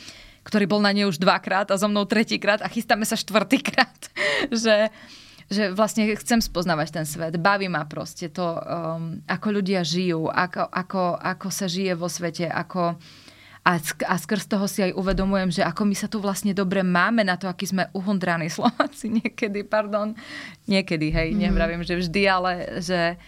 ktorý 0.47 0.65
bol 0.65 0.79
na 0.79 0.95
nej 0.95 1.03
už 1.03 1.19
dvakrát 1.19 1.67
a 1.69 1.75
so 1.75 1.91
mnou 1.91 2.07
tretíkrát 2.07 2.63
a 2.63 2.71
chystáme 2.71 3.03
sa 3.03 3.19
štvrtýkrát. 3.19 3.99
že 4.63 4.89
že 5.49 5.73
vlastne 5.73 6.05
chcem 6.13 6.39
spoznávať 6.39 7.01
ten 7.01 7.05
svet. 7.09 7.41
Baví 7.41 7.65
ma 7.65 7.81
proste 7.89 8.29
to, 8.29 8.53
um, 8.53 9.17
ako 9.25 9.47
ľudia 9.49 9.81
žijú, 9.81 10.29
ako, 10.29 10.69
ako, 10.69 11.03
ako 11.17 11.47
sa 11.49 11.65
žije 11.65 11.97
vo 11.97 12.05
svete, 12.05 12.45
ako... 12.45 12.95
A, 13.59 13.75
sk- 13.75 14.07
a 14.07 14.15
skrz 14.15 14.47
toho 14.47 14.65
si 14.71 14.79
aj 14.81 14.95
uvedomujem, 14.95 15.51
že 15.51 15.61
ako 15.67 15.83
my 15.83 15.95
sa 15.97 16.07
tu 16.07 16.23
vlastne 16.23 16.55
dobre 16.55 16.79
máme 16.79 17.27
na 17.27 17.35
to, 17.35 17.51
aký 17.51 17.67
sme 17.67 17.91
uhundraní 17.91 18.47
Slováci 18.55 19.11
niekedy, 19.11 19.67
pardon. 19.67 20.15
Niekedy, 20.69 21.11
hej, 21.11 21.29
mm. 21.35 21.37
nevravím, 21.37 21.81
že 21.83 21.99
vždy, 21.99 22.21
ale 22.29 22.51
že, 22.79 23.19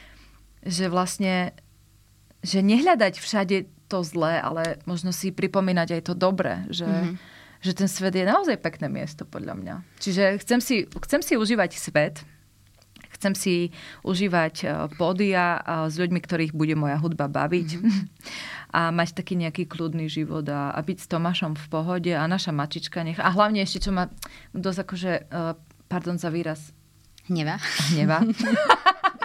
že 0.63 0.87
vlastne 0.87 1.51
že 2.41 2.63
nehľadať 2.63 3.21
všade 3.21 3.57
to 3.85 4.01
zlé, 4.01 4.41
ale 4.41 4.81
možno 4.89 5.13
si 5.13 5.29
pripomínať 5.29 5.99
aj 5.99 6.01
to 6.09 6.13
dobré, 6.17 6.65
že, 6.69 6.87
mm 6.87 7.40
že 7.61 7.77
ten 7.77 7.87
svet 7.87 8.17
je 8.17 8.25
naozaj 8.25 8.57
pekné 8.57 8.89
miesto 8.89 9.23
podľa 9.23 9.53
mňa. 9.57 9.75
Čiže 10.01 10.41
chcem 10.41 10.59
si, 10.59 10.75
chcem 10.89 11.21
si 11.21 11.33
užívať 11.37 11.71
svet, 11.77 12.25
chcem 13.21 13.37
si 13.37 13.55
užívať 14.01 14.55
e, 14.61 14.65
pódia 14.97 15.61
s 15.85 15.93
ľuďmi, 15.93 16.17
ktorých 16.17 16.57
bude 16.57 16.73
moja 16.73 16.97
hudba 16.97 17.29
baviť 17.29 17.69
mm-hmm. 17.77 18.01
a 18.77 18.89
mať 18.89 19.13
taký 19.13 19.37
nejaký 19.37 19.69
kľudný 19.69 20.09
život 20.09 20.49
a, 20.49 20.73
a 20.73 20.79
byť 20.81 20.97
s 21.05 21.07
Tomášom 21.07 21.53
v 21.53 21.65
pohode 21.69 22.11
a 22.17 22.25
naša 22.25 22.49
mačička 22.49 23.05
nech... 23.05 23.21
A 23.21 23.29
hlavne 23.29 23.61
ešte, 23.61 23.85
čo 23.85 23.91
ma 23.93 24.09
dosť 24.57 24.79
akože, 24.81 25.11
e, 25.29 25.41
pardon 25.85 26.17
za 26.17 26.33
výraz, 26.33 26.73
Hneva. 27.29 27.61
Hneva. 27.93 28.25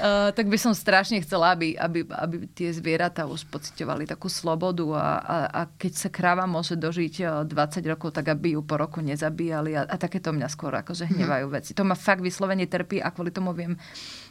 Uh, 0.00 0.32
tak 0.32 0.48
by 0.48 0.56
som 0.56 0.72
strašne 0.72 1.20
chcela, 1.20 1.52
aby, 1.52 1.76
aby, 1.76 2.08
aby 2.08 2.48
tie 2.56 2.72
zvieratá 2.72 3.28
už 3.28 3.44
pocitovali 3.52 4.08
takú 4.08 4.32
slobodu 4.32 4.88
a, 4.96 5.08
a, 5.20 5.36
a 5.52 5.60
keď 5.76 5.92
sa 5.92 6.08
kráva 6.08 6.48
môže 6.48 6.72
dožiť 6.72 7.44
20 7.44 7.92
rokov, 7.92 8.16
tak 8.16 8.32
aby 8.32 8.56
ju 8.56 8.64
po 8.64 8.80
roku 8.80 9.04
nezabíjali 9.04 9.76
a, 9.76 9.84
a 9.84 9.94
takéto 10.00 10.32
mňa 10.32 10.48
skôr 10.48 10.72
akože 10.72 11.04
mhm. 11.04 11.12
hnevajú 11.20 11.46
veci. 11.52 11.70
To 11.76 11.84
ma 11.84 11.92
fakt 11.92 12.24
vyslovene 12.24 12.64
trpí 12.64 12.96
a 13.04 13.12
kvôli 13.12 13.28
tomu 13.28 13.52
viem 13.52 13.76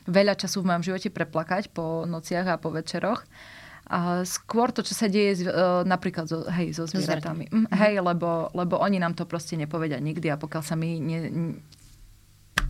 veľa 0.09 0.33
času 0.33 0.65
v 0.65 0.73
mojom 0.73 0.83
živote 0.89 1.13
preplakať 1.13 1.69
po 1.69 2.09
nociach 2.09 2.49
a 2.49 2.57
po 2.57 2.73
večeroch. 2.73 3.21
A 3.89 4.21
skôr 4.21 4.69
to, 4.69 4.85
čo 4.85 4.93
sa 4.93 5.09
deje 5.09 5.49
uh, 5.49 5.81
napríklad 5.81 6.29
so, 6.29 6.45
hej, 6.45 6.77
so 6.77 6.85
zvieratami. 6.85 7.49
Mm, 7.49 7.67
hej, 7.73 7.93
lebo, 8.05 8.53
lebo 8.53 8.77
oni 8.77 9.01
nám 9.01 9.17
to 9.17 9.25
proste 9.25 9.57
nepovedia 9.57 9.97
nikdy 9.97 10.29
a 10.29 10.37
pokiaľ 10.37 10.61
sa 10.61 10.77
my 10.77 10.89
ne, 11.01 11.17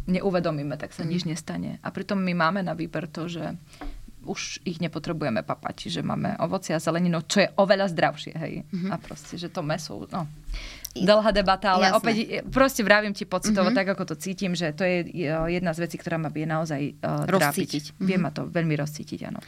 neuvedomíme, 0.10 0.76
tak 0.76 0.92
sa 0.92 1.04
mm-hmm. 1.04 1.12
nič 1.12 1.22
nestane. 1.26 1.72
A 1.84 1.94
pritom 1.94 2.18
my 2.20 2.34
máme 2.34 2.62
na 2.66 2.74
výber 2.74 3.10
to, 3.10 3.30
že 3.30 3.56
už 4.28 4.62
ich 4.68 4.84
nepotrebujeme 4.84 5.42
papať, 5.48 5.74
čiže 5.88 6.02
máme 6.04 6.36
ovoci 6.44 6.76
a 6.76 6.82
zeleninu, 6.82 7.24
čo 7.24 7.46
je 7.46 7.50
oveľa 7.56 7.88
zdravšie, 7.90 8.34
hej. 8.36 8.54
Mm-hmm. 8.68 8.92
A 8.92 8.96
proste, 9.00 9.40
že 9.40 9.48
to 9.48 9.64
meso, 9.64 10.06
no, 10.12 10.28
dlhá 11.06 11.32
debata, 11.32 11.78
ale 11.78 11.89
Jasné. 11.89 11.97
opäť 11.97 12.16
proste 12.50 12.82
vravím 12.84 13.14
ti 13.16 13.24
pocitovo, 13.24 13.70
mm-hmm. 13.72 13.80
tak 13.80 13.88
ako 13.95 14.04
to 14.12 14.16
cítim, 14.20 14.56
že 14.56 14.76
to 14.76 14.84
je 14.84 15.08
jedna 15.52 15.72
z 15.72 15.80
vecí, 15.86 15.95
ktorá 16.00 16.20
ma 16.20 16.28
vie 16.32 16.43
naozaj 16.45 17.00
uh, 17.00 17.28
rozcítiť. 17.28 17.95
Mm-hmm. 17.95 18.08
Vie 18.08 18.18
ma 18.18 18.30
to 18.30 18.47
veľmi 18.47 18.76
rozcítiť, 18.76 19.20
áno. 19.28 19.39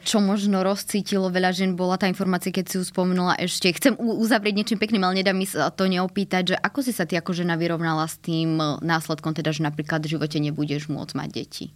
čo 0.00 0.18
možno 0.22 0.62
rozcítilo 0.62 1.30
veľa 1.30 1.50
žen, 1.50 1.74
bola 1.74 1.98
tá 1.98 2.06
informácia, 2.06 2.54
keď 2.54 2.64
si 2.70 2.74
ju 2.78 2.84
spomenula 2.86 3.38
ešte. 3.40 3.70
Chcem 3.74 3.98
uzavrieť 3.98 4.54
niečím 4.54 4.78
pekným, 4.78 5.02
ale 5.02 5.22
nedá 5.22 5.34
mi 5.34 5.46
sa 5.46 5.70
to 5.74 5.90
neopýtať, 5.90 6.54
že 6.54 6.56
ako 6.58 6.80
si 6.86 6.92
sa 6.94 7.06
ty 7.06 7.18
ako 7.18 7.34
žena 7.34 7.58
vyrovnala 7.58 8.06
s 8.06 8.18
tým 8.18 8.58
následkom, 8.82 9.34
teda, 9.34 9.50
že 9.50 9.66
napríklad 9.66 10.02
v 10.04 10.18
živote 10.18 10.38
nebudeš 10.38 10.90
môcť 10.90 11.14
mať 11.16 11.28
deti? 11.30 11.66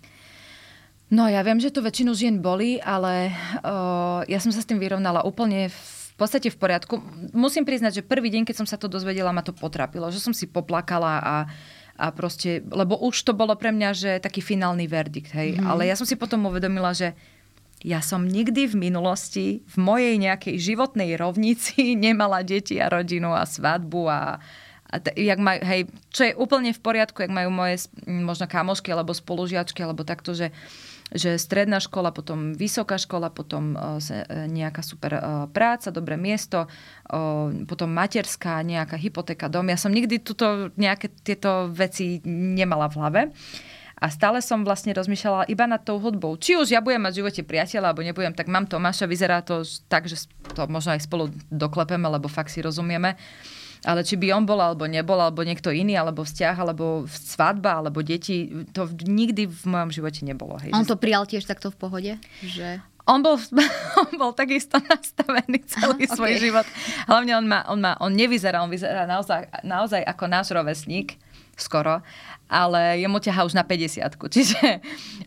No 1.13 1.29
ja 1.29 1.45
viem, 1.45 1.61
že 1.61 1.71
to 1.71 1.85
väčšinu 1.85 2.17
žien 2.17 2.41
boli, 2.41 2.81
ale 2.81 3.31
uh, 3.63 4.25
ja 4.25 4.41
som 4.41 4.51
sa 4.51 4.65
s 4.65 4.67
tým 4.67 4.81
vyrovnala 4.81 5.23
úplne 5.23 5.69
v 5.69 5.79
podstate 6.19 6.49
v 6.51 6.59
poriadku. 6.59 6.95
Musím 7.35 7.67
priznať, 7.67 8.01
že 8.01 8.07
prvý 8.07 8.31
deň, 8.31 8.47
keď 8.47 8.63
som 8.63 8.69
sa 8.69 8.79
to 8.79 8.87
dozvedela, 8.87 9.35
ma 9.35 9.43
to 9.43 9.51
potrapilo, 9.51 10.11
že 10.15 10.23
som 10.23 10.31
si 10.31 10.47
poplakala 10.47 11.21
a 11.21 11.37
a 11.95 12.11
proste, 12.11 12.59
lebo 12.75 12.99
už 12.99 13.23
to 13.23 13.33
bolo 13.39 13.55
pre 13.55 13.71
mňa, 13.71 13.91
že 13.95 14.11
taký 14.19 14.43
finálny 14.43 14.91
verdikt, 14.91 15.31
hej. 15.31 15.63
Mm. 15.63 15.63
Ale 15.63 15.87
ja 15.87 15.95
som 15.95 16.03
si 16.03 16.19
potom 16.19 16.43
uvedomila, 16.51 16.91
že 16.91 17.15
ja 17.85 18.03
som 18.03 18.27
nikdy 18.27 18.67
v 18.67 18.77
minulosti 18.91 19.47
v 19.63 19.77
mojej 19.79 20.15
nejakej 20.19 20.57
životnej 20.59 21.15
rovnici 21.15 21.95
nemala 22.07 22.43
deti 22.43 22.83
a 22.83 22.91
rodinu 22.91 23.31
a 23.31 23.47
svadbu 23.47 24.11
a, 24.11 24.43
a 24.91 24.95
t- 24.99 25.15
jak 25.23 25.39
maj, 25.39 25.63
hej, 25.63 25.87
čo 26.11 26.23
je 26.27 26.33
úplne 26.35 26.75
v 26.75 26.83
poriadku, 26.83 27.23
jak 27.23 27.31
majú 27.31 27.55
moje 27.55 27.87
možno 28.09 28.51
kamošky 28.51 28.91
alebo 28.91 29.15
spolužiačky, 29.15 29.79
alebo 29.85 30.03
takto, 30.03 30.35
že 30.35 30.51
že 31.13 31.37
stredná 31.37 31.83
škola, 31.83 32.15
potom 32.15 32.57
vysoká 32.57 32.97
škola, 32.97 33.29
potom 33.29 33.77
uh, 33.77 34.01
nejaká 34.49 34.81
super 34.81 35.13
uh, 35.17 35.23
práca, 35.53 35.93
dobré 35.93 36.17
miesto, 36.17 36.67
potom 37.69 37.93
materská, 37.93 38.65
nejaká 38.65 38.97
hypotéka, 38.97 39.53
dom. 39.53 39.69
Ja 39.69 39.77
som 39.77 39.93
nikdy 39.93 40.25
tuto 40.25 40.73
nejaké 40.75 41.13
tieto 41.23 41.69
veci 41.69 42.25
nemala 42.25 42.89
v 42.89 42.97
hlave. 42.97 43.21
A 44.01 44.11
stále 44.11 44.43
som 44.43 44.67
vlastne 44.67 44.91
rozmýšľala 44.97 45.47
iba 45.47 45.69
nad 45.71 45.85
tou 45.85 46.01
hudbou. 46.03 46.35
Či 46.35 46.59
už 46.59 46.75
ja 46.75 46.83
budem 46.83 47.05
mať 47.05 47.13
v 47.15 47.21
živote 47.23 47.43
priateľa, 47.47 47.93
alebo 47.93 48.03
nebudem, 48.03 48.35
tak 48.35 48.51
mám 48.51 48.67
Tomáša, 48.67 49.07
vyzerá 49.07 49.45
to 49.45 49.63
tak, 49.87 50.11
že 50.11 50.27
to 50.57 50.67
možno 50.67 50.97
aj 50.97 51.07
spolu 51.07 51.31
doklepeme, 51.53 52.09
lebo 52.11 52.27
fakt 52.27 52.51
si 52.51 52.65
rozumieme. 52.65 53.15
Uh, 53.15 53.64
ale 53.85 54.01
či 54.03 54.17
by 54.17 54.33
on 54.33 54.45
bol, 54.49 54.59
alebo 54.59 54.89
nebol, 54.89 55.21
alebo 55.21 55.45
niekto 55.45 55.69
iný, 55.69 56.01
alebo 56.01 56.25
vzťah, 56.25 56.57
alebo 56.57 57.05
svadba, 57.09 57.85
alebo 57.85 58.01
deti, 58.01 58.65
to 58.73 58.89
nikdy 59.05 59.45
v 59.45 59.65
mojom 59.69 59.93
živote 59.93 60.25
nebolo. 60.25 60.57
Hej. 60.61 60.73
On 60.73 60.89
to 60.89 60.97
prijal 60.97 61.29
tiež 61.29 61.45
takto 61.45 61.69
v 61.69 61.77
pohode? 61.77 62.13
Že... 62.41 62.81
On 63.05 63.21
bol, 63.21 63.37
on 64.03 64.13
bol 64.17 64.33
takisto 64.33 64.81
nastavený 64.81 65.61
celý 65.69 66.09
Aha, 66.09 66.17
svoj 66.17 66.33
okay. 66.33 66.41
život. 66.41 66.67
Hlavne 67.05 67.33
on, 67.37 67.45
má, 67.45 67.61
on, 67.69 67.79
má, 67.79 67.93
on 68.01 68.13
nevyzerá, 68.17 68.65
on 68.65 68.73
vyzerá 68.73 69.05
naozaj, 69.05 69.53
naozaj 69.61 70.01
ako 70.01 70.25
náš 70.27 70.57
rovesník 70.57 71.21
skoro, 71.55 72.03
ale 72.49 73.01
jemu 73.01 73.19
ťaha 73.19 73.41
už 73.49 73.55
na 73.57 73.65
50 73.65 74.05
Čiže 74.35 74.83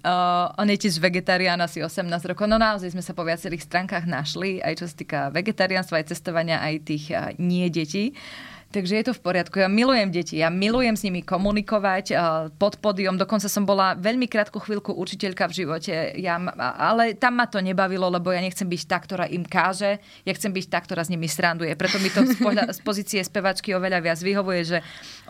uh, 0.05 0.53
on 0.57 0.67
je 0.69 0.77
tiež 0.77 1.01
vegetarián 1.01 1.59
asi 1.61 1.81
18 1.81 2.05
rokov. 2.29 2.45
No 2.45 2.61
naozaj 2.61 2.93
sme 2.93 3.03
sa 3.03 3.17
po 3.17 3.25
viacerých 3.25 3.65
stránkach 3.65 4.05
našli, 4.05 4.61
aj 4.61 4.73
čo 4.79 4.85
sa 4.85 4.95
týka 4.95 5.19
vegetariánstva, 5.33 6.01
aj 6.01 6.09
cestovania, 6.13 6.61
aj 6.61 6.75
tých 6.85 7.05
uh, 7.11 7.33
nie 7.41 7.67
detí. 7.73 8.13
Uh, 8.13 8.56
Takže 8.67 8.99
je 8.99 9.05
to 9.07 9.13
v 9.15 9.23
poriadku. 9.23 9.63
Ja 9.63 9.71
milujem 9.71 10.11
deti, 10.11 10.43
ja 10.43 10.51
milujem 10.51 10.99
s 10.99 11.07
nimi 11.07 11.23
komunikovať 11.23 12.11
pod 12.59 12.83
pódium. 12.83 13.15
Dokonca 13.15 13.47
som 13.47 13.63
bola 13.63 13.95
veľmi 13.95 14.27
krátku 14.27 14.59
chvíľku 14.59 14.91
učiteľka 14.91 15.47
v 15.47 15.55
živote, 15.63 15.93
ja, 16.19 16.35
ale 16.75 17.15
tam 17.15 17.39
ma 17.39 17.47
to 17.47 17.63
nebavilo, 17.63 18.11
lebo 18.11 18.27
ja 18.35 18.43
nechcem 18.43 18.67
byť 18.67 18.81
tá, 18.83 18.99
ktorá 18.99 19.25
im 19.31 19.47
káže, 19.47 20.03
ja 20.27 20.33
chcem 20.35 20.51
byť 20.51 20.65
tá, 20.67 20.83
ktorá 20.83 21.07
s 21.07 21.07
nimi 21.07 21.31
sranduje. 21.31 21.71
Preto 21.79 21.95
mi 22.03 22.11
to 22.11 22.27
z, 22.27 22.35
pohľa, 22.43 22.75
z 22.75 22.79
pozície 22.83 23.23
spevačky 23.23 23.71
oveľa 23.71 24.03
viac 24.03 24.19
vyhovuje, 24.19 24.61
že 24.67 24.77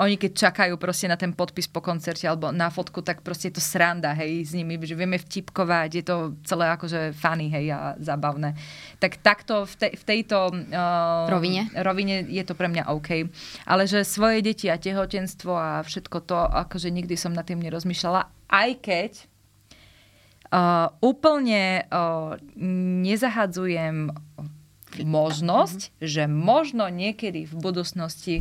oni 0.02 0.18
keď 0.18 0.50
čakajú 0.50 0.74
proste 0.82 1.06
na 1.06 1.16
ten 1.16 1.30
podpis 1.30 1.70
po 1.70 1.86
koncerte 1.86 2.26
alebo 2.26 2.50
na 2.50 2.74
fotku, 2.74 3.06
tak 3.06 3.22
proste 3.22 3.54
je 3.54 3.62
to 3.62 3.64
sranda, 3.64 4.18
hej, 4.18 4.50
s 4.50 4.58
nimi, 4.58 4.82
že 4.82 4.98
vieme 4.98 5.22
vtipkovať, 5.22 5.90
je 5.94 6.04
to 6.10 6.16
celé 6.42 6.74
akože 6.74 7.14
funny, 7.14 7.54
hej, 7.54 7.70
a 7.70 7.94
zábavné. 8.02 8.58
Tak 8.98 9.22
takto 9.22 9.70
v, 9.70 9.74
te, 9.78 9.88
v 9.94 10.04
tejto 10.04 10.50
uh, 10.50 11.30
rovine? 11.30 11.70
rovine 11.78 12.26
je 12.26 12.42
to 12.42 12.58
pre 12.58 12.66
mňa 12.66 12.90
OK. 12.90 13.27
Ale 13.64 13.90
že 13.90 14.08
svoje 14.08 14.44
deti 14.44 14.68
a 14.68 14.80
tehotenstvo 14.80 15.52
a 15.54 15.72
všetko 15.84 16.18
to, 16.24 16.38
akože 16.38 16.92
nikdy 16.92 17.16
som 17.16 17.34
nad 17.34 17.48
tým 17.48 17.62
nerozmýšľala, 17.62 18.28
aj 18.48 18.70
keď 18.82 19.12
uh, 20.52 20.94
úplne 21.04 21.84
uh, 21.88 22.40
nezahadzujem 23.04 24.12
možnosť, 24.98 25.94
že 26.00 26.26
možno 26.26 26.88
niekedy 26.90 27.46
v 27.46 27.54
budúcnosti 27.54 28.36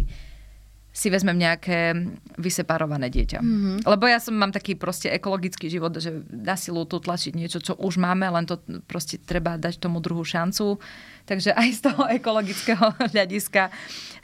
si 0.97 1.13
vezmem 1.13 1.37
nejaké 1.37 1.93
vyseparované 2.41 3.13
dieťa. 3.13 3.45
Mm-hmm. 3.45 3.77
Lebo 3.85 4.09
ja 4.09 4.17
som 4.17 4.33
mám 4.33 4.49
taký 4.49 4.81
proste 4.81 5.13
ekologický 5.13 5.69
život, 5.69 5.93
že 6.01 6.25
na 6.33 6.57
silu 6.57 6.89
tu 6.89 6.97
tlačiť 6.97 7.37
niečo, 7.37 7.61
čo 7.61 7.77
už 7.77 8.01
máme, 8.01 8.25
len 8.33 8.49
to 8.49 8.57
proste 8.89 9.21
treba 9.21 9.61
dať 9.61 9.77
tomu 9.77 10.01
druhú 10.01 10.25
šancu. 10.25 10.81
Takže 11.29 11.53
aj 11.53 11.69
z 11.69 11.81
toho 11.93 12.09
ekologického 12.19 12.97
hľadiska 13.13 13.69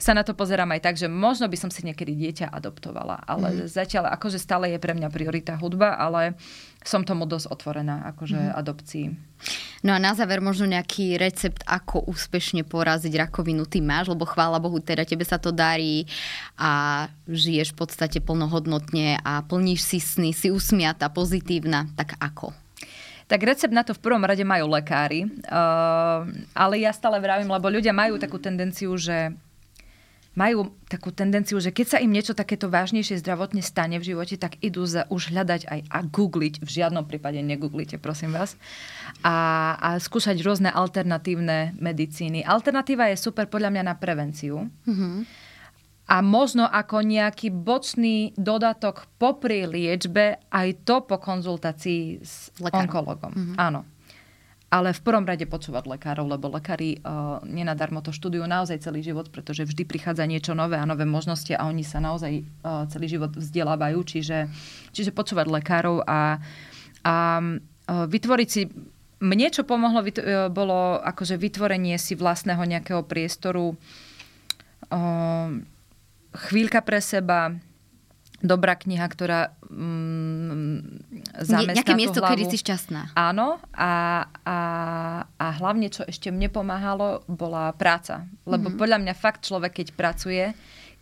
sa 0.01 0.11
na 0.17 0.25
to 0.25 0.33
pozerám 0.33 0.73
aj 0.73 0.81
tak, 0.81 0.95
že 0.97 1.05
možno 1.05 1.45
by 1.45 1.61
som 1.61 1.69
si 1.69 1.85
niekedy 1.85 2.17
dieťa 2.17 2.49
adoptovala. 2.49 3.21
Ale 3.21 3.53
mm-hmm. 3.53 3.69
zatiaľ 3.69 4.09
akože 4.17 4.41
stále 4.41 4.73
je 4.73 4.81
pre 4.81 4.97
mňa 4.97 5.13
priorita 5.13 5.53
hudba, 5.61 5.93
ale 5.93 6.33
som 6.83 7.07
tomu 7.07 7.23
dosť 7.23 7.47
otvorená, 7.49 8.03
akože 8.15 8.39
mm. 8.39 8.53
adopcii. 8.59 9.05
No 9.83 9.91
a 9.91 9.99
na 9.99 10.15
záver 10.15 10.39
možno 10.39 10.63
nejaký 10.67 11.19
recept, 11.19 11.63
ako 11.67 12.07
úspešne 12.07 12.63
poraziť 12.63 13.11
rakovinu 13.19 13.67
ty 13.67 13.83
máš, 13.83 14.07
lebo 14.07 14.23
chvála 14.23 14.59
Bohu, 14.59 14.79
teda 14.79 15.03
tebe 15.03 15.27
sa 15.27 15.35
to 15.35 15.51
darí 15.51 16.07
a 16.55 17.05
žiješ 17.27 17.75
v 17.75 17.79
podstate 17.83 18.19
plnohodnotne 18.23 19.19
a 19.19 19.43
plníš 19.43 19.83
si 19.83 19.99
sny, 19.99 20.31
si 20.31 20.47
usmiata, 20.47 21.11
pozitívna, 21.11 21.91
tak 21.99 22.15
ako? 22.19 22.55
Tak 23.27 23.39
recept 23.43 23.73
na 23.75 23.87
to 23.87 23.95
v 23.95 24.03
prvom 24.03 24.23
rade 24.23 24.43
majú 24.43 24.71
lekári, 24.71 25.27
uh, 25.27 26.27
ale 26.51 26.83
ja 26.83 26.91
stále 26.91 27.19
vravím, 27.19 27.51
lebo 27.51 27.71
ľudia 27.71 27.95
majú 27.95 28.19
takú 28.19 28.39
tendenciu, 28.39 28.95
že 28.99 29.31
majú 30.33 30.73
takú 30.89 31.13
tendenciu, 31.13 31.61
že 31.61 31.69
keď 31.69 31.85
sa 31.85 31.97
im 32.01 32.09
niečo 32.09 32.33
takéto 32.33 32.65
vážnejšie 32.65 33.21
zdravotne 33.21 33.61
stane 33.61 34.01
v 34.01 34.13
živote, 34.13 34.35
tak 34.41 34.57
idú 34.65 34.81
za, 34.85 35.05
už 35.13 35.29
hľadať 35.29 35.69
aj 35.69 35.79
a 35.93 35.99
googliť. 36.01 36.65
V 36.65 36.69
žiadnom 36.69 37.05
prípade 37.05 37.37
negooglite, 37.45 38.01
prosím 38.01 38.33
vás. 38.33 38.57
A, 39.21 39.77
a 39.77 39.89
skúšať 40.01 40.41
rôzne 40.41 40.73
alternatívne 40.73 41.77
medicíny. 41.77 42.41
Alternatíva 42.41 43.13
je 43.13 43.21
super 43.21 43.45
podľa 43.45 43.77
mňa 43.77 43.83
na 43.85 43.95
prevenciu. 43.97 44.65
Mm-hmm. 44.89 45.15
A 46.03 46.19
možno 46.19 46.67
ako 46.67 46.99
nejaký 46.99 47.47
bočný 47.53 48.35
dodatok 48.35 49.07
popri 49.21 49.63
liečbe, 49.69 50.41
aj 50.51 50.83
to 50.83 50.99
po 51.05 51.15
konzultácii 51.15 52.19
s 52.19 52.51
Lekár. 52.59 52.89
onkologom. 52.89 53.31
Mm-hmm. 53.31 53.57
Áno 53.61 53.92
ale 54.73 54.89
v 54.89 55.05
prvom 55.05 55.21
rade 55.21 55.45
počúvať 55.45 55.85
lekárov, 55.85 56.25
lebo 56.25 56.49
lekári 56.49 56.97
uh, 57.05 57.37
nenadarmo 57.45 58.01
to 58.01 58.09
študujú 58.09 58.41
naozaj 58.49 58.81
celý 58.81 59.05
život, 59.05 59.29
pretože 59.29 59.69
vždy 59.69 59.85
prichádza 59.85 60.25
niečo 60.25 60.57
nové 60.57 60.81
a 60.81 60.89
nové 60.89 61.05
možnosti 61.05 61.53
a 61.53 61.69
oni 61.69 61.85
sa 61.85 62.01
naozaj 62.01 62.41
uh, 62.41 62.89
celý 62.89 63.05
život 63.05 63.37
vzdelávajú, 63.37 64.01
čiže, 64.01 64.49
čiže 64.89 65.13
počúvať 65.13 65.45
lekárov 65.61 66.01
a, 66.09 66.41
a 67.05 67.15
uh, 67.37 68.09
vytvoriť 68.09 68.49
si 68.49 68.65
mne 69.21 69.47
čo 69.53 69.61
pomohlo, 69.61 70.01
uh, 70.01 70.49
bolo 70.49 70.97
akože 71.05 71.37
vytvorenie 71.37 72.01
si 72.01 72.17
vlastného 72.17 72.65
nejakého 72.65 73.05
priestoru, 73.05 73.77
uh, 73.77 75.53
chvíľka 76.33 76.81
pre 76.81 76.97
seba, 76.97 77.53
dobrá 78.41 78.73
kniha, 78.73 79.05
ktorá 79.05 79.53
mm, 79.73 80.77
zamestná 81.41 81.73
Nejaké 81.81 81.93
miesto, 81.97 82.21
hlavu. 82.21 82.31
kedy 82.37 82.43
si 82.53 82.57
šťastná. 82.61 83.17
Áno, 83.17 83.57
a, 83.73 84.25
a, 84.45 84.57
a 85.25 85.47
hlavne, 85.57 85.89
čo 85.89 86.05
ešte 86.05 86.29
mne 86.29 86.53
pomáhalo, 86.53 87.25
bola 87.25 87.73
práca. 87.73 88.29
Lebo 88.45 88.69
mm-hmm. 88.69 88.79
podľa 88.79 88.97
mňa 89.01 89.13
fakt 89.17 89.49
človek, 89.49 89.81
keď 89.83 89.87
pracuje, 89.97 90.43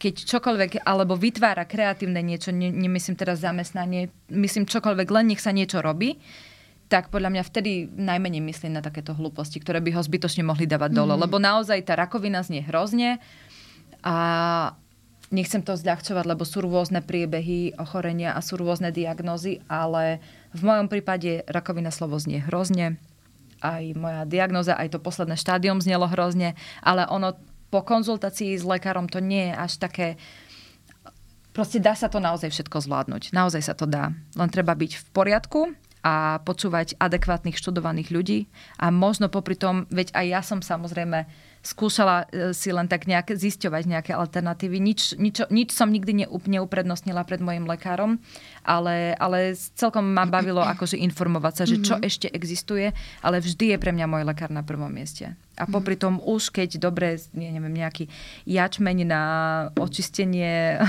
keď 0.02 0.14
čokoľvek, 0.26 0.72
alebo 0.82 1.14
vytvára 1.14 1.70
kreatívne 1.70 2.26
niečo, 2.26 2.50
ne, 2.50 2.74
nemyslím 2.74 3.14
teraz 3.14 3.44
zamestnanie, 3.46 4.10
myslím 4.34 4.66
čokoľvek, 4.66 5.08
len 5.14 5.26
nech 5.30 5.44
sa 5.44 5.54
niečo 5.54 5.84
robí, 5.84 6.18
tak 6.90 7.08
podľa 7.08 7.32
mňa 7.32 7.44
vtedy 7.48 7.88
najmenej 7.88 8.44
myslím 8.52 8.76
na 8.76 8.84
takéto 8.84 9.16
hlúposti, 9.16 9.64
ktoré 9.64 9.80
by 9.80 9.96
ho 9.96 10.02
zbytočne 10.04 10.44
mohli 10.44 10.68
dávať 10.68 10.92
dole. 10.92 11.16
Mm-hmm. 11.16 11.24
Lebo 11.30 11.38
naozaj 11.40 11.80
tá 11.88 11.96
rakovina 11.96 12.44
znie 12.44 12.66
hrozne 12.66 13.22
a 14.02 14.16
nechcem 15.32 15.64
to 15.64 15.80
zľahčovať, 15.80 16.28
lebo 16.28 16.44
sú 16.44 16.62
rôzne 16.62 17.00
priebehy 17.02 17.80
ochorenia 17.80 18.36
a 18.36 18.44
sú 18.44 18.60
rôzne 18.60 18.92
diagnózy, 18.92 19.64
ale 19.72 20.20
v 20.52 20.62
mojom 20.68 20.92
prípade 20.92 21.48
rakovina 21.48 21.90
slovo 21.90 22.20
znie 22.20 22.44
hrozne. 22.44 23.00
Aj 23.64 23.82
moja 23.96 24.28
diagnoza, 24.28 24.76
aj 24.76 24.94
to 24.94 25.00
posledné 25.00 25.40
štádium 25.40 25.80
znelo 25.80 26.12
hrozne, 26.12 26.60
ale 26.84 27.08
ono 27.08 27.40
po 27.72 27.82
konzultácii 27.88 28.60
s 28.60 28.68
lekárom 28.68 29.08
to 29.08 29.24
nie 29.24 29.50
je 29.50 29.56
až 29.56 29.72
také... 29.80 30.08
Proste 31.56 31.80
dá 31.84 31.96
sa 31.96 32.08
to 32.12 32.20
naozaj 32.20 32.52
všetko 32.52 32.84
zvládnuť. 32.84 33.36
Naozaj 33.36 33.64
sa 33.64 33.76
to 33.76 33.88
dá. 33.88 34.16
Len 34.36 34.50
treba 34.52 34.72
byť 34.76 34.92
v 35.00 35.06
poriadku 35.12 35.60
a 36.02 36.40
počúvať 36.48 36.96
adekvátnych 36.96 37.60
študovaných 37.60 38.10
ľudí. 38.12 38.40
A 38.80 38.88
možno 38.88 39.28
popri 39.28 39.60
tom, 39.60 39.84
veď 39.92 40.16
aj 40.16 40.26
ja 40.28 40.42
som 40.44 40.60
samozrejme 40.64 41.28
skúšala 41.62 42.26
e, 42.30 42.58
si 42.58 42.74
len 42.74 42.90
tak 42.90 43.06
nejak 43.06 43.38
zisťovať 43.38 43.84
nejaké 43.86 44.12
alternatívy. 44.18 44.82
Nič, 44.82 45.16
nič, 45.18 45.46
nič 45.50 45.70
som 45.74 45.94
nikdy 45.94 46.26
neuprednostnila 46.26 47.22
pred 47.24 47.42
mojim 47.42 47.70
lekárom, 47.70 48.18
ale, 48.62 49.18
ale 49.18 49.54
celkom 49.56 50.06
ma 50.06 50.30
bavilo 50.30 50.62
akože 50.62 50.98
informovať 50.98 51.54
sa, 51.54 51.64
že 51.66 51.82
čo 51.82 51.98
mm-hmm. 51.98 52.10
ešte 52.10 52.28
existuje, 52.30 52.94
ale 53.26 53.42
vždy 53.42 53.74
je 53.74 53.78
pre 53.82 53.92
mňa 53.94 54.06
môj 54.06 54.24
lekár 54.26 54.54
na 54.54 54.62
prvom 54.62 54.90
mieste. 54.90 55.34
A 55.60 55.68
mhm. 55.68 55.72
popri 55.74 55.96
tom 56.00 56.18
už 56.18 56.50
keď 56.50 56.82
dobre, 56.82 57.20
nie, 57.38 57.52
neviem, 57.54 57.76
nejaký 57.76 58.08
jačmeň 58.50 58.98
na 59.06 59.24
očistenie 59.78 60.80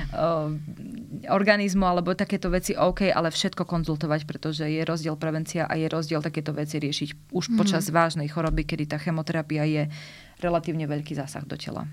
organizmu 1.40 1.84
alebo 1.86 2.12
takéto 2.12 2.52
veci, 2.52 2.76
OK, 2.76 3.08
ale 3.08 3.32
všetko 3.32 3.64
konzultovať, 3.64 4.26
pretože 4.28 4.66
je 4.66 4.82
rozdiel 4.84 5.16
prevencia 5.16 5.64
a 5.64 5.78
je 5.78 5.86
rozdiel 5.86 6.20
takéto 6.20 6.52
veci 6.52 6.76
riešiť 6.76 7.32
už 7.32 7.44
mm. 7.52 7.56
počas 7.56 7.88
vážnej 7.88 8.28
choroby, 8.28 8.66
kedy 8.66 8.84
tá 8.90 8.98
chemoterapia 9.00 9.64
je 9.64 9.82
relatívne 10.40 10.88
veľký 10.88 11.16
zásah 11.16 11.44
do 11.44 11.54
tela. 11.54 11.86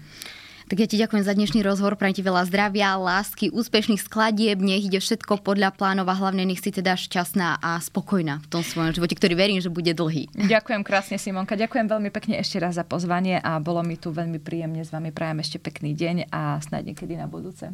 Tak 0.67 0.83
ja 0.83 0.87
ti 0.91 0.99
ďakujem 0.99 1.23
za 1.23 1.31
dnešný 1.31 1.63
rozhovor, 1.63 1.95
prajem 1.95 2.19
ti 2.19 2.27
veľa 2.27 2.43
zdravia, 2.43 2.99
lásky, 2.99 3.47
úspešných 3.55 4.03
skladieb, 4.03 4.59
nech 4.59 4.83
ide 4.83 4.99
všetko 4.99 5.39
podľa 5.39 5.71
plánov 5.71 6.11
a 6.11 6.19
hlavne 6.19 6.43
nech 6.43 6.59
si 6.59 6.75
teda 6.75 6.99
šťastná 6.99 7.63
a 7.63 7.79
spokojná 7.79 8.43
v 8.43 8.47
tom 8.51 8.67
svojom 8.67 8.91
živote, 8.91 9.15
ktorý 9.15 9.39
verím, 9.39 9.63
že 9.63 9.71
bude 9.71 9.95
dlhý. 9.95 10.27
Ďakujem 10.51 10.83
krásne 10.83 11.15
Simonka, 11.15 11.55
ďakujem 11.55 11.87
veľmi 11.87 12.11
pekne 12.11 12.43
ešte 12.43 12.59
raz 12.59 12.75
za 12.75 12.83
pozvanie 12.83 13.39
a 13.39 13.63
bolo 13.63 13.79
mi 13.79 13.95
tu 13.95 14.11
veľmi 14.11 14.43
príjemne 14.43 14.83
s 14.83 14.91
vami, 14.91 15.15
prajem 15.15 15.39
ešte 15.39 15.55
pekný 15.63 15.95
deň 15.95 16.35
a 16.35 16.59
snáď 16.59 16.91
niekedy 16.91 17.15
na 17.15 17.31
budúce. 17.31 17.71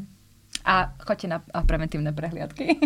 A 0.61 0.93
choďte 1.01 1.33
na 1.33 1.41
preventívne 1.65 2.13
prehliadky. 2.13 2.77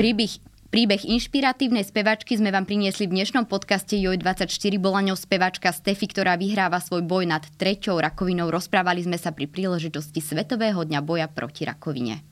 Príbeh, 0.00 0.32
Príbeh 0.70 1.02
inšpiratívnej 1.02 1.82
spevačky 1.82 2.38
sme 2.38 2.54
vám 2.54 2.62
priniesli 2.62 3.10
v 3.10 3.18
dnešnom 3.18 3.50
podcaste 3.50 3.98
Joj24. 3.98 4.78
Bola 4.78 5.02
ňou 5.02 5.18
spevačka 5.18 5.74
Stefy, 5.74 6.06
ktorá 6.06 6.38
vyhráva 6.38 6.78
svoj 6.78 7.02
boj 7.02 7.26
nad 7.26 7.42
treťou 7.42 7.98
rakovinou. 7.98 8.54
Rozprávali 8.54 9.02
sme 9.02 9.18
sa 9.18 9.34
pri 9.34 9.50
príležitosti 9.50 10.22
Svetového 10.22 10.78
dňa 10.86 11.02
boja 11.02 11.26
proti 11.26 11.66
rakovine. 11.66 12.29